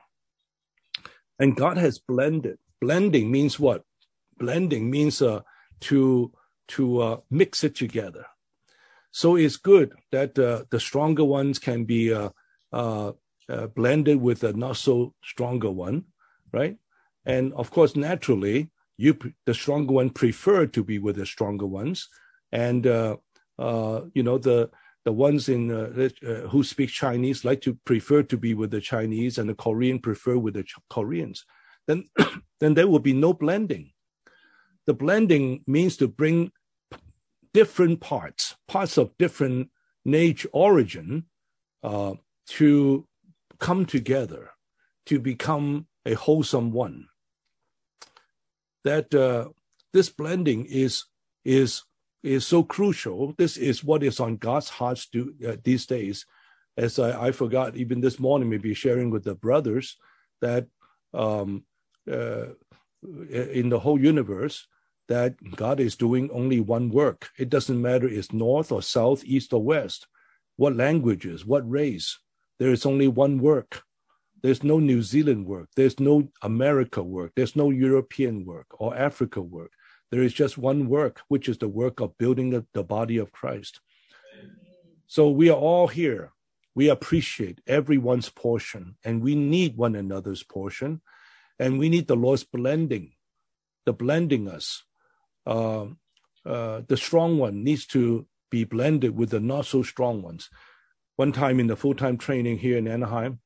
And 1.38 1.58
God 1.58 1.78
has 1.78 2.00
blended. 2.00 2.58
Blending 2.80 3.30
means 3.30 3.60
what? 3.60 3.84
Blending 4.38 4.90
means 4.90 5.22
uh, 5.22 5.42
to 5.82 6.32
to 6.70 7.02
uh, 7.02 7.18
mix 7.30 7.64
it 7.64 7.76
together. 7.76 8.26
So 9.12 9.36
it's 9.36 9.58
good 9.58 9.94
that 10.12 10.38
uh, 10.38 10.64
the 10.70 10.80
stronger 10.80 11.24
ones 11.24 11.60
can 11.60 11.86
be 11.86 12.14
uh, 12.14 12.30
uh, 12.72 13.14
uh 13.50 13.68
blended 13.68 14.22
with 14.22 14.44
a 14.44 14.54
not 14.54 14.78
so 14.78 15.16
stronger 15.24 15.72
one, 15.72 16.06
right? 16.54 16.78
And 17.26 17.54
of 17.54 17.72
course, 17.72 17.96
naturally, 17.96 18.70
you 18.98 19.18
the 19.46 19.54
stronger 19.54 19.94
one 19.94 20.12
prefer 20.12 20.68
to 20.68 20.84
be 20.84 21.00
with 21.00 21.16
the 21.16 21.26
stronger 21.26 21.66
ones, 21.66 22.08
and 22.52 22.86
uh, 22.86 23.18
you 24.14 24.24
know 24.24 24.38
the 24.38 24.70
the 25.06 25.14
ones 25.14 25.50
in 25.50 25.70
who 26.50 26.64
speak 26.64 26.90
Chinese 26.90 27.44
like 27.44 27.62
to 27.62 27.74
prefer 27.86 28.22
to 28.24 28.38
be 28.38 28.54
with 28.54 28.72
the 28.72 28.82
Chinese, 28.82 29.38
and 29.38 29.50
the 29.50 29.56
Korean 29.56 30.00
prefer 30.00 30.38
with 30.38 30.54
the 30.54 30.66
Koreans. 30.90 31.46
Then, 31.88 32.06
then 32.60 32.76
there 32.76 32.88
will 32.88 33.00
be 33.00 33.14
no 33.14 33.34
blending 33.34 33.92
the 34.90 34.94
blending 34.96 35.64
means 35.68 35.98
to 35.98 36.08
bring 36.08 36.52
different 37.54 38.00
parts, 38.00 38.56
parts 38.68 38.98
of 38.98 39.16
different 39.20 39.70
nature 40.04 40.50
origin, 40.52 41.26
uh, 41.84 42.16
to 42.48 43.08
come 43.60 43.86
together 43.86 44.50
to 45.06 45.20
become 45.20 45.86
a 46.08 46.16
wholesome 46.16 46.72
one. 46.72 47.06
That 48.84 49.14
uh, 49.14 49.50
this 49.94 50.10
blending 50.10 50.66
is 50.66 51.06
is 51.46 51.84
is 52.24 52.48
so 52.48 52.64
crucial. 52.64 53.36
This 53.38 53.58
is 53.58 53.84
what 53.84 54.02
is 54.02 54.20
on 54.20 54.38
God's 54.38 54.70
hearts 54.70 55.08
uh, 55.16 55.58
these 55.64 55.86
days. 55.86 56.26
As 56.76 56.98
I, 56.98 57.28
I, 57.28 57.32
forgot, 57.32 57.78
even 57.78 58.02
this 58.02 58.20
morning, 58.20 58.50
maybe 58.50 58.74
sharing 58.74 59.12
with 59.12 59.24
the 59.24 59.36
brothers 59.36 59.98
that 60.42 60.66
um, 61.14 61.64
uh, 62.12 62.48
in 63.30 63.70
the 63.70 63.80
whole 63.80 64.02
universe, 64.02 64.66
that 65.10 65.36
God 65.55 65.80
is 65.80 65.97
doing 65.97 66.30
only 66.32 66.62
one 66.62 66.89
work. 66.89 67.30
It 67.38 67.49
doesn't 67.49 67.82
matter 67.82 68.07
it's 68.07 68.32
north 68.32 68.72
or 68.72 68.82
south, 68.82 69.24
east 69.26 69.51
or 69.51 69.62
west. 69.62 70.07
what 70.55 70.76
languages, 70.76 71.45
what 71.45 71.70
race. 71.70 72.20
There 72.60 72.72
is 72.72 72.86
only 72.86 73.07
one 73.07 73.39
work. 73.39 73.84
There's 74.43 74.62
no 74.62 74.80
New 74.80 75.01
Zealand 75.01 75.45
work. 75.45 75.70
There's 75.76 75.99
no 75.99 76.30
America 76.41 77.01
work. 77.01 77.32
There's 77.36 77.55
no 77.55 77.70
European 77.70 78.45
work 78.45 78.68
or 78.72 78.95
Africa 78.95 79.41
work. 79.41 79.72
There 80.12 80.22
is 80.22 80.34
just 80.34 80.57
one 80.57 80.89
work, 80.89 81.22
which 81.28 81.47
is 81.47 81.57
the 81.60 81.70
work 81.70 82.01
of 82.01 82.18
building 82.18 82.49
the, 82.49 82.66
the 82.74 82.84
body 82.84 83.18
of 83.18 83.32
Christ. 83.32 83.80
So 85.07 85.30
we 85.30 85.49
are 85.49 85.57
all 85.57 85.88
here. 85.88 86.34
We 86.76 86.89
appreciate 86.89 87.62
everyone's 87.66 88.30
portion 88.30 88.97
and 89.03 89.22
we 89.22 89.36
need 89.36 89.78
one 89.78 89.95
another's 89.95 90.43
portion. 90.43 91.01
And 91.57 91.80
we 91.80 91.89
need 91.89 92.07
the 92.07 92.16
Lord's 92.16 92.43
blending, 92.43 93.14
the 93.86 93.93
blending 93.93 94.47
us. 94.47 94.84
Uh, 95.50 95.88
uh, 96.45 96.82
the 96.88 96.95
strong 96.95 97.39
one 97.39 97.64
needs 97.64 97.88
to 97.88 98.28
be 98.52 98.64
blended 98.64 99.18
with 99.18 99.32
the 99.32 99.39
not 99.39 99.66
so 99.66 99.82
strong 99.82 100.22
ones. 100.22 100.50
One 101.16 101.32
time 101.32 101.60
in 101.60 101.68
the 101.68 101.76
full 101.76 101.95
time 101.95 102.18
training 102.18 102.60
here 102.60 102.78
in 102.78 102.88
Anaheim, 102.88 103.39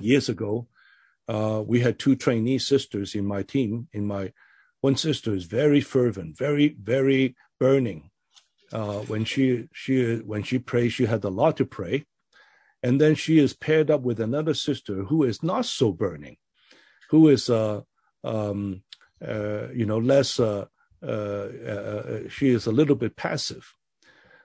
years 0.00 0.28
ago, 0.28 0.66
uh, 1.28 1.62
we 1.64 1.80
had 1.80 1.98
two 1.98 2.16
trainee 2.16 2.58
sisters 2.58 3.14
in 3.14 3.24
my 3.24 3.42
team. 3.42 3.88
In 3.92 4.06
my 4.06 4.32
one 4.80 4.96
sister 4.96 5.32
is 5.32 5.44
very 5.44 5.80
fervent, 5.80 6.36
very 6.36 6.76
very 6.82 7.36
burning. 7.60 8.10
Uh, 8.72 9.00
when 9.02 9.24
she 9.24 9.68
she 9.72 10.16
when 10.16 10.42
she 10.42 10.58
prays, 10.58 10.92
she 10.92 11.06
had 11.06 11.22
a 11.24 11.28
lot 11.28 11.56
to 11.58 11.64
pray, 11.64 12.04
and 12.82 13.00
then 13.00 13.14
she 13.14 13.38
is 13.38 13.54
paired 13.54 13.90
up 13.90 14.02
with 14.02 14.18
another 14.18 14.54
sister 14.54 15.04
who 15.04 15.22
is 15.22 15.42
not 15.42 15.66
so 15.66 15.92
burning, 15.92 16.36
who 17.10 17.28
is 17.28 17.48
uh, 17.48 17.82
um, 18.24 18.82
uh, 19.24 19.68
you 19.72 19.86
know 19.86 19.98
less. 19.98 20.40
Uh, 20.40 20.66
Uh, 21.02 21.48
uh, 21.66 21.70
uh, 21.70 22.28
she 22.28 22.48
is 22.50 22.66
a 22.66 22.72
little 22.72 22.94
bit 22.94 23.16
passive, 23.16 23.74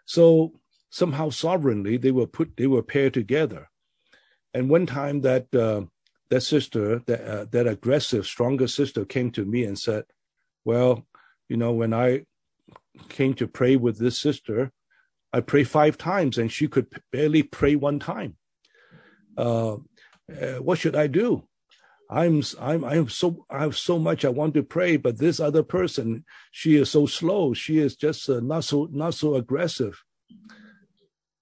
so 0.06 0.54
somehow 0.90 1.30
sovereignly 1.30 1.98
they 1.98 2.12
were 2.12 2.28
put 2.28 2.58
they 2.58 2.68
were 2.68 2.84
paired 2.84 3.14
together, 3.14 3.70
and 4.54 4.70
one 4.70 4.86
time 4.86 5.22
that 5.22 5.52
that 5.52 6.42
sister 6.42 7.00
that 7.06 7.52
that 7.52 7.68
aggressive 7.68 8.26
stronger 8.26 8.68
sister 8.68 9.06
came 9.06 9.32
to 9.32 9.46
me 9.46 9.64
and 9.64 9.78
said, 9.78 10.04
well, 10.66 11.06
you 11.48 11.58
know, 11.58 11.72
when 11.72 11.94
I 11.94 12.26
came 13.10 13.34
to 13.36 13.48
pray 13.48 13.76
with 13.76 14.00
this 14.00 14.20
sister, 14.20 14.72
I 15.32 15.42
pray 15.42 15.64
five 15.64 15.98
times 15.98 16.38
and 16.38 16.52
she 16.52 16.68
could 16.68 16.88
barely 17.12 17.44
pray 17.44 17.76
one 17.76 18.00
time. 18.00 18.36
Uh, 19.38 19.78
uh, 20.30 20.56
what 20.60 20.80
should 20.80 20.96
I 20.96 21.08
do? 21.08 21.47
I'm 22.10 22.42
I'm 22.60 22.84
I'm 22.86 23.10
so 23.10 23.46
I 23.50 23.60
have 23.60 23.78
so 23.78 24.00
much 24.00 24.24
I 24.24 24.30
want 24.30 24.54
to 24.54 24.64
pray, 24.64 24.98
but 24.98 25.18
this 25.18 25.40
other 25.40 25.64
person, 25.64 26.24
she 26.52 26.76
is 26.76 26.90
so 26.90 27.06
slow. 27.06 27.54
She 27.54 27.80
is 27.80 27.96
just 27.96 28.30
uh, 28.30 28.40
not 28.40 28.64
so 28.64 28.88
not 28.92 29.14
so 29.14 29.36
aggressive. 29.36 30.02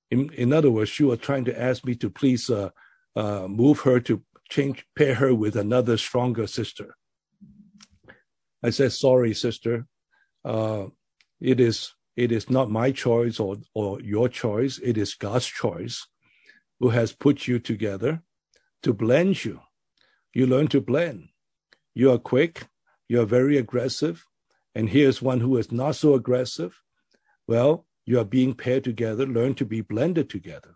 In 0.10 0.32
in 0.34 0.54
other 0.54 0.72
words, 0.72 0.90
she 0.90 1.04
was 1.04 1.20
trying 1.20 1.46
to 1.46 1.62
ask 1.62 1.86
me 1.86 1.96
to 1.96 2.10
please 2.10 2.50
uh, 2.50 2.70
uh, 3.16 3.48
move 3.48 3.82
her 3.82 4.00
to 4.02 4.24
change 4.50 4.86
pair 4.98 5.16
her 5.16 5.34
with 5.34 5.56
another 5.56 5.98
stronger 5.98 6.48
sister. 6.48 6.96
I 8.64 8.72
said, 8.72 8.94
sorry, 8.94 9.34
sister. 9.36 9.86
Uh, 10.44 10.88
it 11.40 11.60
is 11.60 11.94
it 12.16 12.32
is 12.32 12.50
not 12.50 12.72
my 12.72 12.92
choice 12.92 13.40
or, 13.40 13.58
or 13.74 14.02
your 14.02 14.30
choice. 14.30 14.80
It 14.80 14.98
is 14.98 15.16
God's 15.16 15.46
choice 15.46 16.08
who 16.80 16.90
has 16.90 17.12
put 17.12 17.48
you 17.48 17.60
together 17.60 18.24
to 18.84 18.94
blend 18.94 19.44
you. 19.44 19.60
You 20.36 20.46
learn 20.46 20.68
to 20.68 20.82
blend. 20.82 21.30
You 21.96 22.12
are 22.12 22.18
quick. 22.18 22.68
You 23.08 23.22
are 23.22 23.26
very 23.26 23.58
aggressive. 23.58 24.28
And 24.76 24.90
here's 24.90 25.22
one 25.22 25.40
who 25.40 25.56
is 25.56 25.72
not 25.72 25.96
so 25.96 26.14
aggressive. 26.14 26.82
Well, 27.48 27.88
you 28.06 28.20
are 28.20 28.26
being 28.26 28.54
paired 28.54 28.84
together. 28.84 29.26
Learn 29.26 29.56
to 29.56 29.66
be 29.66 29.80
blended 29.80 30.30
together. 30.30 30.76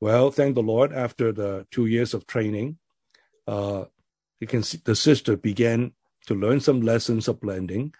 Well, 0.00 0.30
thank 0.30 0.54
the 0.54 0.62
Lord. 0.62 0.90
After 0.90 1.32
the 1.32 1.66
two 1.70 1.84
years 1.84 2.14
of 2.14 2.26
training, 2.26 2.78
uh, 3.46 3.84
you 4.40 4.46
can 4.46 4.62
see 4.62 4.80
the 4.82 4.96
sister 4.96 5.36
began 5.36 5.92
to 6.26 6.34
learn 6.34 6.60
some 6.60 6.80
lessons 6.80 7.28
of 7.28 7.40
blending. 7.40 7.94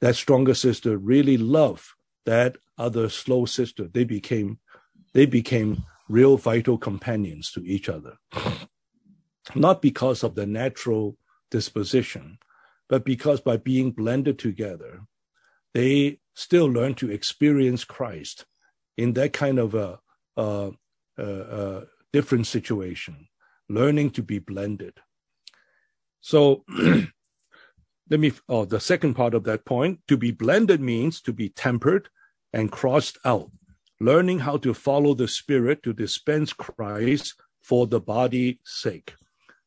That 0.00 0.16
stronger 0.16 0.54
sister 0.54 0.98
really 0.98 1.36
loved 1.36 1.86
that 2.26 2.56
other 2.76 3.08
slow 3.08 3.44
sister. 3.44 3.86
They 3.86 4.04
became 4.04 4.58
they 5.14 5.26
became 5.26 5.84
real 6.08 6.36
vital 6.36 6.76
companions 6.76 7.52
to 7.52 7.64
each 7.64 7.88
other. 7.88 8.16
Not 9.54 9.82
because 9.82 10.22
of 10.22 10.34
the 10.34 10.46
natural 10.46 11.16
disposition, 11.50 12.38
but 12.88 13.04
because 13.04 13.40
by 13.40 13.56
being 13.56 13.90
blended 13.90 14.38
together, 14.38 15.02
they 15.74 16.18
still 16.34 16.66
learn 16.66 16.94
to 16.94 17.10
experience 17.10 17.84
Christ 17.84 18.46
in 18.96 19.14
that 19.14 19.32
kind 19.32 19.58
of 19.58 19.74
a, 19.74 19.98
a, 20.36 20.70
a, 21.18 21.24
a 21.24 21.82
different 22.12 22.46
situation, 22.46 23.28
learning 23.68 24.10
to 24.10 24.22
be 24.22 24.38
blended. 24.38 24.94
So 26.20 26.64
let 28.10 28.20
me, 28.20 28.32
oh, 28.48 28.64
the 28.64 28.80
second 28.80 29.14
part 29.14 29.34
of 29.34 29.44
that 29.44 29.64
point, 29.64 30.00
to 30.08 30.16
be 30.16 30.30
blended 30.30 30.80
means 30.80 31.20
to 31.22 31.32
be 31.32 31.48
tempered 31.48 32.08
and 32.52 32.70
crossed 32.70 33.18
out, 33.24 33.50
learning 34.00 34.40
how 34.40 34.58
to 34.58 34.74
follow 34.74 35.14
the 35.14 35.28
Spirit 35.28 35.82
to 35.82 35.92
dispense 35.92 36.52
Christ 36.52 37.34
for 37.60 37.86
the 37.86 38.00
body's 38.00 38.56
sake. 38.64 39.14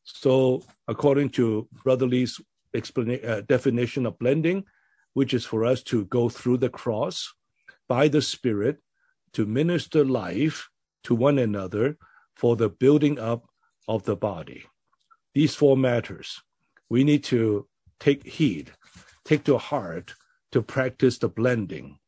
So, 0.06 0.62
according 0.86 1.30
to 1.30 1.68
Brother 1.82 2.06
Lee's 2.06 2.40
uh, 2.74 3.40
definition 3.42 4.06
of 4.06 4.18
blending, 4.18 4.64
which 5.14 5.34
is 5.34 5.44
for 5.44 5.64
us 5.64 5.82
to 5.84 6.04
go 6.06 6.28
through 6.28 6.58
the 6.58 6.68
cross 6.70 7.34
by 7.88 8.06
the 8.08 8.22
Spirit 8.22 8.78
to 9.32 9.46
minister 9.46 10.04
life 10.04 10.68
to 11.04 11.14
one 11.14 11.38
another 11.38 11.98
for 12.34 12.54
the 12.54 12.68
building 12.68 13.18
up 13.18 13.48
of 13.88 14.04
the 14.04 14.16
body. 14.16 14.64
These 15.34 15.54
four 15.54 15.76
matters. 15.76 16.40
We 16.88 17.02
need 17.02 17.24
to 17.24 17.66
take 17.98 18.26
heed, 18.26 18.72
take 19.24 19.44
to 19.44 19.58
heart 19.58 20.14
to 20.52 20.62
practice 20.62 21.18
the 21.18 21.28
blending, 21.28 21.98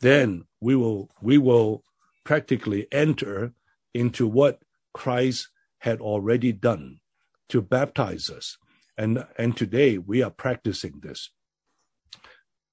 then 0.00 0.44
we 0.60 0.76
will 0.76 1.10
we 1.22 1.38
will 1.38 1.82
practically 2.24 2.86
enter 2.92 3.52
into 3.94 4.26
what 4.26 4.60
Christ 4.92 5.48
had 5.78 6.00
already 6.00 6.52
done 6.52 7.00
to 7.48 7.62
baptize 7.62 8.30
us. 8.30 8.58
And, 8.98 9.24
and 9.38 9.56
today 9.56 9.98
we 9.98 10.22
are 10.22 10.30
practicing 10.30 11.00
this. 11.02 11.30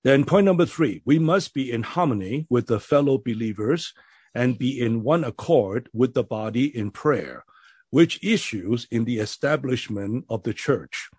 Then 0.04 0.26
point 0.26 0.46
number 0.46 0.66
three, 0.66 1.02
we 1.06 1.20
must 1.20 1.54
be 1.54 1.72
in 1.72 1.84
harmony 1.84 2.46
with 2.50 2.68
the 2.68 2.80
fellow 2.80 3.18
believers 3.18 3.94
and 4.36 4.58
be 4.58 4.80
in 4.80 5.04
one 5.04 5.24
accord 5.24 5.90
with 5.94 6.14
the 6.14 6.24
body 6.24 6.66
in 6.76 6.92
prayer, 6.92 7.46
which 7.90 8.24
issues 8.24 8.88
in 8.92 9.06
the 9.06 9.20
establishment 9.20 10.26
of 10.30 10.44
the 10.44 10.54
church. 10.54 11.10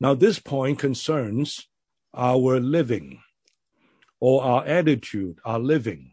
Now, 0.00 0.14
this 0.14 0.38
point 0.38 0.78
concerns 0.78 1.68
our 2.14 2.58
living 2.60 3.20
or 4.20 4.42
our 4.42 4.64
attitude, 4.64 5.38
our 5.44 5.58
living. 5.58 6.12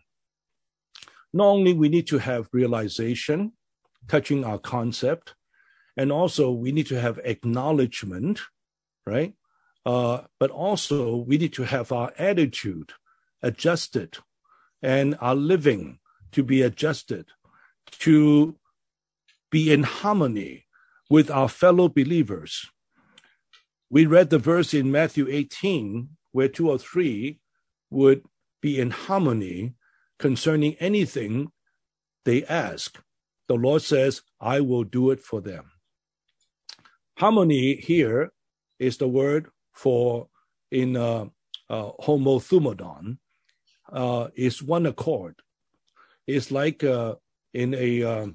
Not 1.33 1.47
only 1.47 1.73
we 1.73 1.89
need 1.89 2.07
to 2.07 2.17
have 2.17 2.49
realization 2.51 3.53
touching 4.07 4.43
our 4.43 4.59
concept, 4.59 5.33
and 5.97 6.11
also 6.11 6.51
we 6.51 6.71
need 6.71 6.87
to 6.87 6.99
have 6.99 7.19
acknowledgement, 7.23 8.41
right? 9.05 9.33
Uh, 9.85 10.21
but 10.39 10.51
also 10.51 11.15
we 11.15 11.37
need 11.37 11.53
to 11.53 11.63
have 11.63 11.91
our 11.91 12.11
attitude 12.17 12.93
adjusted 13.41 14.17
and 14.81 15.15
our 15.21 15.35
living 15.35 15.99
to 16.31 16.43
be 16.43 16.61
adjusted 16.61 17.27
to 17.91 18.55
be 19.51 19.71
in 19.71 19.83
harmony 19.83 20.65
with 21.09 21.29
our 21.29 21.47
fellow 21.47 21.87
believers 21.87 22.71
we 23.89 24.05
read 24.05 24.29
the 24.29 24.39
verse 24.39 24.73
in 24.73 24.91
Matthew 24.91 25.27
18 25.29 26.09
where 26.31 26.49
two 26.49 26.69
or 26.69 26.77
three 26.77 27.39
would 27.89 28.23
be 28.61 28.79
in 28.79 28.89
harmony 28.89 29.75
concerning 30.19 30.75
anything 30.75 31.51
they 32.25 32.43
ask. 32.45 33.01
The 33.47 33.55
Lord 33.55 33.83
says, 33.83 34.21
I 34.41 34.59
will 34.61 34.83
do 34.83 35.11
it 35.11 35.21
for 35.21 35.39
them. 35.39 35.71
Harmony 37.17 37.75
here 37.77 38.31
is 38.79 38.97
the 38.97 39.07
word 39.07 39.47
for 39.73 40.27
in 40.71 40.97
uh, 40.97 41.25
uh, 41.69 41.91
uh, 43.91 44.27
is 44.35 44.61
one 44.61 44.85
accord. 44.85 45.35
It's 46.27 46.51
like 46.51 46.83
uh, 46.83 47.15
in 47.53 47.73
a 47.73 48.03
uh, 48.03 48.27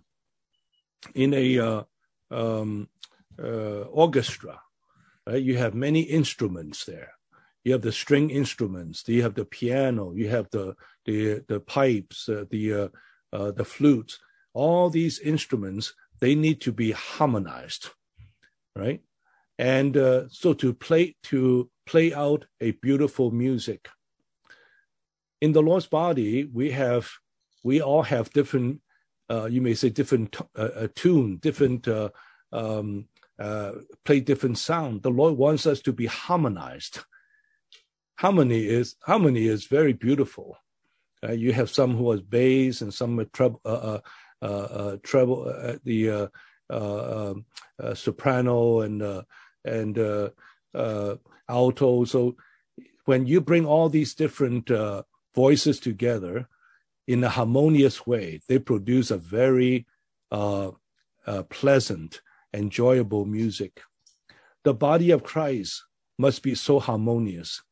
in 1.14 1.34
a 1.34 1.58
uh, 1.58 1.82
um, 2.30 2.88
uh, 3.38 3.82
orchestra 3.90 4.60
Right? 5.26 5.42
You 5.42 5.58
have 5.58 5.74
many 5.74 6.02
instruments 6.02 6.84
there. 6.84 7.12
You 7.64 7.72
have 7.72 7.82
the 7.82 7.92
string 7.92 8.30
instruments. 8.30 9.06
You 9.06 9.22
have 9.22 9.34
the 9.34 9.44
piano. 9.44 10.12
You 10.12 10.28
have 10.30 10.48
the 10.50 10.74
the 11.04 11.44
the 11.46 11.60
pipes, 11.60 12.28
uh, 12.28 12.44
the 12.50 12.90
the 13.32 13.64
flutes. 13.64 14.18
All 14.54 14.90
these 14.90 15.18
instruments 15.20 15.94
they 16.20 16.34
need 16.34 16.60
to 16.62 16.72
be 16.72 16.92
harmonized, 16.92 17.90
right? 18.80 19.00
And 19.58 19.96
uh, 19.96 20.28
so 20.28 20.54
to 20.54 20.72
play 20.72 21.16
to 21.24 21.70
play 21.86 22.14
out 22.14 22.46
a 22.60 22.70
beautiful 22.70 23.30
music. 23.30 23.88
In 25.40 25.52
the 25.52 25.62
Lord's 25.62 25.86
body, 25.86 26.44
we 26.44 26.70
have 26.70 27.10
we 27.62 27.82
all 27.82 28.02
have 28.02 28.30
different, 28.30 28.80
uh, 29.28 29.46
you 29.46 29.60
may 29.60 29.74
say, 29.74 29.90
different 29.90 30.36
uh, 30.56 30.88
tune, 30.94 31.36
different, 31.36 31.86
uh, 31.86 32.08
um, 32.52 33.06
uh, 33.38 33.72
play 34.04 34.20
different 34.20 34.56
sound. 34.56 35.02
The 35.02 35.10
Lord 35.10 35.36
wants 35.36 35.66
us 35.66 35.80
to 35.82 35.92
be 35.92 36.06
harmonized. 36.06 37.00
Harmony 38.18 38.66
is 38.66 38.96
harmony 39.02 39.46
is 39.46 39.66
very 39.66 39.92
beautiful. 39.92 40.56
Uh, 41.22 41.32
you 41.32 41.52
have 41.52 41.68
some 41.68 41.96
who 41.96 42.10
are 42.12 42.18
bass 42.18 42.80
and 42.80 42.94
some 42.94 43.20
are 43.20 43.26
treble, 43.26 43.60
uh, 43.64 44.96
treble, 45.02 45.44
the 45.84 46.30
Uh, 46.70 47.32
um, 47.32 47.44
uh, 47.82 47.94
soprano 47.94 48.80
and 48.80 49.02
uh, 49.02 49.22
and 49.64 49.98
alto. 51.48 52.04
So 52.04 52.36
when 53.06 53.26
you 53.26 53.40
bring 53.40 53.66
all 53.66 53.88
these 53.88 54.14
different 54.14 54.70
voices 55.34 55.80
together 55.80 56.48
in 57.06 57.24
a 57.24 57.28
harmonious 57.28 58.06
way, 58.06 58.40
they 58.48 58.58
produce 58.58 59.10
a 59.10 59.16
very 59.16 59.86
uh, 60.30 60.70
uh, 61.26 61.42
pleasant, 61.44 62.20
enjoyable 62.54 63.24
music. 63.24 63.80
The 64.62 64.74
body 64.74 65.10
of 65.10 65.24
Christ 65.24 65.84
must 66.18 66.42
be 66.42 66.54
so 66.54 66.78
harmonious. 66.78 67.62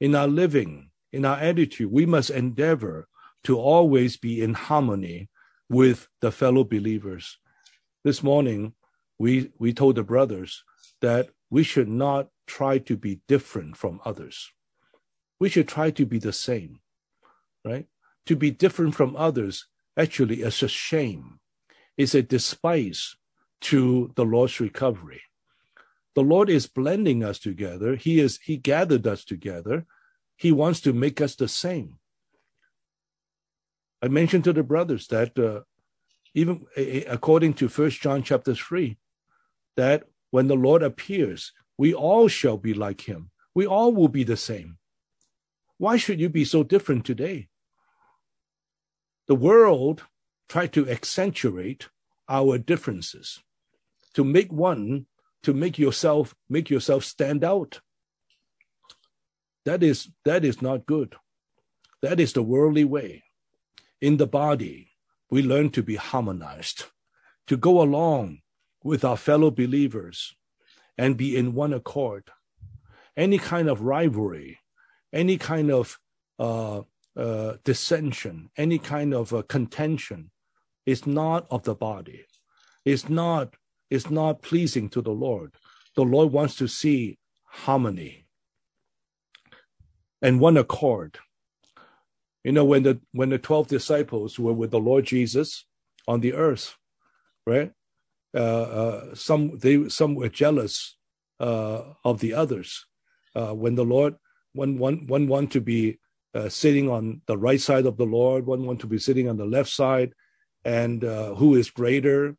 In 0.00 0.14
our 0.14 0.28
living, 0.28 0.90
in 1.12 1.24
our 1.24 1.36
attitude, 1.36 1.90
we 1.92 2.06
must 2.06 2.30
endeavor 2.30 3.08
to 3.44 3.58
always 3.58 4.16
be 4.16 4.40
in 4.40 4.54
harmony 4.54 5.28
with 5.68 6.08
the 6.20 6.32
fellow 6.32 6.64
believers. 6.64 7.38
This 8.08 8.22
morning, 8.22 8.72
we, 9.18 9.52
we 9.58 9.74
told 9.74 9.96
the 9.96 10.02
brothers 10.02 10.64
that 11.02 11.28
we 11.50 11.62
should 11.62 11.90
not 11.90 12.30
try 12.46 12.78
to 12.78 12.96
be 12.96 13.20
different 13.28 13.76
from 13.76 14.00
others. 14.02 14.50
We 15.38 15.50
should 15.50 15.68
try 15.68 15.90
to 15.90 16.06
be 16.06 16.18
the 16.18 16.32
same 16.32 16.80
right? 17.66 17.84
To 18.24 18.34
be 18.34 18.50
different 18.50 18.94
from 18.94 19.14
others 19.14 19.66
actually 19.94 20.40
is 20.40 20.62
a 20.62 20.68
shame. 20.68 21.40
It's 21.98 22.14
a 22.14 22.22
despise 22.22 23.14
to 23.68 24.10
the 24.16 24.24
Lord's 24.24 24.58
recovery. 24.58 25.20
The 26.14 26.22
Lord 26.22 26.48
is 26.48 26.66
blending 26.66 27.22
us 27.22 27.38
together. 27.38 27.94
He 27.96 28.20
is 28.20 28.38
He 28.42 28.56
gathered 28.56 29.06
us 29.06 29.22
together. 29.22 29.84
He 30.34 30.50
wants 30.50 30.80
to 30.80 30.94
make 30.94 31.20
us 31.20 31.34
the 31.34 31.48
same. 31.48 31.98
I 34.00 34.08
mentioned 34.08 34.44
to 34.44 34.54
the 34.54 34.62
brothers 34.62 35.08
that 35.08 35.38
uh, 35.38 35.60
even 36.34 36.66
according 37.06 37.54
to 37.54 37.68
First 37.68 38.00
John 38.00 38.22
chapter 38.22 38.54
three, 38.54 38.98
that 39.76 40.04
when 40.30 40.48
the 40.48 40.56
Lord 40.56 40.82
appears, 40.82 41.52
we 41.76 41.94
all 41.94 42.28
shall 42.28 42.56
be 42.56 42.74
like 42.74 43.02
Him. 43.02 43.30
We 43.54 43.66
all 43.66 43.92
will 43.92 44.08
be 44.08 44.24
the 44.24 44.36
same. 44.36 44.78
Why 45.78 45.96
should 45.96 46.20
you 46.20 46.28
be 46.28 46.44
so 46.44 46.62
different 46.62 47.04
today? 47.04 47.48
The 49.26 49.34
world 49.34 50.04
tried 50.48 50.72
to 50.72 50.88
accentuate 50.88 51.88
our 52.28 52.58
differences, 52.58 53.42
to 54.14 54.24
make 54.24 54.52
one, 54.52 55.06
to 55.42 55.54
make 55.54 55.78
yourself, 55.78 56.34
make 56.48 56.68
yourself 56.68 57.04
stand 57.04 57.44
out. 57.44 57.80
That 59.64 59.82
is, 59.82 60.10
that 60.24 60.44
is 60.44 60.60
not 60.60 60.86
good. 60.86 61.14
That 62.02 62.20
is 62.20 62.32
the 62.32 62.42
worldly 62.42 62.84
way. 62.84 63.24
In 64.00 64.16
the 64.16 64.26
body, 64.26 64.92
we 65.30 65.42
learn 65.42 65.70
to 65.70 65.82
be 65.82 65.96
harmonized, 65.96 66.84
to 67.46 67.56
go 67.56 67.80
along 67.80 68.40
with 68.82 69.04
our 69.04 69.16
fellow 69.16 69.50
believers 69.50 70.34
and 70.96 71.16
be 71.16 71.36
in 71.36 71.54
one 71.54 71.72
accord. 71.72 72.30
Any 73.16 73.38
kind 73.38 73.68
of 73.68 73.82
rivalry, 73.82 74.60
any 75.12 75.38
kind 75.38 75.70
of 75.70 75.98
uh, 76.38 76.82
uh, 77.16 77.54
dissension, 77.64 78.50
any 78.56 78.78
kind 78.78 79.12
of 79.12 79.32
uh, 79.34 79.42
contention, 79.42 80.30
is 80.86 81.06
not 81.06 81.46
of 81.50 81.64
the 81.64 81.74
body. 81.74 82.24
It's 82.84 83.08
not. 83.08 83.56
It's 83.90 84.10
not 84.10 84.42
pleasing 84.42 84.88
to 84.90 85.00
the 85.00 85.12
Lord. 85.12 85.54
The 85.96 86.02
Lord 86.02 86.32
wants 86.32 86.56
to 86.56 86.68
see 86.68 87.18
harmony 87.44 88.26
and 90.20 90.40
one 90.40 90.56
accord. 90.56 91.18
You 92.44 92.52
know, 92.52 92.64
when 92.64 92.82
the 92.82 93.00
when 93.12 93.30
the 93.30 93.38
twelve 93.38 93.68
disciples 93.68 94.38
were 94.38 94.52
with 94.52 94.70
the 94.70 94.80
Lord 94.80 95.04
Jesus 95.04 95.66
on 96.06 96.20
the 96.20 96.34
earth, 96.34 96.76
right? 97.46 97.72
Uh, 98.34 98.38
uh, 98.62 99.14
some 99.14 99.58
they 99.58 99.88
some 99.88 100.14
were 100.14 100.28
jealous 100.28 100.96
uh, 101.40 101.82
of 102.04 102.20
the 102.20 102.34
others. 102.34 102.86
Uh, 103.34 103.54
when 103.54 103.74
the 103.74 103.84
Lord 103.84 104.16
one 104.52 104.78
one 104.78 105.06
one 105.06 105.26
want 105.28 105.52
to 105.52 105.60
be 105.60 105.98
uh, 106.34 106.48
sitting 106.48 106.88
on 106.88 107.22
the 107.26 107.36
right 107.36 107.60
side 107.60 107.86
of 107.86 107.96
the 107.96 108.06
Lord, 108.06 108.46
one 108.46 108.64
want 108.64 108.80
to 108.80 108.86
be 108.86 108.98
sitting 108.98 109.28
on 109.28 109.36
the 109.36 109.46
left 109.46 109.70
side, 109.70 110.12
and 110.64 111.04
uh, 111.04 111.34
who 111.34 111.54
is 111.54 111.70
greater? 111.70 112.36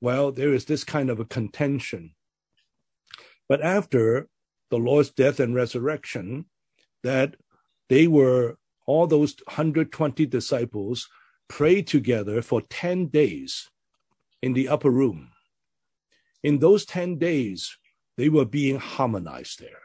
Well, 0.00 0.32
there 0.32 0.52
is 0.52 0.66
this 0.66 0.84
kind 0.84 1.10
of 1.10 1.18
a 1.18 1.24
contention. 1.24 2.14
But 3.48 3.62
after 3.62 4.28
the 4.70 4.78
Lord's 4.78 5.10
death 5.10 5.40
and 5.40 5.54
resurrection, 5.54 6.46
that 7.02 7.36
they 7.88 8.06
were 8.06 8.56
all 8.86 9.06
those 9.06 9.36
120 9.46 10.26
disciples 10.26 11.08
prayed 11.48 11.86
together 11.86 12.42
for 12.42 12.62
10 12.62 13.06
days 13.06 13.70
in 14.42 14.52
the 14.52 14.68
upper 14.68 14.90
room. 14.90 15.30
In 16.42 16.58
those 16.58 16.84
10 16.84 17.18
days, 17.18 17.76
they 18.16 18.28
were 18.28 18.44
being 18.44 18.78
harmonized 18.78 19.60
there. 19.60 19.80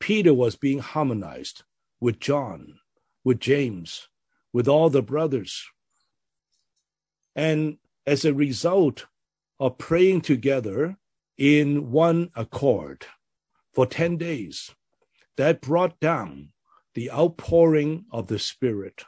Peter 0.00 0.34
was 0.34 0.56
being 0.56 0.80
harmonized 0.80 1.62
with 2.00 2.20
John, 2.20 2.80
with 3.22 3.40
James, 3.40 4.08
with 4.52 4.68
all 4.68 4.90
the 4.90 5.02
brothers. 5.02 5.64
And 7.34 7.78
as 8.06 8.24
a 8.24 8.34
result 8.34 9.06
of 9.58 9.78
praying 9.78 10.22
together 10.22 10.96
in 11.38 11.90
one 11.90 12.30
accord 12.36 13.06
for 13.72 13.86
10 13.86 14.16
days, 14.16 14.72
that 15.36 15.60
brought 15.60 15.98
down 16.00 16.50
the 16.94 17.10
outpouring 17.10 18.04
of 18.10 18.28
the 18.28 18.38
Spirit. 18.38 19.04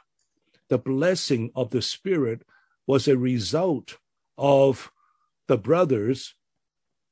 The 0.69 0.77
blessing 0.77 1.51
of 1.55 1.69
the 1.69 1.81
Spirit 1.81 2.43
was 2.85 3.07
a 3.07 3.17
result 3.17 3.97
of 4.37 4.91
the 5.47 5.57
brothers 5.57 6.35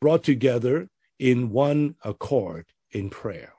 brought 0.02 0.24
together 0.24 0.90
in 1.18 1.50
one 1.50 1.96
accord 2.04 2.66
in 2.92 3.10
prayer. 3.10 3.54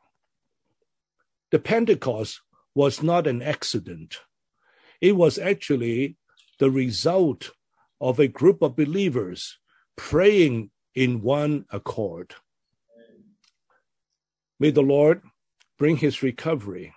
The 1.51 1.59
Pentecost 1.59 2.41
was 2.75 3.03
not 3.03 3.27
an 3.27 3.41
accident. 3.41 4.19
It 5.01 5.17
was 5.17 5.39
actually 5.39 6.17
the 6.59 6.71
result 6.71 7.53
of 8.01 8.19
a 8.19 8.29
group 8.29 8.61
of 8.61 8.77
believers 8.77 9.59
praying 9.97 10.71
in 10.95 11.23
one 11.23 11.64
accord. 11.71 12.35
May 14.61 14.71
the 14.71 14.83
Lord 14.83 15.23
bring 15.79 15.99
his 15.99 16.23
recovery 16.23 16.95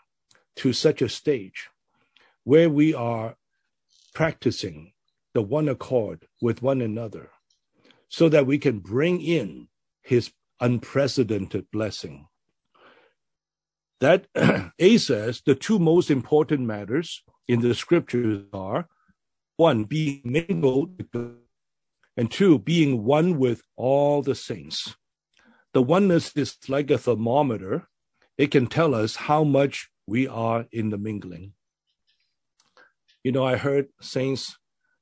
to 0.60 0.72
such 0.74 1.02
a 1.02 1.10
stage 1.10 1.70
where 2.44 2.70
we 2.70 2.94
are 2.94 3.36
practicing 4.14 4.94
the 5.34 5.42
one 5.42 5.68
accord 5.68 6.28
with 6.42 6.62
one 6.62 6.82
another 6.82 7.30
so 8.08 8.30
that 8.30 8.46
we 8.46 8.58
can 8.58 8.80
bring 8.80 9.22
in 9.22 9.68
his 10.02 10.32
unprecedented 10.60 11.70
blessing 11.72 12.28
that 14.00 14.28
A 14.80 14.98
says 14.98 15.42
the 15.46 15.56
two 15.56 15.80
most 15.80 16.10
important 16.10 16.62
matters 16.62 17.24
in 17.48 17.62
the 17.62 17.74
scriptures 17.74 18.44
are 18.54 18.88
one, 19.58 19.84
being 19.84 20.22
mingled, 20.24 21.02
and 22.16 22.32
two, 22.32 22.60
being 22.60 23.04
one 23.04 23.38
with 23.38 23.62
all 23.76 24.22
the 24.22 24.36
saints. 24.36 24.96
The 25.74 25.82
oneness 25.82 26.32
is 26.36 26.58
like 26.70 26.90
a 26.90 26.98
thermometer, 26.98 27.90
it 28.38 28.52
can 28.52 28.68
tell 28.68 28.96
us 28.96 29.18
how 29.18 29.44
much 29.44 29.90
we 30.10 30.28
are 30.28 30.66
in 30.72 30.90
the 30.90 30.98
mingling. 30.98 31.54
You 33.24 33.32
know, 33.32 33.46
I 33.46 33.58
heard 33.58 33.88
saints 34.02 34.58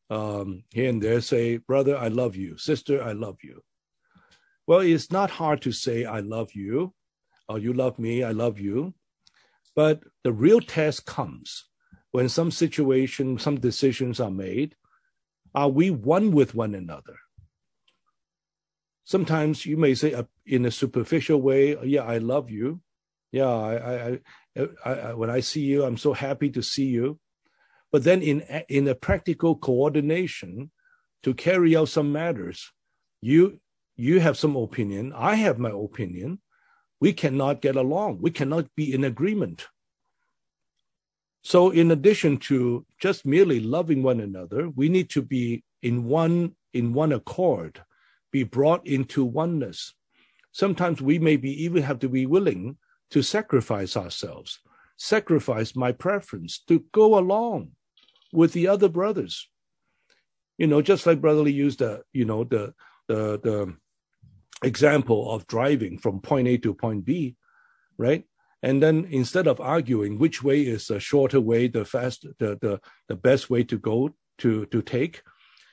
um, 0.10 0.64
here 0.72 0.90
and 0.90 1.02
there 1.02 1.22
say, 1.22 1.58
Brother, 1.58 1.98
I 1.98 2.10
love 2.10 2.36
you. 2.36 2.58
Sister, 2.58 3.02
I 3.02 3.14
love 3.14 3.38
you. 3.44 3.62
Well, 4.68 4.80
it's 4.82 5.12
not 5.12 5.32
hard 5.32 5.62
to 5.62 5.72
say, 5.72 6.06
I 6.06 6.20
love 6.20 6.52
you 6.54 6.94
or 7.48 7.58
you 7.58 7.74
love 7.74 7.98
me, 7.98 8.24
I 8.24 8.32
love 8.32 8.60
you. 8.60 8.94
But 9.76 10.04
the 10.24 10.34
real 10.34 10.60
test 10.60 11.06
comes 11.06 11.66
when 12.12 12.28
some 12.28 12.52
situation, 12.52 13.38
some 13.38 13.60
decisions 13.60 14.20
are 14.20 14.32
made. 14.32 14.76
Are 15.56 15.70
we 15.70 15.90
one 15.90 16.32
with 16.32 16.54
one 16.56 16.76
another? 16.76 17.16
Sometimes 19.06 19.66
you 19.66 19.78
may 19.78 19.96
say 19.96 20.14
uh, 20.14 20.24
in 20.46 20.66
a 20.66 20.72
superficial 20.72 21.42
way, 21.42 21.78
yeah, 21.84 22.04
I 22.04 22.18
love 22.18 22.50
you. 22.50 22.82
Yeah, 23.32 23.48
I, 23.48 24.08
I, 24.08 24.20
I, 24.86 25.14
when 25.14 25.30
I 25.30 25.40
see 25.42 25.62
you, 25.62 25.84
I'm 25.84 25.98
so 25.98 26.14
happy 26.14 26.50
to 26.52 26.62
see 26.62 26.86
you. 26.86 27.20
But 27.92 28.04
then 28.04 28.22
in, 28.22 28.42
in 28.70 28.88
a 28.88 28.96
practical 28.96 29.56
coordination 29.56 30.72
to 31.24 31.34
carry 31.34 31.76
out 31.76 31.90
some 31.90 32.12
matters, 32.12 32.72
you, 33.22 33.60
you 33.96 34.20
have 34.20 34.38
some 34.38 34.56
opinion. 34.56 35.14
I 35.16 35.36
have 35.36 35.58
my 35.58 35.72
opinion 35.72 36.40
we 37.00 37.14
cannot 37.14 37.62
get 37.62 37.76
along. 37.76 38.20
We 38.22 38.32
cannot 38.32 38.74
be 38.76 38.94
in 38.94 39.04
agreement. 39.04 39.68
So, 41.44 41.70
in 41.70 41.92
addition 41.92 42.38
to 42.50 42.86
just 43.00 43.26
merely 43.26 43.60
loving 43.60 44.04
one 44.04 44.20
another, 44.20 44.70
we 44.70 44.90
need 44.90 45.10
to 45.12 45.22
be 45.22 45.64
in 45.82 46.06
one 46.06 46.56
in 46.74 46.94
one 46.94 47.14
accord, 47.14 47.84
be 48.32 48.44
brought 48.44 48.86
into 48.86 49.24
oneness. 49.24 49.94
Sometimes 50.52 51.02
we 51.02 51.20
maybe 51.20 51.64
even 51.64 51.84
have 51.84 52.00
to 52.00 52.10
be 52.10 52.26
willing 52.26 52.78
to 53.12 53.22
sacrifice 53.22 53.96
ourselves, 53.96 54.60
sacrifice 54.98 55.76
my 55.76 55.92
preference 55.92 56.60
to 56.68 56.86
go 56.92 57.18
along 57.18 57.72
with 58.34 58.54
the 58.54 58.68
other 58.68 58.90
brothers. 58.90 59.50
You 60.58 60.68
know, 60.68 60.82
just 60.82 61.06
like 61.06 61.22
Brother 61.22 61.42
Lee 61.42 61.52
used 61.52 61.80
the, 61.80 62.04
you 62.14 62.26
know, 62.26 62.44
the 62.44 62.74
the 63.08 63.40
the 63.42 63.76
example 64.64 65.32
of 65.32 65.48
driving 65.48 65.98
from 65.98 66.20
point 66.20 66.48
A 66.48 66.58
to 66.58 66.74
point 66.74 67.06
B, 67.06 67.36
right? 67.98 68.26
And 68.64 68.82
then 68.82 69.08
instead 69.12 69.48
of 69.48 69.62
arguing 69.62 70.18
which 70.18 70.44
way 70.44 70.62
is 70.62 70.88
the 70.88 71.00
shorter 71.00 71.40
way, 71.40 71.68
the 71.68 71.86
fast, 71.86 72.26
the, 72.40 72.58
the, 72.60 72.82
the 73.08 73.16
best 73.16 73.50
way 73.50 73.64
to 73.66 73.78
go 73.78 74.16
to, 74.40 74.66
to 74.68 74.82
take, 74.82 75.22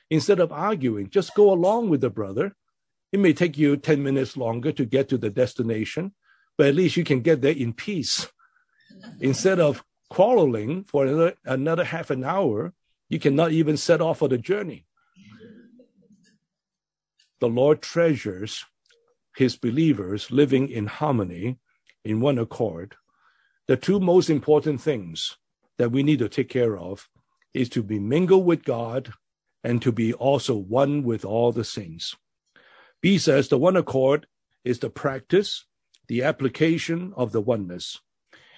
instead 0.09 0.39
of 0.39 0.51
arguing, 0.51 1.09
just 1.09 1.33
go 1.33 1.51
along 1.51 1.89
with 1.89 2.01
the 2.01 2.09
brother. 2.09 2.55
It 3.11 3.19
may 3.19 3.33
take 3.33 3.57
you 3.57 3.77
10 3.77 4.03
minutes 4.03 4.37
longer 4.37 4.71
to 4.73 4.85
get 4.85 5.09
to 5.09 5.17
the 5.17 5.29
destination, 5.29 6.13
but 6.57 6.67
at 6.67 6.75
least 6.75 6.97
you 6.97 7.03
can 7.03 7.21
get 7.21 7.41
there 7.41 7.53
in 7.53 7.73
peace. 7.73 8.27
Instead 9.19 9.59
of 9.59 9.83
quarreling 10.09 10.83
for 10.83 11.05
another, 11.05 11.33
another 11.45 11.83
half 11.83 12.09
an 12.09 12.23
hour, 12.23 12.73
you 13.09 13.19
cannot 13.19 13.51
even 13.51 13.77
set 13.77 14.01
off 14.01 14.19
for 14.19 14.27
the 14.27 14.37
journey. 14.37 14.85
The 17.39 17.49
Lord 17.49 17.81
treasures 17.81 18.65
his 19.35 19.57
believers 19.57 20.31
living 20.31 20.69
in 20.69 20.87
harmony, 20.87 21.59
in 22.03 22.21
one 22.21 22.37
accord. 22.37 22.95
The 23.67 23.75
two 23.75 23.99
most 23.99 24.29
important 24.29 24.79
things 24.81 25.37
that 25.77 25.91
we 25.91 26.03
need 26.03 26.19
to 26.19 26.29
take 26.29 26.49
care 26.49 26.77
of 26.77 27.09
is 27.53 27.67
to 27.69 27.83
be 27.83 27.99
mingled 27.99 28.45
with 28.45 28.63
God 28.63 29.13
and 29.63 29.81
to 29.81 29.91
be 29.91 30.13
also 30.13 30.55
one 30.55 31.03
with 31.03 31.25
all 31.25 31.51
the 31.51 31.63
saints. 31.63 32.15
B 33.01 33.17
says 33.17 33.49
the 33.49 33.57
one 33.57 33.75
accord 33.75 34.27
is 34.63 34.79
the 34.79 34.89
practice, 34.89 35.65
the 36.07 36.23
application 36.23 37.13
of 37.15 37.31
the 37.31 37.41
oneness. 37.41 37.99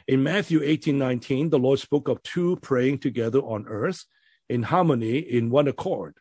In 0.08 0.24
Matthew 0.24 0.62
18 0.64 0.98
19, 0.98 1.50
the 1.50 1.60
Lord 1.60 1.80
spoke 1.80 2.08
of 2.08 2.24
two 2.24 2.58
praying 2.58 3.00
together 3.00 3.40
on 3.40 3.68
earth 3.68 4.06
in 4.50 4.64
harmony, 4.64 5.18
in 5.18 5.50
one 5.50 5.68
accord. 5.68 6.18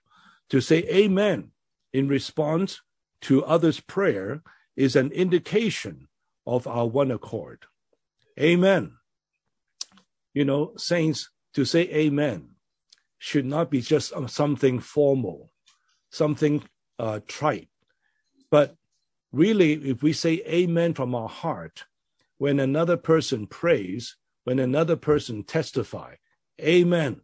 To 0.50 0.60
say 0.60 0.78
amen 0.88 1.50
in 1.92 2.08
response 2.08 2.82
to 3.22 3.44
others' 3.44 3.80
prayer 3.80 4.42
is 4.76 4.96
an 4.96 5.10
indication 5.12 6.08
of 6.46 6.66
our 6.66 6.86
one 6.86 7.10
accord. 7.10 7.64
Amen. 8.38 8.92
You 10.34 10.44
know, 10.44 10.72
saints, 10.76 11.30
to 11.54 11.64
say 11.64 11.82
amen 11.82 12.50
should 13.18 13.46
not 13.46 13.70
be 13.70 13.80
just 13.80 14.12
something 14.28 14.78
formal, 14.78 15.50
something 16.10 16.62
uh, 16.98 17.20
trite. 17.26 17.68
But 18.50 18.76
really, 19.36 19.74
if 19.74 20.02
we 20.02 20.12
say 20.12 20.42
amen 20.46 20.94
from 20.94 21.14
our 21.14 21.28
heart, 21.28 21.84
when 22.38 22.60
another 22.60 22.96
person 22.96 23.46
prays, 23.46 24.16
when 24.44 24.58
another 24.58 24.96
person 24.96 25.44
testify, 25.44 26.14
amen. 26.60 27.20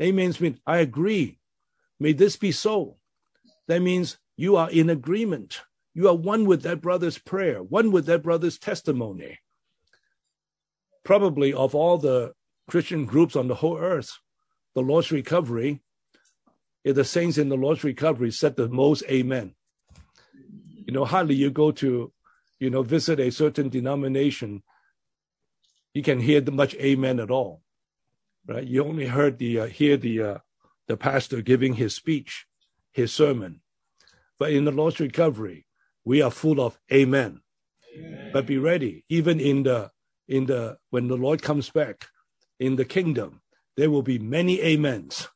Amen 0.00 0.34
means 0.40 0.58
I 0.66 0.78
agree. 0.78 1.38
May 2.00 2.12
this 2.12 2.36
be 2.36 2.52
so. 2.52 2.96
That 3.68 3.80
means 3.80 4.18
you 4.36 4.56
are 4.56 4.70
in 4.70 4.90
agreement. 4.90 5.60
You 5.94 6.08
are 6.08 6.16
one 6.16 6.44
with 6.44 6.62
that 6.62 6.80
brother's 6.80 7.18
prayer, 7.18 7.62
one 7.62 7.92
with 7.92 8.06
that 8.06 8.22
brother's 8.22 8.58
testimony. 8.58 9.38
Probably 11.04 11.52
of 11.52 11.74
all 11.74 11.98
the 11.98 12.32
Christian 12.68 13.04
groups 13.04 13.36
on 13.36 13.46
the 13.46 13.54
whole 13.54 13.78
earth, 13.78 14.18
the 14.74 14.82
Lord's 14.82 15.12
recovery, 15.12 15.82
the 16.84 17.04
saints 17.04 17.38
in 17.38 17.48
the 17.48 17.56
Lord's 17.56 17.84
recovery 17.84 18.32
said 18.32 18.56
the 18.56 18.68
most 18.68 19.04
amen. 19.08 19.54
You 20.84 20.92
know, 20.92 21.04
hardly 21.04 21.34
you 21.34 21.50
go 21.50 21.70
to, 21.72 22.12
you 22.58 22.70
know, 22.70 22.82
visit 22.82 23.18
a 23.20 23.30
certain 23.30 23.68
denomination, 23.68 24.62
you 25.94 26.02
can 26.02 26.20
hear 26.20 26.42
much 26.50 26.74
amen 26.74 27.20
at 27.20 27.30
all, 27.30 27.62
right? 28.46 28.66
You 28.66 28.84
only 28.84 29.06
heard 29.06 29.38
the 29.38 29.60
uh, 29.60 29.66
hear 29.66 29.96
the 29.96 30.22
uh, 30.22 30.38
the 30.88 30.96
pastor 30.96 31.40
giving 31.40 31.74
his 31.74 31.94
speech, 31.94 32.46
his 32.92 33.12
sermon. 33.12 33.60
But 34.38 34.52
in 34.52 34.64
the 34.64 34.72
Lord's 34.72 35.00
recovery, 35.00 35.66
we 36.04 36.20
are 36.20 36.30
full 36.30 36.60
of 36.60 36.78
amen. 36.92 37.40
amen. 37.96 38.30
But 38.32 38.46
be 38.46 38.58
ready, 38.58 39.04
even 39.08 39.40
in 39.40 39.62
the 39.62 39.90
in 40.28 40.46
the 40.46 40.78
when 40.90 41.08
the 41.08 41.16
Lord 41.16 41.42
comes 41.42 41.70
back 41.70 42.08
in 42.58 42.76
the 42.76 42.84
kingdom, 42.84 43.40
there 43.76 43.90
will 43.90 44.02
be 44.02 44.18
many 44.18 44.60
amens. 44.60 45.28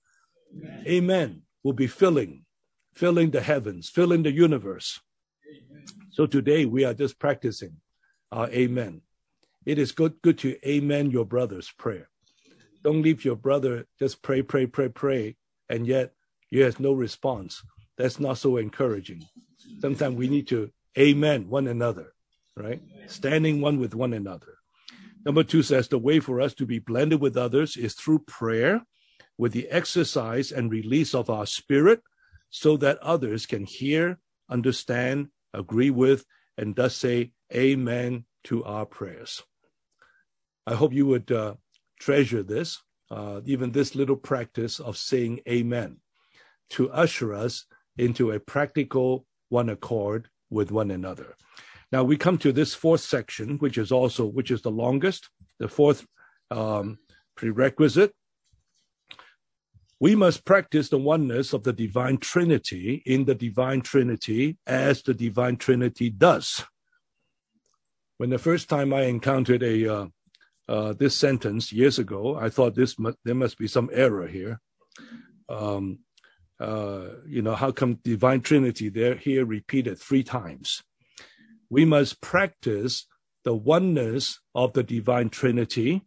Amen, 0.55 0.84
amen 0.86 1.42
will 1.62 1.72
be 1.72 1.86
filling, 1.86 2.44
filling 2.94 3.30
the 3.30 3.42
heavens, 3.42 3.88
filling 3.88 4.22
the 4.22 4.32
universe. 4.32 5.01
So 6.19 6.27
today 6.27 6.64
we 6.64 6.85
are 6.85 6.95
just 6.95 7.21
practicing 7.21 7.77
our 8.33 8.51
amen. 8.51 9.03
It 9.64 9.79
is 9.79 9.93
good, 9.93 10.21
good 10.21 10.37
to 10.39 10.57
amen 10.69 11.12
your 11.12 11.25
brother's 11.25 11.71
prayer. 11.71 12.09
Don't 12.83 13.03
leave 13.03 13.25
your 13.25 13.37
brother 13.37 13.87
just 14.01 14.21
pray, 14.21 14.43
pray, 14.43 14.66
pray, 14.66 14.89
pray, 14.89 15.37
and 15.69 15.87
yet 15.87 16.14
you 16.51 16.64
have 16.64 16.81
no 16.81 16.93
response. 16.93 17.62
That's 17.97 18.19
not 18.19 18.39
so 18.39 18.57
encouraging. 18.57 19.29
Sometimes 19.81 20.16
we 20.16 20.27
need 20.27 20.49
to 20.49 20.73
amen 20.99 21.49
one 21.49 21.69
another, 21.69 22.12
right? 22.57 22.83
Standing 23.07 23.61
one 23.61 23.79
with 23.79 23.95
one 23.95 24.12
another. 24.12 24.59
Number 25.25 25.45
two 25.45 25.62
says 25.62 25.87
the 25.87 26.01
way 26.01 26.19
for 26.19 26.41
us 26.41 26.53
to 26.55 26.66
be 26.66 26.81
blended 26.81 27.21
with 27.21 27.37
others 27.37 27.77
is 27.77 27.95
through 27.95 28.25
prayer, 28.27 28.85
with 29.37 29.53
the 29.53 29.69
exercise 29.69 30.51
and 30.51 30.69
release 30.69 31.14
of 31.14 31.31
our 31.31 31.47
spirit, 31.47 32.03
so 32.51 32.77
that 32.79 32.99
others 32.99 33.47
can 33.47 33.64
hear, 33.64 34.19
understand, 34.51 35.29
agree 35.59 35.91
with, 35.91 36.25
and 36.57 36.75
thus 36.75 36.97
say 36.97 37.33
amen 37.55 38.25
to 38.45 38.65
our 38.65 38.87
prayers. 38.87 39.43
I 40.67 40.75
hope 40.75 40.93
you 40.93 41.07
would 41.07 41.31
uh, 41.33 41.55
treasure 42.01 42.43
this, 42.43 42.83
uh, 43.11 43.41
even 43.45 43.73
this 43.73 43.95
little 43.95 44.17
practice 44.17 44.81
of 44.81 44.97
saying 44.97 45.41
amen 45.49 45.99
to 46.71 46.91
usher 46.91 47.35
us 47.35 47.65
into 47.97 48.31
a 48.31 48.41
practical 48.41 49.27
one 49.49 49.69
accord 49.69 50.29
with 50.51 50.71
one 50.71 50.91
another. 50.91 51.35
Now 51.91 52.05
we 52.05 52.17
come 52.17 52.39
to 52.39 52.53
this 52.53 52.75
fourth 52.75 53.01
section, 53.01 53.59
which 53.59 53.79
is 53.79 53.91
also 53.91 54.27
which 54.27 54.51
is 54.51 54.63
the 54.63 54.71
longest, 54.71 55.31
the 55.59 55.69
fourth 55.69 56.07
um, 56.51 56.99
prerequisite. 57.37 58.13
We 60.01 60.14
must 60.14 60.44
practice 60.44 60.88
the 60.88 60.99
oneness 60.99 61.53
of 61.53 61.64
the 61.64 61.72
divine 61.72 62.18
Trinity 62.18 63.03
in 63.05 63.24
the 63.24 63.34
divine 63.34 63.80
Trinity 63.80 64.59
as 64.66 65.03
the 65.03 65.14
divine 65.14 65.57
Trinity 65.57 66.11
does. 66.11 66.64
When 68.18 68.30
the 68.30 68.38
first 68.38 68.68
time 68.68 68.92
I 68.92 69.03
encountered 69.03 69.62
a 69.62 69.94
uh, 69.94 70.07
uh, 70.68 70.92
this 70.92 71.16
sentence 71.16 71.72
years 71.72 71.99
ago, 71.99 72.36
I 72.36 72.49
thought 72.51 72.74
this 72.74 72.99
mu- 72.99 73.14
there 73.24 73.34
must 73.34 73.59
be 73.59 73.66
some 73.66 73.90
error 73.92 74.26
here. 74.26 74.61
Um, 75.49 76.01
uh, 76.61 77.09
you 77.26 77.42
know, 77.42 77.55
how 77.55 77.70
come 77.70 78.01
divine 78.05 78.42
Trinity 78.42 78.88
there 78.88 79.14
here 79.14 79.44
repeated 79.44 79.99
three 79.99 80.22
times? 80.22 80.82
we 81.70 81.84
must 81.84 82.20
practice 82.20 83.07
the 83.44 83.55
oneness 83.55 84.40
of 84.55 84.72
the 84.72 84.82
divine 84.82 85.28
Trinity 85.28 86.03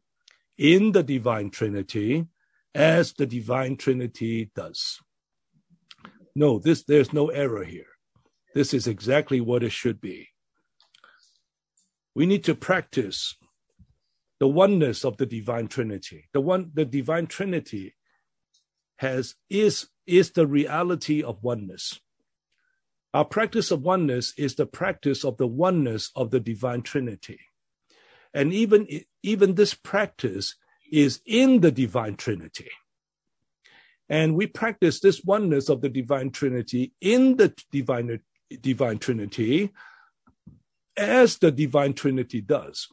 in 0.57 0.91
the 0.91 1.03
divine 1.03 1.49
Trinity 1.49 2.27
as 2.74 3.13
the 3.13 3.26
divine 3.26 3.78
Trinity 3.78 4.51
does. 4.55 4.99
No, 6.36 6.59
this 6.59 6.84
there's 6.84 7.13
no 7.13 7.28
error 7.28 7.63
here. 7.63 7.88
This 8.55 8.74
is 8.74 8.88
exactly 8.88 9.41
what 9.41 9.63
it 9.63 9.72
should 9.72 9.99
be. 9.99 10.30
We 12.15 12.26
need 12.26 12.43
to 12.45 12.55
practice 12.55 13.36
the 14.39 14.47
oneness 14.47 15.05
of 15.05 15.17
the 15.17 15.26
divine 15.26 15.67
Trinity. 15.67 16.30
The 16.34 16.41
one 16.41 16.72
the 16.74 16.86
divine 16.86 17.28
Trinity 17.28 17.95
has 18.97 19.36
is 19.49 19.88
is 20.07 20.32
the 20.32 20.47
reality 20.47 21.22
of 21.24 21.43
oneness. 21.43 21.99
Our 23.13 23.26
practice 23.26 23.72
of 23.72 23.82
oneness 23.82 24.34
is 24.38 24.55
the 24.55 24.65
practice 24.65 25.26
of 25.26 25.38
the 25.38 25.47
oneness 25.47 26.11
of 26.15 26.32
the 26.32 26.39
divine 26.39 26.82
Trinity. 26.82 27.39
And 28.34 28.53
even, 28.53 28.88
even 29.22 29.55
this 29.55 29.74
practice 29.74 30.55
is 30.91 31.21
in 31.25 31.61
the 31.61 31.71
divine 31.71 32.15
Trinity. 32.15 32.69
And 34.09 34.35
we 34.35 34.45
practice 34.45 34.99
this 34.99 35.23
oneness 35.23 35.69
of 35.69 35.81
the 35.81 35.89
divine 35.89 36.31
Trinity 36.31 36.93
in 36.99 37.37
the 37.37 37.53
divine, 37.71 38.19
divine 38.59 38.99
Trinity 38.99 39.71
as 40.97 41.37
the 41.37 41.51
divine 41.51 41.93
Trinity 41.93 42.41
does. 42.41 42.89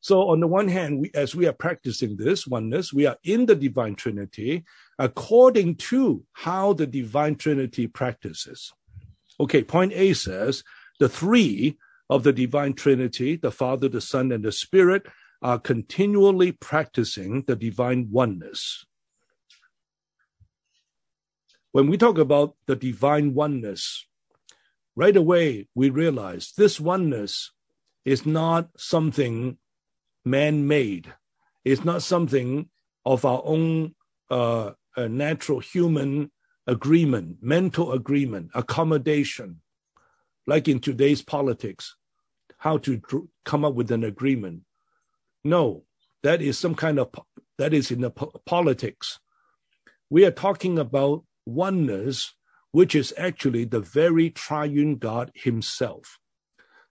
So 0.00 0.28
on 0.28 0.40
the 0.40 0.46
one 0.46 0.68
hand, 0.68 1.00
we, 1.00 1.10
as 1.14 1.34
we 1.34 1.46
are 1.46 1.52
practicing 1.52 2.16
this 2.16 2.46
oneness, 2.46 2.92
we 2.92 3.06
are 3.06 3.16
in 3.24 3.46
the 3.46 3.56
divine 3.56 3.94
Trinity 3.94 4.64
according 4.98 5.76
to 5.76 6.24
how 6.34 6.74
the 6.74 6.86
divine 6.86 7.36
Trinity 7.36 7.86
practices. 7.86 8.72
Okay, 9.40 9.64
point 9.64 9.92
A 9.94 10.12
says 10.12 10.62
the 11.00 11.08
three 11.08 11.78
of 12.10 12.22
the 12.22 12.32
divine 12.32 12.74
Trinity, 12.74 13.36
the 13.36 13.50
Father, 13.50 13.88
the 13.88 14.00
Son, 14.00 14.30
and 14.30 14.44
the 14.44 14.52
Spirit, 14.52 15.06
are 15.44 15.58
continually 15.58 16.52
practicing 16.52 17.42
the 17.42 17.54
divine 17.54 18.08
oneness. 18.10 18.86
When 21.72 21.88
we 21.88 21.98
talk 21.98 22.16
about 22.16 22.56
the 22.66 22.74
divine 22.74 23.34
oneness, 23.34 24.06
right 24.96 25.14
away 25.14 25.68
we 25.74 25.90
realize 25.90 26.52
this 26.56 26.80
oneness 26.80 27.52
is 28.06 28.24
not 28.24 28.70
something 28.78 29.58
man 30.24 30.66
made, 30.66 31.12
it's 31.62 31.84
not 31.84 32.02
something 32.02 32.70
of 33.04 33.26
our 33.26 33.42
own 33.44 33.94
uh, 34.30 34.70
natural 34.96 35.60
human 35.60 36.30
agreement, 36.66 37.36
mental 37.42 37.92
agreement, 37.92 38.50
accommodation, 38.54 39.60
like 40.46 40.68
in 40.68 40.80
today's 40.80 41.20
politics, 41.20 41.96
how 42.56 42.78
to 42.78 43.02
come 43.44 43.62
up 43.62 43.74
with 43.74 43.90
an 43.90 44.04
agreement. 44.04 44.62
No, 45.44 45.84
that 46.22 46.40
is 46.40 46.58
some 46.58 46.74
kind 46.74 46.98
of 46.98 47.10
that 47.58 47.74
is 47.74 47.90
in 47.90 48.00
the 48.00 48.10
po- 48.10 48.32
politics. 48.46 49.20
We 50.08 50.24
are 50.24 50.30
talking 50.30 50.78
about 50.78 51.24
oneness, 51.44 52.34
which 52.72 52.94
is 52.94 53.12
actually 53.18 53.64
the 53.64 53.80
very 53.80 54.30
triune 54.30 54.96
God 54.96 55.30
Himself. 55.34 56.18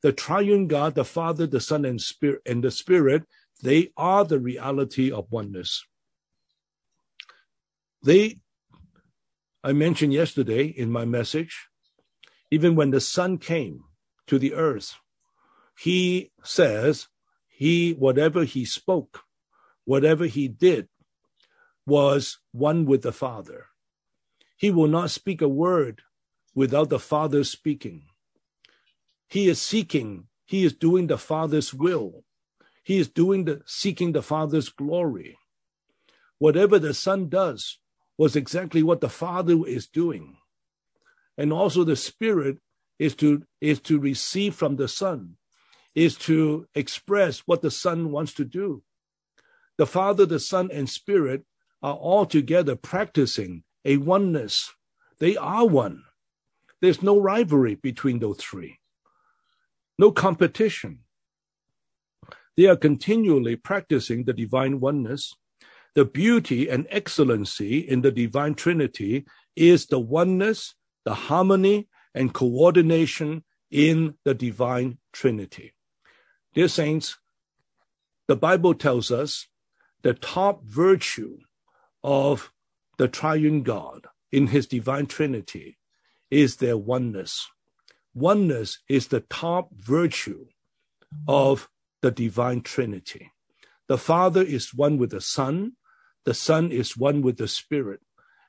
The 0.01 0.13
triune 0.13 0.67
God, 0.67 0.95
the 0.95 1.05
Father, 1.05 1.47
the 1.47 1.59
Son, 1.59 1.83
and 1.85 1.99
Spirit, 1.99 2.41
and 2.45 2.63
the 2.63 2.71
Spirit, 2.71 3.23
they 3.61 3.91
are 3.97 4.23
the 4.23 4.39
reality 4.39 5.11
of 5.11 5.31
oneness. 5.31 5.83
They, 8.03 8.39
I 9.63 9.73
mentioned 9.73 10.13
yesterday 10.13 10.65
in 10.65 10.91
my 10.91 11.05
message, 11.05 11.67
even 12.51 12.75
when 12.75 12.91
the 12.91 13.01
Son 13.01 13.37
came 13.37 13.85
to 14.27 14.37
the 14.37 14.53
earth, 14.53 14.95
He 15.77 16.31
says 16.43 17.07
he, 17.63 17.93
whatever 17.93 18.43
he 18.43 18.65
spoke, 18.65 19.21
whatever 19.85 20.25
he 20.25 20.49
did, 20.49 20.89
was 21.85 22.39
one 22.51 22.83
with 22.83 23.03
the 23.03 23.13
Father. 23.13 23.67
He 24.57 24.69
will 24.69 24.89
not 24.89 25.11
speak 25.11 25.41
a 25.41 25.47
word 25.47 26.01
without 26.53 26.89
the 26.89 26.99
Father 26.99 27.45
speaking. 27.45 28.03
He 29.29 29.47
is 29.47 29.61
seeking, 29.61 30.27
he 30.43 30.65
is 30.65 30.73
doing 30.73 31.07
the 31.07 31.17
Father's 31.17 31.73
will. 31.73 32.25
He 32.83 32.97
is 32.97 33.07
doing 33.07 33.45
the 33.45 33.61
seeking 33.65 34.11
the 34.11 34.21
Father's 34.21 34.67
glory. 34.67 35.37
Whatever 36.39 36.79
the 36.79 36.93
Son 36.93 37.29
does 37.29 37.79
was 38.17 38.35
exactly 38.35 38.83
what 38.83 38.99
the 38.99 39.07
Father 39.07 39.65
is 39.65 39.87
doing. 39.87 40.35
And 41.37 41.53
also 41.53 41.85
the 41.85 41.95
Spirit 41.95 42.57
is 42.99 43.15
to 43.15 43.43
is 43.61 43.79
to 43.83 44.01
receive 44.01 44.53
from 44.53 44.75
the 44.75 44.89
Son 44.89 45.37
is 45.95 46.17
to 46.17 46.67
express 46.73 47.39
what 47.39 47.61
the 47.61 47.71
Son 47.71 48.11
wants 48.11 48.33
to 48.33 48.45
do. 48.45 48.83
The 49.77 49.85
Father, 49.85 50.25
the 50.25 50.39
Son, 50.39 50.69
and 50.71 50.89
Spirit 50.89 51.45
are 51.81 51.95
all 51.95 52.25
together 52.25 52.75
practicing 52.75 53.63
a 53.85 53.97
oneness. 53.97 54.71
They 55.19 55.35
are 55.35 55.65
one. 55.65 56.03
There's 56.81 57.01
no 57.01 57.19
rivalry 57.19 57.75
between 57.75 58.19
those 58.19 58.37
three, 58.37 58.79
no 59.97 60.11
competition. 60.11 60.99
They 62.57 62.65
are 62.67 62.75
continually 62.75 63.55
practicing 63.55 64.25
the 64.25 64.33
divine 64.33 64.79
oneness. 64.79 65.33
The 65.95 66.05
beauty 66.05 66.69
and 66.69 66.87
excellency 66.89 67.79
in 67.79 68.01
the 68.01 68.11
divine 68.11 68.55
Trinity 68.55 69.25
is 69.55 69.85
the 69.85 69.99
oneness, 69.99 70.75
the 71.05 71.13
harmony, 71.13 71.87
and 72.13 72.33
coordination 72.33 73.43
in 73.71 74.15
the 74.25 74.33
divine 74.33 74.97
Trinity. 75.13 75.73
Dear 76.53 76.67
saints, 76.67 77.17
the 78.27 78.35
Bible 78.35 78.75
tells 78.75 79.09
us 79.09 79.47
the 80.03 80.13
top 80.13 80.63
virtue 80.63 81.39
of 82.03 82.51
the 82.97 83.07
triune 83.07 83.63
God 83.63 84.05
in 84.31 84.47
his 84.47 84.67
divine 84.67 85.07
trinity 85.07 85.77
is 86.29 86.57
their 86.57 86.77
oneness. 86.77 87.47
Oneness 88.13 88.79
is 88.87 89.07
the 89.07 89.21
top 89.21 89.69
virtue 89.73 90.45
of 91.27 91.69
the 92.01 92.11
divine 92.11 92.61
trinity. 92.61 93.31
The 93.87 93.97
Father 93.97 94.43
is 94.43 94.73
one 94.75 94.97
with 94.97 95.09
the 95.09 95.21
Son, 95.21 95.73
the 96.23 96.35
Son 96.35 96.71
is 96.71 96.95
one 96.95 97.23
with 97.23 97.37
the 97.37 97.47
Spirit, 97.47 98.01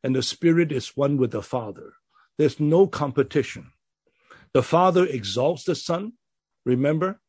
and 0.03 0.15
the 0.15 0.23
Spirit 0.23 0.73
is 0.73 0.95
one 0.95 1.17
with 1.17 1.31
the 1.31 1.43
Father. 1.43 1.95
There's 2.37 2.61
no 2.61 2.87
competition. 2.87 3.73
The 4.53 4.63
Father 4.63 5.07
exalts 5.07 5.65
the 5.65 5.75
Son. 5.75 6.13
Remember, 6.65 7.21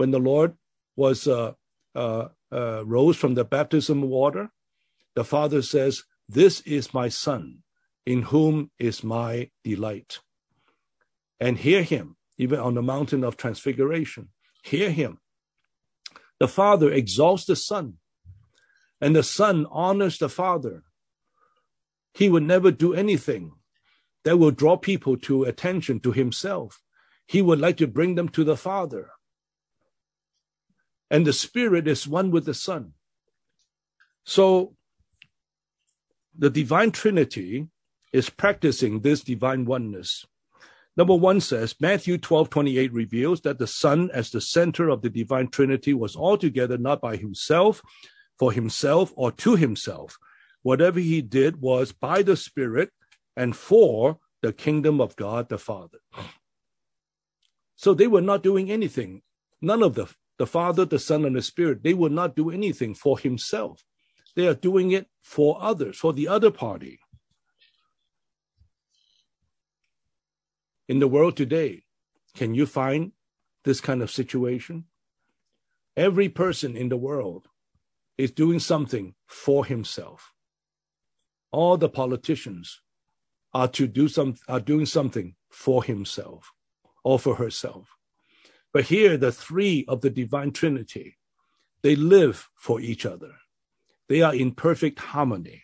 when 0.00 0.12
the 0.12 0.18
Lord 0.18 0.54
was 0.96 1.28
uh, 1.28 1.52
uh, 1.94 2.28
uh, 2.50 2.82
rose 2.86 3.18
from 3.18 3.34
the 3.34 3.44
baptism 3.44 4.00
water, 4.00 4.50
the 5.14 5.24
Father 5.24 5.60
says, 5.60 6.04
"This 6.26 6.62
is 6.62 6.94
my 6.94 7.10
Son, 7.10 7.58
in 8.06 8.22
whom 8.22 8.70
is 8.78 9.04
my 9.04 9.50
delight." 9.62 10.20
And 11.38 11.58
hear 11.58 11.82
him, 11.82 12.16
even 12.38 12.58
on 12.60 12.72
the 12.72 12.88
mountain 12.94 13.22
of 13.24 13.36
transfiguration. 13.36 14.30
Hear 14.64 14.90
him. 14.90 15.20
The 16.38 16.48
Father 16.48 16.90
exalts 16.90 17.44
the 17.44 17.56
Son, 17.56 17.98
and 19.02 19.14
the 19.14 19.22
Son 19.22 19.66
honors 19.70 20.16
the 20.16 20.30
Father. 20.30 20.82
He 22.14 22.30
would 22.30 22.46
never 22.54 22.70
do 22.70 22.94
anything 22.94 23.52
that 24.24 24.38
will 24.38 24.50
draw 24.62 24.78
people 24.78 25.18
to 25.28 25.44
attention 25.44 26.00
to 26.00 26.12
himself. 26.12 26.80
He 27.26 27.42
would 27.42 27.60
like 27.60 27.76
to 27.76 27.86
bring 27.86 28.14
them 28.14 28.30
to 28.30 28.44
the 28.44 28.56
Father 28.56 29.10
and 31.10 31.26
the 31.26 31.32
Spirit 31.32 31.88
is 31.88 32.06
one 32.06 32.30
with 32.30 32.44
the 32.44 32.54
Son. 32.54 32.92
So 34.24 34.76
the 36.38 36.50
divine 36.50 36.92
Trinity 36.92 37.68
is 38.12 38.30
practicing 38.30 39.00
this 39.00 39.22
divine 39.22 39.64
oneness. 39.64 40.24
Number 40.96 41.14
one 41.14 41.40
says 41.40 41.74
Matthew 41.80 42.18
12 42.18 42.50
28 42.50 42.92
reveals 42.92 43.40
that 43.42 43.58
the 43.58 43.66
Son, 43.66 44.10
as 44.12 44.30
the 44.30 44.40
center 44.40 44.88
of 44.88 45.02
the 45.02 45.10
divine 45.10 45.48
Trinity, 45.48 45.94
was 45.94 46.16
altogether 46.16 46.78
not 46.78 47.00
by 47.00 47.16
himself, 47.16 47.82
for 48.38 48.52
himself, 48.52 49.12
or 49.16 49.32
to 49.32 49.56
himself. 49.56 50.18
Whatever 50.62 51.00
he 51.00 51.22
did 51.22 51.60
was 51.60 51.92
by 51.92 52.22
the 52.22 52.36
Spirit 52.36 52.90
and 53.36 53.56
for 53.56 54.18
the 54.42 54.52
kingdom 54.52 55.00
of 55.00 55.16
God 55.16 55.48
the 55.48 55.58
Father. 55.58 55.98
So 57.76 57.94
they 57.94 58.06
were 58.06 58.20
not 58.20 58.42
doing 58.42 58.70
anything. 58.70 59.22
None 59.62 59.82
of 59.82 59.94
the 59.94 60.06
the 60.40 60.46
Father, 60.46 60.86
the 60.86 60.98
Son, 60.98 61.26
and 61.26 61.36
the 61.36 61.42
Spirit, 61.42 61.82
they 61.82 61.92
will 61.92 62.08
not 62.08 62.34
do 62.34 62.48
anything 62.50 62.94
for 62.94 63.18
himself. 63.18 63.84
They 64.34 64.46
are 64.46 64.54
doing 64.54 64.90
it 64.90 65.06
for 65.22 65.58
others, 65.60 65.98
for 65.98 66.14
the 66.14 66.28
other 66.28 66.50
party. 66.50 66.98
In 70.88 70.98
the 70.98 71.08
world 71.08 71.36
today, 71.36 71.82
can 72.34 72.54
you 72.54 72.64
find 72.64 73.12
this 73.64 73.82
kind 73.82 74.00
of 74.00 74.10
situation? 74.10 74.84
Every 75.94 76.30
person 76.30 76.74
in 76.74 76.88
the 76.88 76.96
world 76.96 77.46
is 78.16 78.30
doing 78.30 78.60
something 78.60 79.12
for 79.26 79.66
himself. 79.66 80.32
All 81.52 81.76
the 81.76 81.90
politicians 81.90 82.80
are 83.52 83.68
to 83.68 83.86
do 83.86 84.08
some 84.08 84.36
are 84.48 84.58
doing 84.58 84.86
something 84.86 85.34
for 85.50 85.84
himself 85.84 86.50
or 87.04 87.18
for 87.18 87.34
herself. 87.34 87.99
But 88.72 88.84
here, 88.84 89.16
the 89.16 89.32
three 89.32 89.84
of 89.88 90.00
the 90.00 90.10
divine 90.10 90.52
Trinity, 90.52 91.16
they 91.82 91.96
live 91.96 92.48
for 92.56 92.80
each 92.80 93.04
other. 93.04 93.32
They 94.08 94.22
are 94.22 94.34
in 94.34 94.52
perfect 94.52 94.98
harmony. 94.98 95.62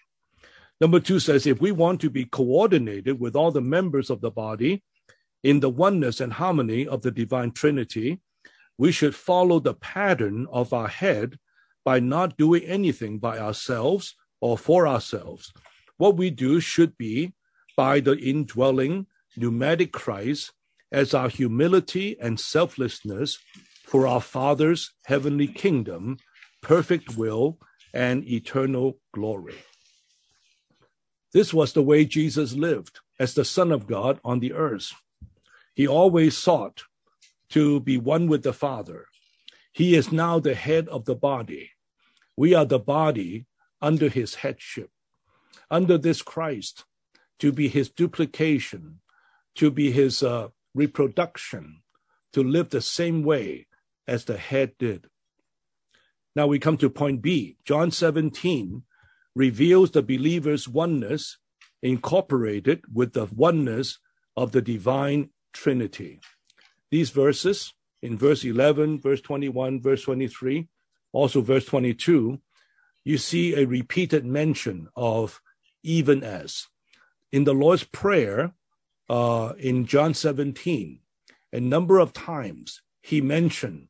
Number 0.81 1.01
two 1.01 1.21
says 1.21 1.47
if 1.47 1.61
we 1.61 1.73
want 1.73 2.01
to 2.03 2.11
be 2.11 2.25
coordinated 2.25 3.19
with 3.19 3.35
all 3.35 3.51
the 3.51 3.61
members 3.61 4.11
of 4.11 4.21
the 4.21 4.31
body 4.31 4.83
in 5.43 5.61
the 5.61 5.71
oneness 5.71 6.21
and 6.21 6.33
harmony 6.33 6.87
of 6.87 7.03
the 7.03 7.11
divine 7.11 7.53
Trinity, 7.53 8.21
we 8.79 8.93
should 8.93 9.15
follow 9.15 9.59
the 9.59 9.75
pattern 9.75 10.47
of 10.51 10.73
our 10.73 10.89
head 10.89 11.39
by 11.85 12.01
not 12.01 12.37
doing 12.37 12.63
anything 12.65 13.19
by 13.19 13.39
ourselves 13.39 14.17
or 14.41 14.59
for 14.59 14.87
ourselves. 14.87 15.53
What 15.97 16.17
we 16.17 16.31
do 16.31 16.61
should 16.61 16.97
be 16.99 17.33
by 17.77 18.01
the 18.01 18.17
indwelling 18.19 19.07
pneumatic 19.37 19.93
Christ 19.93 20.53
as 20.93 21.15
our 21.15 21.29
humility 21.29 22.17
and 22.21 22.39
selflessness 22.39 23.39
for 23.85 24.07
our 24.07 24.21
Father's 24.21 24.93
heavenly 25.05 25.47
kingdom, 25.47 26.19
perfect 26.63 27.17
will, 27.17 27.59
and 27.95 28.29
eternal 28.29 28.99
glory. 29.13 29.57
This 31.33 31.53
was 31.53 31.73
the 31.73 31.83
way 31.83 32.05
Jesus 32.05 32.55
lived 32.55 33.01
as 33.19 33.35
the 33.35 33.45
Son 33.45 33.73
of 33.73 33.87
God 33.87 34.21
on 34.25 34.41
the 34.41 34.53
earth. 34.53 34.93
He 35.75 35.87
always 35.87 36.37
sought 36.37 36.85
to 37.51 37.81
be 37.81 37.99
one 37.99 38.27
with 38.27 38.43
the 38.43 38.53
Father. 38.53 39.07
He 39.73 39.95
is 39.95 40.11
now 40.11 40.39
the 40.39 40.55
head 40.55 40.89
of 40.89 41.05
the 41.05 41.15
body. 41.15 41.71
We 42.37 42.55
are 42.55 42.65
the 42.65 42.79
body 42.79 43.47
under 43.81 44.09
his 44.09 44.37
headship, 44.37 44.91
under 45.71 45.99
this 45.99 46.23
Christ, 46.23 46.85
to 47.39 47.53
be 47.53 47.69
his 47.69 47.91
duplication, 47.91 49.01
to 49.57 49.71
be 49.71 49.93
his 49.93 50.23
uh, 50.23 50.49
reproduction 50.77 51.83
to 52.33 52.45
live 52.45 52.71
the 52.71 52.81
same 52.81 53.23
way 53.23 53.67
as 54.07 54.25
the 54.25 54.37
head 54.37 54.73
did. 54.79 55.09
Now 56.37 56.47
we 56.47 56.59
come 56.59 56.77
to 56.79 56.91
point 56.91 57.23
B. 57.23 57.57
John 57.65 57.91
17 57.91 58.83
reveals 59.35 59.91
the 59.91 60.03
believer's 60.03 60.69
oneness 60.69 61.39
incorporated 61.83 62.83
with 62.93 63.15
the 63.15 63.27
oneness 63.27 63.99
of 64.37 64.53
the 64.53 64.63
divine 64.63 65.31
Trinity. 65.53 66.21
These 66.91 67.11
verses, 67.11 67.73
in 68.03 68.19
verse 68.19 68.45
11, 68.45 69.01
verse 69.01 69.21
21, 69.23 69.81
verse 69.81 70.03
23, 70.03 70.69
also 71.13 71.41
verse 71.41 71.65
22, 71.65 72.41
you 73.05 73.19
see 73.19 73.55
a 73.55 73.67
repeated 73.67 74.25
mention 74.25 74.89
of 74.95 75.41
even 75.83 76.23
as. 76.23 76.67
In 77.33 77.45
the 77.45 77.55
Lord's 77.55 77.85
Prayer, 77.85 78.53
uh, 79.09 79.53
in 79.59 79.87
John 79.87 80.15
17, 80.15 81.01
a 81.53 81.61
number 81.61 81.99
of 81.99 82.13
times 82.13 82.83
he 83.03 83.21
mentioned 83.21 83.89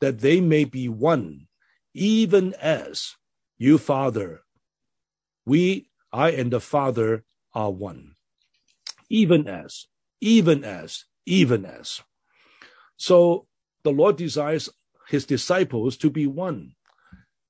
that 0.00 0.20
they 0.20 0.40
may 0.40 0.64
be 0.64 0.88
one, 0.88 1.48
even 1.94 2.54
as 2.54 3.14
you, 3.56 3.78
Father, 3.78 4.42
we, 5.46 5.88
I 6.12 6.30
and 6.30 6.52
the 6.52 6.60
Father 6.60 7.24
are 7.54 7.72
one. 7.72 8.14
Even 9.08 9.48
as, 9.48 9.86
even 10.20 10.64
as, 10.64 11.04
even 11.24 11.64
as. 11.64 12.02
So 12.96 13.46
the 13.84 13.90
Lord 13.90 14.16
desires 14.16 14.68
his 15.08 15.24
disciples 15.24 15.96
to 15.98 16.10
be 16.10 16.26
one, 16.26 16.74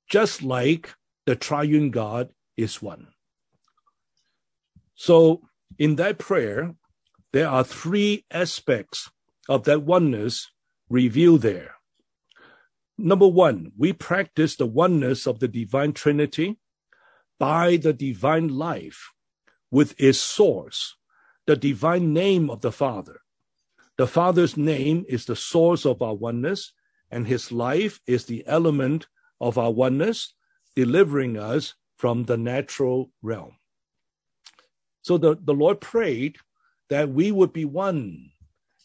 just 0.08 0.42
like 0.42 0.94
the 1.26 1.34
triune 1.34 1.90
God 1.90 2.30
is 2.56 2.80
one. 2.80 3.08
So 4.94 5.42
in 5.78 5.96
that 5.96 6.18
prayer, 6.18 6.74
there 7.32 7.48
are 7.48 7.64
three 7.64 8.24
aspects 8.30 9.10
of 9.48 9.64
that 9.64 9.82
oneness 9.82 10.50
revealed 10.88 11.42
there. 11.42 11.74
Number 12.96 13.28
one, 13.28 13.72
we 13.76 13.92
practice 13.92 14.56
the 14.56 14.66
oneness 14.66 15.26
of 15.26 15.38
the 15.38 15.48
divine 15.48 15.92
Trinity 15.92 16.58
by 17.38 17.76
the 17.76 17.92
divine 17.92 18.48
life 18.48 19.10
with 19.70 19.94
its 19.98 20.18
source, 20.18 20.96
the 21.46 21.56
divine 21.56 22.12
name 22.12 22.50
of 22.50 22.60
the 22.60 22.72
Father. 22.72 23.20
The 23.96 24.06
Father's 24.06 24.56
name 24.56 25.04
is 25.08 25.26
the 25.26 25.36
source 25.36 25.84
of 25.84 26.02
our 26.02 26.14
oneness, 26.14 26.72
and 27.10 27.26
his 27.26 27.52
life 27.52 28.00
is 28.06 28.24
the 28.24 28.44
element 28.46 29.06
of 29.40 29.58
our 29.58 29.72
oneness, 29.72 30.34
delivering 30.74 31.36
us 31.36 31.74
from 31.96 32.24
the 32.24 32.36
natural 32.36 33.10
realm. 33.22 33.56
So 35.02 35.18
the, 35.18 35.36
the 35.40 35.54
Lord 35.54 35.80
prayed 35.80 36.38
that 36.90 37.10
we 37.10 37.32
would 37.32 37.52
be 37.52 37.64
one 37.64 38.30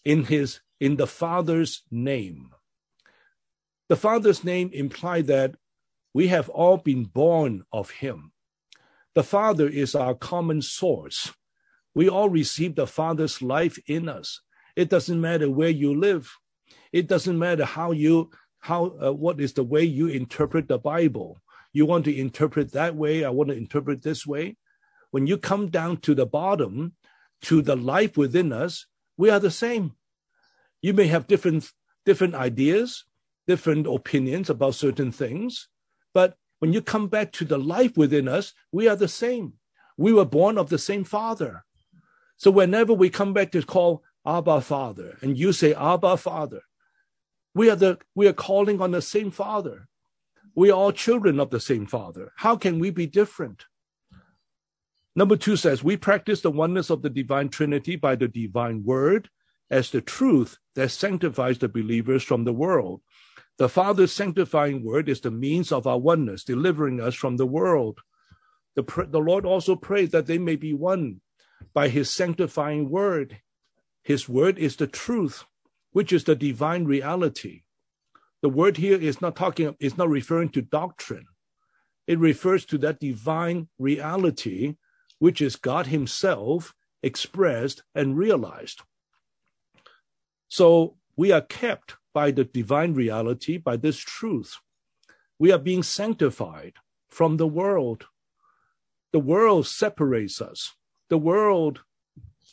in 0.03 0.25
his 0.25 0.59
in 0.79 0.97
the 0.97 1.07
Father's 1.07 1.83
name. 1.89 2.49
The 3.89 3.95
Father's 3.95 4.43
name 4.43 4.69
implied 4.73 5.27
that 5.27 5.55
we 6.13 6.27
have 6.27 6.49
all 6.49 6.77
been 6.77 7.05
born 7.05 7.63
of 7.71 7.89
him. 7.89 8.31
The 9.15 9.23
Father 9.23 9.67
is 9.67 9.95
our 9.95 10.15
common 10.15 10.61
source. 10.61 11.33
We 11.95 12.09
all 12.09 12.29
receive 12.29 12.75
the 12.75 12.87
Father's 12.87 13.41
life 13.41 13.77
in 13.87 14.09
us. 14.09 14.41
It 14.75 14.89
doesn't 14.89 15.21
matter 15.21 15.49
where 15.49 15.69
you 15.69 15.97
live. 15.97 16.31
It 16.91 17.07
doesn't 17.07 17.37
matter 17.37 17.65
how 17.65 17.91
you 17.91 18.31
how 18.59 18.95
uh, 19.01 19.11
what 19.11 19.41
is 19.41 19.53
the 19.53 19.63
way 19.63 19.83
you 19.83 20.07
interpret 20.07 20.67
the 20.67 20.79
Bible. 20.79 21.41
You 21.73 21.85
want 21.85 22.05
to 22.05 22.15
interpret 22.15 22.71
that 22.71 22.95
way. 22.95 23.23
I 23.23 23.29
want 23.29 23.49
to 23.49 23.57
interpret 23.57 24.01
this 24.01 24.25
way. 24.25 24.57
When 25.11 25.27
you 25.27 25.37
come 25.37 25.69
down 25.69 25.97
to 25.97 26.15
the 26.15 26.25
bottom, 26.25 26.93
to 27.43 27.61
the 27.61 27.75
life 27.75 28.17
within 28.17 28.51
us, 28.51 28.87
we 29.17 29.29
are 29.29 29.39
the 29.39 29.51
same. 29.51 29.93
You 30.81 30.93
may 30.93 31.07
have 31.07 31.27
different 31.27 31.71
different 32.05 32.35
ideas, 32.35 33.05
different 33.47 33.87
opinions 33.87 34.49
about 34.49 34.75
certain 34.75 35.11
things, 35.11 35.69
but 36.13 36.35
when 36.59 36.73
you 36.73 36.81
come 36.81 37.07
back 37.07 37.31
to 37.33 37.45
the 37.45 37.57
life 37.57 37.95
within 37.97 38.27
us, 38.27 38.53
we 38.71 38.87
are 38.87 38.95
the 38.95 39.07
same. 39.07 39.53
We 39.97 40.13
were 40.13 40.25
born 40.25 40.57
of 40.57 40.69
the 40.69 40.77
same 40.77 41.03
Father. 41.03 41.63
So 42.37 42.51
whenever 42.51 42.93
we 42.93 43.09
come 43.09 43.33
back 43.33 43.51
to 43.51 43.61
call 43.63 44.03
Abba 44.25 44.61
Father, 44.61 45.17
and 45.21 45.37
you 45.37 45.53
say 45.53 45.73
Abba 45.73 46.17
Father, 46.17 46.61
we 47.55 47.69
are 47.69 47.75
the 47.75 47.99
we 48.15 48.27
are 48.27 48.33
calling 48.33 48.81
on 48.81 48.91
the 48.91 49.01
same 49.01 49.31
Father. 49.31 49.87
We 50.55 50.69
are 50.71 50.77
all 50.77 50.91
children 50.91 51.39
of 51.39 51.49
the 51.49 51.59
same 51.59 51.85
Father. 51.85 52.31
How 52.37 52.55
can 52.55 52.79
we 52.79 52.89
be 52.89 53.07
different? 53.07 53.65
Number 55.15 55.35
two 55.35 55.55
says, 55.55 55.83
we 55.83 55.97
practice 55.97 56.41
the 56.41 56.51
oneness 56.51 56.89
of 56.89 57.01
the 57.01 57.09
divine 57.09 57.49
Trinity 57.49 57.95
by 57.95 58.15
the 58.15 58.27
divine 58.27 58.83
word 58.83 59.29
as 59.69 59.91
the 59.91 60.01
truth 60.01 60.57
that 60.75 60.89
sanctifies 60.89 61.59
the 61.59 61.69
believers 61.69 62.23
from 62.23 62.43
the 62.43 62.53
world. 62.53 63.01
The 63.59 63.69
Father's 63.69 64.11
sanctifying 64.11 64.83
word 64.83 65.07
is 65.07 65.21
the 65.21 65.29
means 65.29 65.71
of 65.71 65.85
our 65.85 65.99
oneness, 65.99 66.43
delivering 66.43 66.99
us 66.99 67.13
from 67.13 67.37
the 67.37 67.45
world. 67.45 67.99
The, 68.75 68.83
the 69.09 69.19
Lord 69.19 69.45
also 69.45 69.75
prayed 69.75 70.11
that 70.11 70.25
they 70.25 70.39
may 70.39 70.55
be 70.55 70.73
one 70.73 71.21
by 71.73 71.89
his 71.89 72.09
sanctifying 72.09 72.89
word. 72.89 73.37
His 74.03 74.27
word 74.27 74.57
is 74.57 74.75
the 74.75 74.87
truth, 74.87 75.43
which 75.91 76.11
is 76.11 76.23
the 76.23 76.35
divine 76.35 76.85
reality. 76.85 77.61
The 78.41 78.49
word 78.49 78.77
here 78.77 78.99
is 78.99 79.21
not 79.21 79.35
talking, 79.35 79.75
is 79.79 79.97
not 79.97 80.09
referring 80.09 80.49
to 80.49 80.61
doctrine. 80.63 81.27
It 82.07 82.19
refers 82.19 82.65
to 82.65 82.79
that 82.79 82.99
divine 82.99 83.69
reality 83.77 84.75
which 85.23 85.39
is 85.39 85.55
God 85.55 85.87
Himself 85.87 86.75
expressed 87.01 87.81
and 87.95 88.17
realized. 88.17 88.81
So 90.49 90.97
we 91.15 91.31
are 91.31 91.39
kept 91.39 91.95
by 92.13 92.31
the 92.31 92.43
divine 92.43 92.93
reality, 92.93 93.57
by 93.57 93.77
this 93.77 93.99
truth. 93.99 94.57
We 95.39 95.53
are 95.53 95.59
being 95.69 95.81
sanctified 95.81 96.73
from 97.07 97.37
the 97.37 97.47
world. 97.47 98.07
The 99.13 99.21
world 99.21 99.65
separates 99.65 100.41
us. 100.41 100.73
The 101.07 101.17
world 101.17 101.83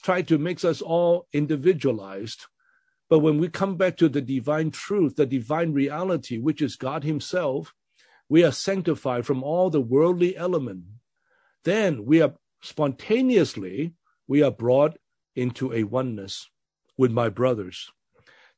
tries 0.04 0.26
to 0.26 0.38
make 0.38 0.64
us 0.64 0.80
all 0.80 1.26
individualized. 1.32 2.46
But 3.08 3.18
when 3.18 3.38
we 3.38 3.48
come 3.48 3.78
back 3.78 3.96
to 3.96 4.08
the 4.08 4.22
divine 4.22 4.70
truth, 4.70 5.16
the 5.16 5.26
divine 5.26 5.72
reality, 5.72 6.38
which 6.38 6.62
is 6.62 6.76
God 6.76 7.02
Himself, 7.02 7.74
we 8.28 8.44
are 8.44 8.52
sanctified 8.52 9.26
from 9.26 9.42
all 9.42 9.70
the 9.70 9.80
worldly 9.80 10.36
element. 10.36 10.84
Then 11.64 12.04
we 12.04 12.22
are 12.22 12.34
spontaneously, 12.62 13.94
we 14.26 14.42
are 14.42 14.50
brought 14.50 14.96
into 15.36 15.72
a 15.72 15.84
oneness 15.84 16.48
with 16.96 17.10
my 17.10 17.28
brothers. 17.28 17.90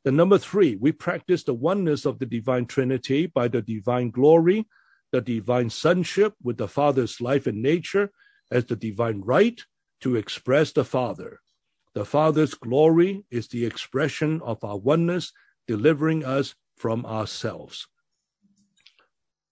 The 0.04 0.12
number 0.12 0.38
three, 0.38 0.76
we 0.76 0.92
practice 0.92 1.44
the 1.44 1.54
oneness 1.54 2.04
of 2.04 2.18
the 2.18 2.26
divine 2.26 2.66
Trinity 2.66 3.26
by 3.26 3.48
the 3.48 3.62
divine 3.62 4.10
glory, 4.10 4.66
the 5.12 5.20
divine 5.20 5.70
sonship 5.70 6.34
with 6.42 6.56
the 6.56 6.66
Father's 6.66 7.20
life 7.20 7.46
and 7.46 7.62
nature 7.62 8.10
as 8.50 8.64
the 8.64 8.76
divine 8.76 9.20
right 9.20 9.64
to 10.00 10.16
express 10.16 10.72
the 10.72 10.84
Father. 10.84 11.40
The 11.94 12.04
Father's 12.04 12.54
glory 12.54 13.24
is 13.30 13.48
the 13.48 13.64
expression 13.64 14.40
of 14.42 14.64
our 14.64 14.78
oneness, 14.78 15.32
delivering 15.68 16.24
us 16.24 16.54
from 16.76 17.06
ourselves. 17.06 17.86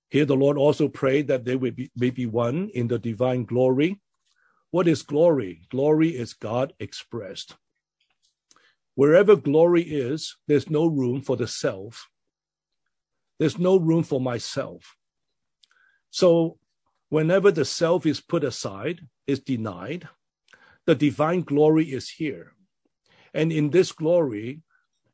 Here, 0.08 0.24
the 0.24 0.34
Lord 0.34 0.58
also 0.58 0.88
prayed 0.88 1.28
that 1.28 1.44
they 1.44 1.54
be, 1.54 1.90
may 1.94 2.10
be 2.10 2.26
one 2.26 2.70
in 2.74 2.88
the 2.88 2.98
divine 2.98 3.44
glory 3.44 4.00
what 4.70 4.86
is 4.86 5.02
glory? 5.02 5.62
Glory 5.70 6.10
is 6.10 6.32
God 6.32 6.72
expressed. 6.78 7.56
Wherever 8.94 9.36
glory 9.36 9.82
is, 9.82 10.36
there's 10.46 10.70
no 10.70 10.86
room 10.86 11.22
for 11.22 11.36
the 11.36 11.48
self. 11.48 12.08
There's 13.38 13.58
no 13.58 13.76
room 13.76 14.02
for 14.02 14.20
myself. 14.20 14.96
So 16.10 16.58
whenever 17.08 17.50
the 17.50 17.64
self 17.64 18.04
is 18.06 18.20
put 18.20 18.44
aside, 18.44 19.00
is 19.26 19.40
denied, 19.40 20.08
the 20.86 20.94
divine 20.94 21.42
glory 21.42 21.86
is 21.86 22.10
here. 22.10 22.52
And 23.32 23.52
in 23.52 23.70
this 23.70 23.92
glory, 23.92 24.62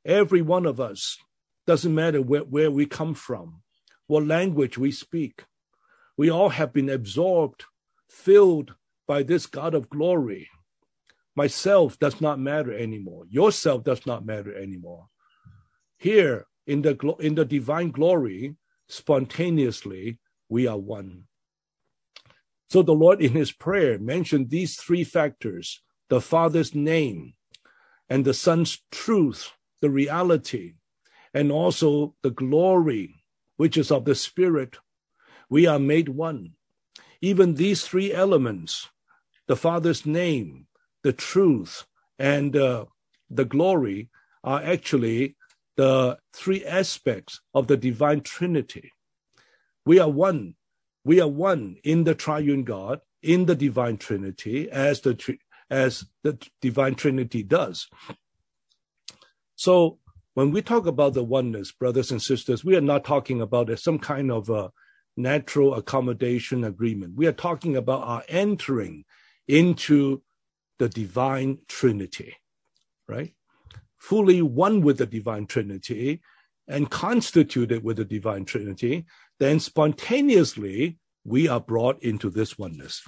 every 0.04 0.42
one 0.42 0.66
of 0.66 0.80
us, 0.80 1.18
doesn't 1.66 1.94
matter 1.94 2.22
where, 2.22 2.44
where 2.44 2.70
we 2.70 2.86
come 2.86 3.14
from, 3.14 3.62
what 4.06 4.26
language 4.26 4.78
we 4.78 4.90
speak, 4.90 5.44
we 6.16 6.30
all 6.30 6.50
have 6.50 6.72
been 6.72 6.88
absorbed, 6.88 7.64
filled 8.08 8.74
by 9.06 9.22
this 9.22 9.46
God 9.46 9.74
of 9.74 9.88
glory. 9.88 10.48
Myself 11.34 11.98
does 11.98 12.20
not 12.20 12.40
matter 12.40 12.72
anymore. 12.72 13.24
Yourself 13.28 13.84
does 13.84 14.06
not 14.06 14.24
matter 14.24 14.56
anymore. 14.56 15.08
Here 15.98 16.46
in 16.66 16.82
the 16.82 16.96
in 17.20 17.34
the 17.34 17.44
divine 17.44 17.90
glory, 17.90 18.56
spontaneously 18.88 20.18
we 20.48 20.66
are 20.66 20.78
one. 20.78 21.24
So 22.70 22.82
the 22.82 22.94
Lord 22.94 23.20
in 23.20 23.32
his 23.32 23.52
prayer 23.52 23.98
mentioned 23.98 24.50
these 24.50 24.76
three 24.76 25.04
factors: 25.04 25.82
the 26.08 26.20
Father's 26.20 26.74
name 26.74 27.34
and 28.08 28.24
the 28.24 28.34
Son's 28.34 28.82
truth, 28.90 29.52
the 29.80 29.90
reality, 29.90 30.74
and 31.34 31.52
also 31.52 32.14
the 32.22 32.30
glory, 32.30 33.24
which 33.56 33.76
is 33.76 33.90
of 33.90 34.04
the 34.04 34.14
Spirit. 34.14 34.78
We 35.50 35.66
are 35.66 35.78
made 35.78 36.08
one. 36.08 36.52
Even 37.20 37.54
these 37.54 37.86
three 37.86 38.12
elements 38.12 38.88
the 39.46 39.56
Father's 39.56 40.04
name, 40.04 40.66
the 41.02 41.12
truth, 41.12 41.86
and 42.18 42.56
uh, 42.56 42.86
the 43.30 43.44
glory 43.44 44.10
are 44.42 44.62
actually 44.62 45.36
the 45.76 46.18
three 46.32 46.64
aspects 46.64 47.40
of 47.54 47.66
the 47.66 47.76
divine 47.76 48.20
Trinity. 48.22 48.92
We 49.84 49.98
are 50.00 50.10
one. 50.10 50.54
We 51.04 51.20
are 51.20 51.28
one 51.28 51.76
in 51.84 52.04
the 52.04 52.14
triune 52.14 52.64
God, 52.64 53.00
in 53.22 53.46
the 53.46 53.54
divine 53.54 53.98
Trinity, 53.98 54.70
as 54.70 55.00
the 55.00 55.38
as 55.70 56.06
the 56.22 56.38
divine 56.60 56.94
Trinity 56.94 57.42
does. 57.42 57.88
So 59.56 59.98
when 60.34 60.50
we 60.50 60.62
talk 60.62 60.86
about 60.86 61.14
the 61.14 61.24
oneness, 61.24 61.72
brothers 61.72 62.10
and 62.10 62.22
sisters, 62.22 62.64
we 62.64 62.76
are 62.76 62.80
not 62.80 63.04
talking 63.04 63.40
about 63.40 63.76
some 63.78 63.98
kind 63.98 64.30
of 64.30 64.48
a 64.50 64.70
natural 65.16 65.74
accommodation 65.74 66.62
agreement. 66.64 67.14
We 67.16 67.26
are 67.26 67.32
talking 67.32 67.76
about 67.76 68.02
our 68.02 68.22
entering 68.28 69.04
into 69.48 70.22
the 70.78 70.88
divine 70.88 71.58
Trinity, 71.68 72.36
right? 73.08 73.32
Fully 73.96 74.42
one 74.42 74.82
with 74.82 74.98
the 74.98 75.06
divine 75.06 75.46
Trinity 75.46 76.20
and 76.68 76.90
constituted 76.90 77.82
with 77.82 77.96
the 77.96 78.04
divine 78.04 78.44
Trinity, 78.44 79.06
then 79.38 79.60
spontaneously 79.60 80.98
we 81.24 81.48
are 81.48 81.60
brought 81.60 82.02
into 82.02 82.30
this 82.30 82.58
oneness. 82.58 83.02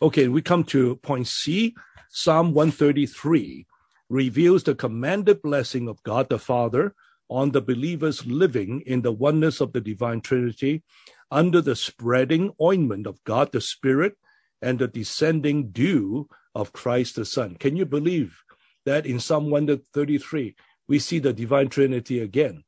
Okay, 0.00 0.28
we 0.28 0.42
come 0.42 0.64
to 0.64 0.96
point 0.96 1.28
C. 1.28 1.74
Psalm 2.10 2.52
133 2.52 3.66
reveals 4.10 4.64
the 4.64 4.74
commanded 4.74 5.40
blessing 5.40 5.88
of 5.88 6.02
God 6.02 6.28
the 6.28 6.38
Father 6.38 6.94
on 7.30 7.52
the 7.52 7.62
believers 7.62 8.26
living 8.26 8.82
in 8.82 9.00
the 9.00 9.12
oneness 9.12 9.60
of 9.60 9.72
the 9.72 9.80
divine 9.80 10.20
Trinity 10.20 10.82
under 11.30 11.62
the 11.62 11.74
spreading 11.74 12.52
ointment 12.60 13.06
of 13.06 13.24
God 13.24 13.52
the 13.52 13.60
Spirit 13.62 14.16
and 14.62 14.78
the 14.78 14.88
descending 14.88 15.70
dew 15.70 16.28
of 16.54 16.72
Christ 16.72 17.16
the 17.16 17.24
Son. 17.24 17.56
Can 17.56 17.76
you 17.76 17.84
believe 17.84 18.38
that 18.86 19.04
in 19.04 19.20
Psalm 19.20 19.50
133 19.50 20.54
we 20.88 20.98
see 20.98 21.18
the 21.18 21.32
divine 21.32 21.68
Trinity 21.68 22.20
again? 22.20 22.64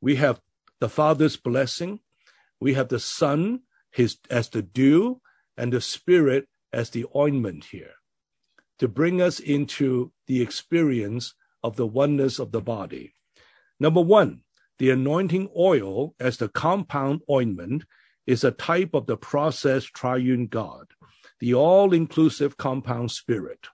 We 0.00 0.16
have 0.16 0.40
the 0.80 0.88
Father's 0.88 1.36
blessing, 1.36 2.00
we 2.60 2.74
have 2.74 2.88
the 2.88 3.00
Son 3.00 3.60
his 3.90 4.18
as 4.28 4.48
the 4.48 4.62
dew, 4.62 5.20
and 5.56 5.72
the 5.72 5.80
Spirit 5.80 6.48
as 6.72 6.90
the 6.90 7.06
ointment 7.16 7.64
here 7.64 7.94
to 8.78 8.88
bring 8.88 9.20
us 9.20 9.40
into 9.40 10.12
the 10.26 10.40
experience 10.40 11.34
of 11.62 11.76
the 11.76 11.86
oneness 11.86 12.38
of 12.38 12.52
the 12.52 12.60
body. 12.60 13.14
Number 13.80 14.00
one, 14.00 14.42
the 14.78 14.90
anointing 14.90 15.50
oil 15.56 16.14
as 16.20 16.36
the 16.36 16.48
compound 16.48 17.22
ointment 17.30 17.84
is 18.26 18.44
a 18.44 18.50
type 18.50 18.90
of 18.94 19.06
the 19.06 19.16
process 19.16 19.84
triune 19.84 20.46
God, 20.46 20.86
the 21.40 21.54
all 21.54 21.92
inclusive 21.92 22.56
compound 22.56 23.10
spirit. 23.10 23.68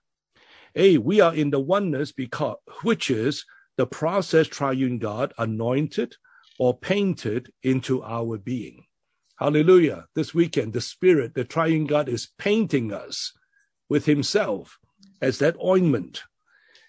A, 0.75 0.97
we 0.97 1.21
are 1.21 1.33
in 1.33 1.51
the 1.51 1.59
oneness 1.59 2.11
because, 2.11 2.57
which 2.83 3.09
is 3.09 3.45
the 3.77 3.87
process 3.87 4.47
triune 4.47 4.99
God 4.99 5.33
anointed 5.37 6.15
or 6.59 6.77
painted 6.77 7.51
into 7.63 8.03
our 8.03 8.37
being. 8.37 8.85
Hallelujah. 9.37 10.05
This 10.15 10.33
weekend, 10.33 10.73
the 10.73 10.81
spirit, 10.81 11.33
the 11.33 11.43
triune 11.43 11.85
God 11.85 12.07
is 12.07 12.29
painting 12.37 12.93
us 12.93 13.33
with 13.89 14.05
himself 14.05 14.79
as 15.21 15.39
that 15.39 15.57
ointment. 15.61 16.23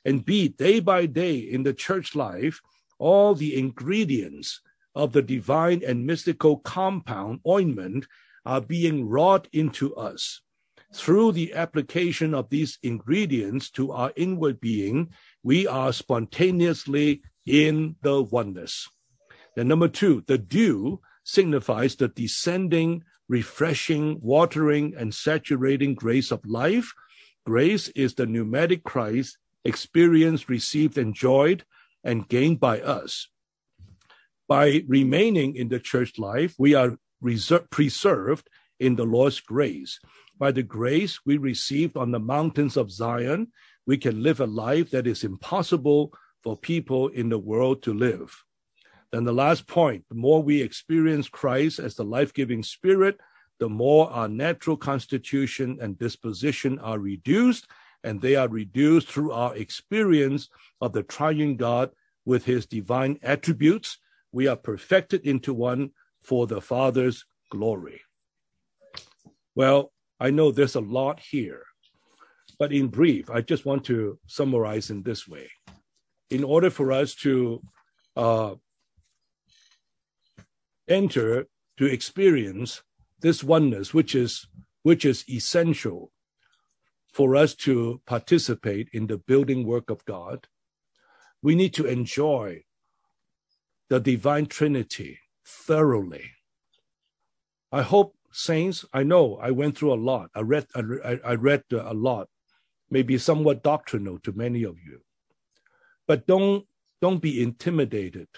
And 0.04 0.24
B, 0.24 0.48
day 0.48 0.78
by 0.78 1.06
day 1.06 1.38
in 1.38 1.64
the 1.64 1.74
church 1.74 2.14
life, 2.14 2.60
all 2.98 3.34
the 3.34 3.58
ingredients 3.58 4.60
of 4.94 5.12
the 5.12 5.22
divine 5.22 5.82
and 5.86 6.06
mystical 6.06 6.58
compound 6.58 7.40
ointment 7.46 8.06
are 8.44 8.60
being 8.60 9.08
wrought 9.08 9.48
into 9.52 9.94
us. 9.96 10.40
Through 10.94 11.32
the 11.32 11.54
application 11.54 12.34
of 12.34 12.48
these 12.48 12.78
ingredients 12.82 13.70
to 13.72 13.92
our 13.92 14.12
inward 14.16 14.60
being, 14.60 15.10
we 15.42 15.66
are 15.66 15.92
spontaneously 15.92 17.22
in 17.44 17.96
the 18.02 18.22
oneness. 18.22 18.88
Then 19.56 19.68
number 19.68 19.88
two, 19.88 20.24
the 20.26 20.38
dew 20.38 21.00
signifies 21.24 21.96
the 21.96 22.08
descending, 22.08 23.02
refreshing, 23.28 24.18
watering, 24.20 24.94
and 24.96 25.14
saturating 25.14 25.94
grace 25.94 26.30
of 26.30 26.44
life 26.46 26.92
Grace 27.46 27.86
is 27.90 28.14
the 28.14 28.26
pneumatic 28.26 28.82
Christ 28.82 29.38
experienced, 29.64 30.48
received, 30.48 30.98
enjoyed, 30.98 31.64
and 32.02 32.28
gained 32.28 32.58
by 32.58 32.80
us. 32.80 33.28
By 34.48 34.82
remaining 34.88 35.54
in 35.54 35.68
the 35.68 35.78
church 35.78 36.18
life, 36.18 36.56
we 36.58 36.74
are 36.74 36.98
reserved, 37.20 37.70
preserved 37.70 38.50
in 38.80 38.96
the 38.96 39.04
Lord's 39.04 39.38
grace. 39.38 40.00
By 40.38 40.52
the 40.52 40.62
grace 40.62 41.20
we 41.24 41.38
received 41.38 41.96
on 41.96 42.10
the 42.10 42.20
mountains 42.20 42.76
of 42.76 42.90
Zion, 42.90 43.52
we 43.86 43.96
can 43.96 44.22
live 44.22 44.40
a 44.40 44.46
life 44.46 44.90
that 44.90 45.06
is 45.06 45.24
impossible 45.24 46.12
for 46.42 46.56
people 46.56 47.08
in 47.08 47.28
the 47.28 47.38
world 47.38 47.82
to 47.84 47.94
live. 47.94 48.44
Then 49.12 49.24
the 49.24 49.32
last 49.32 49.66
point, 49.66 50.04
the 50.08 50.14
more 50.14 50.42
we 50.42 50.60
experience 50.60 51.28
Christ 51.28 51.78
as 51.78 51.94
the 51.94 52.04
life-giving 52.04 52.64
spirit, 52.64 53.18
the 53.58 53.68
more 53.68 54.10
our 54.10 54.28
natural 54.28 54.76
constitution 54.76 55.78
and 55.80 55.98
disposition 55.98 56.78
are 56.80 56.98
reduced, 56.98 57.66
and 58.04 58.20
they 58.20 58.36
are 58.36 58.48
reduced 58.48 59.08
through 59.08 59.32
our 59.32 59.56
experience 59.56 60.50
of 60.82 60.92
the 60.92 61.02
triune 61.02 61.56
God 61.56 61.90
with 62.26 62.44
his 62.44 62.66
divine 62.66 63.18
attributes. 63.22 63.98
We 64.32 64.48
are 64.48 64.56
perfected 64.56 65.26
into 65.26 65.54
one 65.54 65.92
for 66.22 66.46
the 66.46 66.60
Father's 66.60 67.24
glory. 67.50 68.02
Well, 69.54 69.92
I 70.18 70.30
know 70.30 70.50
there's 70.50 70.76
a 70.76 70.80
lot 70.80 71.20
here, 71.20 71.62
but 72.58 72.72
in 72.72 72.88
brief, 72.88 73.30
I 73.30 73.40
just 73.42 73.66
want 73.66 73.84
to 73.84 74.18
summarize 74.26 74.90
in 74.90 75.02
this 75.02 75.28
way. 75.28 75.50
In 76.30 76.42
order 76.42 76.70
for 76.70 76.90
us 76.90 77.14
to 77.16 77.62
uh, 78.16 78.54
enter, 80.88 81.46
to 81.76 81.86
experience 81.86 82.82
this 83.20 83.44
oneness, 83.44 83.92
which 83.92 84.14
is 84.14 84.46
which 84.82 85.04
is 85.04 85.28
essential 85.28 86.12
for 87.12 87.34
us 87.34 87.54
to 87.54 88.00
participate 88.06 88.88
in 88.92 89.06
the 89.06 89.18
building 89.18 89.66
work 89.66 89.90
of 89.90 90.04
God, 90.04 90.46
we 91.42 91.54
need 91.54 91.74
to 91.74 91.86
enjoy 91.86 92.62
the 93.88 94.00
divine 94.00 94.46
Trinity 94.46 95.18
thoroughly. 95.44 96.30
I 97.72 97.82
hope 97.82 98.15
saints, 98.36 98.84
I 98.92 99.02
know 99.02 99.36
I 99.36 99.50
went 99.50 99.76
through 99.76 99.94
a 99.94 100.04
lot. 100.10 100.30
I 100.34 100.40
read 100.40 100.66
I, 100.74 101.18
I 101.24 101.34
read 101.34 101.64
a 101.72 101.94
lot, 101.94 102.28
maybe 102.90 103.16
somewhat 103.18 103.62
doctrinal 103.62 104.18
to 104.20 104.32
many 104.32 104.62
of 104.62 104.76
you. 104.78 105.00
But 106.06 106.26
don't 106.26 106.66
don't 107.00 107.22
be 107.22 107.42
intimidated 107.42 108.28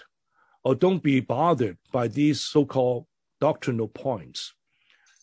or 0.63 0.75
don't 0.75 1.03
be 1.03 1.19
bothered 1.19 1.77
by 1.91 2.07
these 2.07 2.41
so-called 2.41 3.05
doctrinal 3.39 3.87
points. 3.87 4.53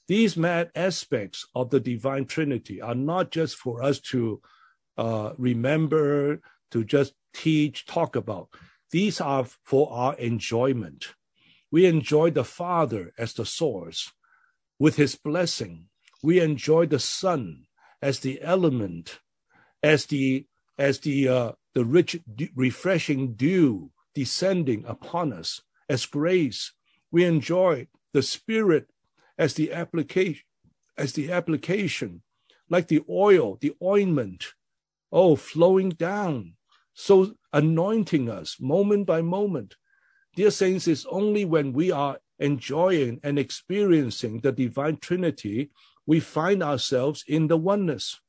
These 0.08 0.36
mad 0.36 0.70
aspects 0.74 1.46
of 1.54 1.70
the 1.70 1.80
divine 1.80 2.26
Trinity 2.26 2.80
are 2.80 2.94
not 2.94 3.30
just 3.30 3.56
for 3.56 3.82
us 3.82 3.98
to 4.12 4.40
uh, 4.96 5.32
remember, 5.36 6.40
to 6.70 6.84
just 6.84 7.12
teach, 7.34 7.86
talk 7.86 8.16
about. 8.16 8.48
These 8.90 9.20
are 9.20 9.44
for 9.64 9.92
our 9.92 10.14
enjoyment. 10.16 11.14
We 11.70 11.86
enjoy 11.86 12.30
the 12.30 12.44
Father 12.44 13.12
as 13.18 13.34
the 13.34 13.44
source 13.44 14.12
with 14.78 14.96
his 14.96 15.16
blessing. 15.16 15.88
We 16.22 16.40
enjoy 16.40 16.86
the 16.86 16.98
Son 16.98 17.66
as 18.02 18.20
the 18.20 18.40
element, 18.42 19.20
as 19.82 20.06
the 20.06 20.46
as 20.78 21.00
the 21.00 21.28
uh, 21.28 21.52
the 21.74 21.84
rich, 21.84 22.20
refreshing 22.54 23.34
dew 23.34 23.90
descending 24.14 24.84
upon 24.86 25.32
us 25.32 25.60
as 25.88 26.06
grace. 26.06 26.72
We 27.10 27.24
enjoy 27.24 27.88
the 28.12 28.22
Spirit 28.22 28.90
as 29.38 29.54
the 29.54 29.72
application, 29.72 30.44
as 30.96 31.12
the 31.12 31.30
application, 31.30 32.22
like 32.68 32.88
the 32.88 33.02
oil, 33.08 33.58
the 33.60 33.74
ointment, 33.82 34.54
oh, 35.12 35.36
flowing 35.36 35.90
down, 35.90 36.54
so 36.94 37.34
anointing 37.52 38.30
us 38.30 38.56
moment 38.58 39.06
by 39.06 39.22
moment. 39.22 39.76
Dear 40.34 40.50
saints, 40.50 40.88
it's 40.88 41.06
only 41.10 41.44
when 41.44 41.72
we 41.72 41.90
are 41.90 42.18
enjoying 42.38 43.20
and 43.22 43.38
experiencing 43.38 44.40
the 44.40 44.52
divine 44.52 44.98
Trinity, 44.98 45.70
we 46.06 46.20
find 46.20 46.62
ourselves 46.62 47.24
in 47.26 47.48
the 47.48 47.56
oneness. 47.56 48.20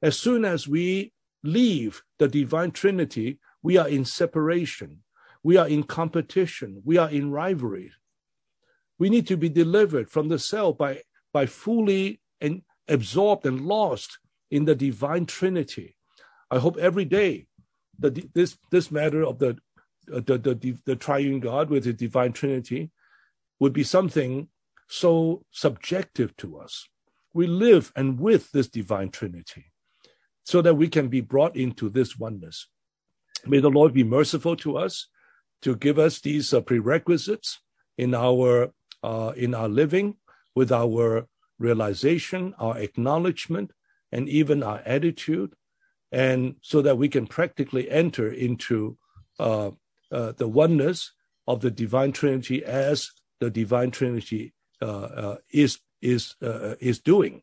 As 0.00 0.18
soon 0.18 0.44
as 0.44 0.68
we 0.68 1.12
leave 1.42 2.02
the 2.18 2.28
divine 2.28 2.70
Trinity, 2.70 3.38
we 3.62 3.76
are 3.76 3.88
in 3.88 4.04
separation. 4.04 5.02
We 5.42 5.56
are 5.56 5.68
in 5.68 5.84
competition. 5.84 6.82
We 6.84 6.98
are 6.98 7.10
in 7.10 7.30
rivalry. 7.30 7.92
We 8.98 9.10
need 9.10 9.26
to 9.28 9.36
be 9.36 9.48
delivered 9.48 10.10
from 10.10 10.28
the 10.28 10.38
cell 10.38 10.72
by, 10.72 11.02
by 11.32 11.46
fully 11.46 12.20
and 12.40 12.62
absorbed 12.88 13.46
and 13.46 13.62
lost 13.62 14.18
in 14.50 14.64
the 14.64 14.74
divine 14.74 15.26
Trinity. 15.26 15.96
I 16.50 16.58
hope 16.58 16.76
every 16.76 17.04
day 17.04 17.46
that 17.98 18.34
this, 18.34 18.58
this 18.70 18.90
matter 18.90 19.24
of 19.24 19.38
the, 19.38 19.56
the, 20.06 20.38
the, 20.38 20.78
the 20.84 20.96
triune 20.96 21.40
God 21.40 21.70
with 21.70 21.84
the 21.84 21.92
divine 21.92 22.32
Trinity 22.32 22.90
would 23.62 23.72
be 23.72 23.84
something 23.84 24.48
so 24.88 25.44
subjective 25.52 26.36
to 26.36 26.58
us. 26.58 26.88
We 27.32 27.46
live 27.46 27.92
and 27.94 28.18
with 28.18 28.50
this 28.50 28.66
divine 28.66 29.10
Trinity 29.10 29.66
so 30.42 30.60
that 30.62 30.74
we 30.74 30.88
can 30.88 31.06
be 31.06 31.20
brought 31.20 31.54
into 31.56 31.88
this 31.88 32.18
oneness. 32.18 32.66
May 33.46 33.60
the 33.60 33.70
Lord 33.70 33.92
be 33.94 34.02
merciful 34.02 34.56
to 34.56 34.76
us 34.76 35.06
to 35.60 35.76
give 35.76 35.96
us 35.96 36.18
these 36.18 36.52
uh, 36.52 36.60
prerequisites 36.60 37.60
in 37.96 38.16
our 38.16 38.72
uh, 39.04 39.32
in 39.36 39.54
our 39.54 39.68
living, 39.68 40.16
with 40.56 40.72
our 40.72 41.28
realization, 41.60 42.54
our 42.58 42.76
acknowledgement, 42.78 43.70
and 44.10 44.28
even 44.28 44.64
our 44.64 44.80
attitude, 44.84 45.54
and 46.10 46.56
so 46.62 46.82
that 46.82 46.98
we 46.98 47.08
can 47.08 47.28
practically 47.28 47.88
enter 47.88 48.28
into 48.28 48.98
uh, 49.38 49.70
uh, 50.10 50.32
the 50.32 50.48
oneness 50.48 51.12
of 51.46 51.60
the 51.60 51.70
divine 51.70 52.10
Trinity 52.10 52.64
as 52.64 53.12
the 53.42 53.50
divine 53.50 53.90
Trinity 53.90 54.54
uh, 54.80 55.08
uh 55.24 55.36
is 55.50 55.80
is 56.00 56.36
uh, 56.42 56.74
is 56.80 57.00
doing. 57.00 57.42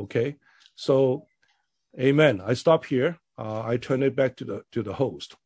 Okay, 0.00 0.36
so, 0.74 1.26
Amen. 2.00 2.40
I 2.40 2.54
stop 2.54 2.86
here. 2.86 3.18
I 3.36 3.76
turn 3.76 4.02
it 4.02 4.16
back 4.16 4.36
to 4.36 4.44
the 4.44 4.62
to 4.72 4.82
the 4.82 4.94
host. 4.94 5.36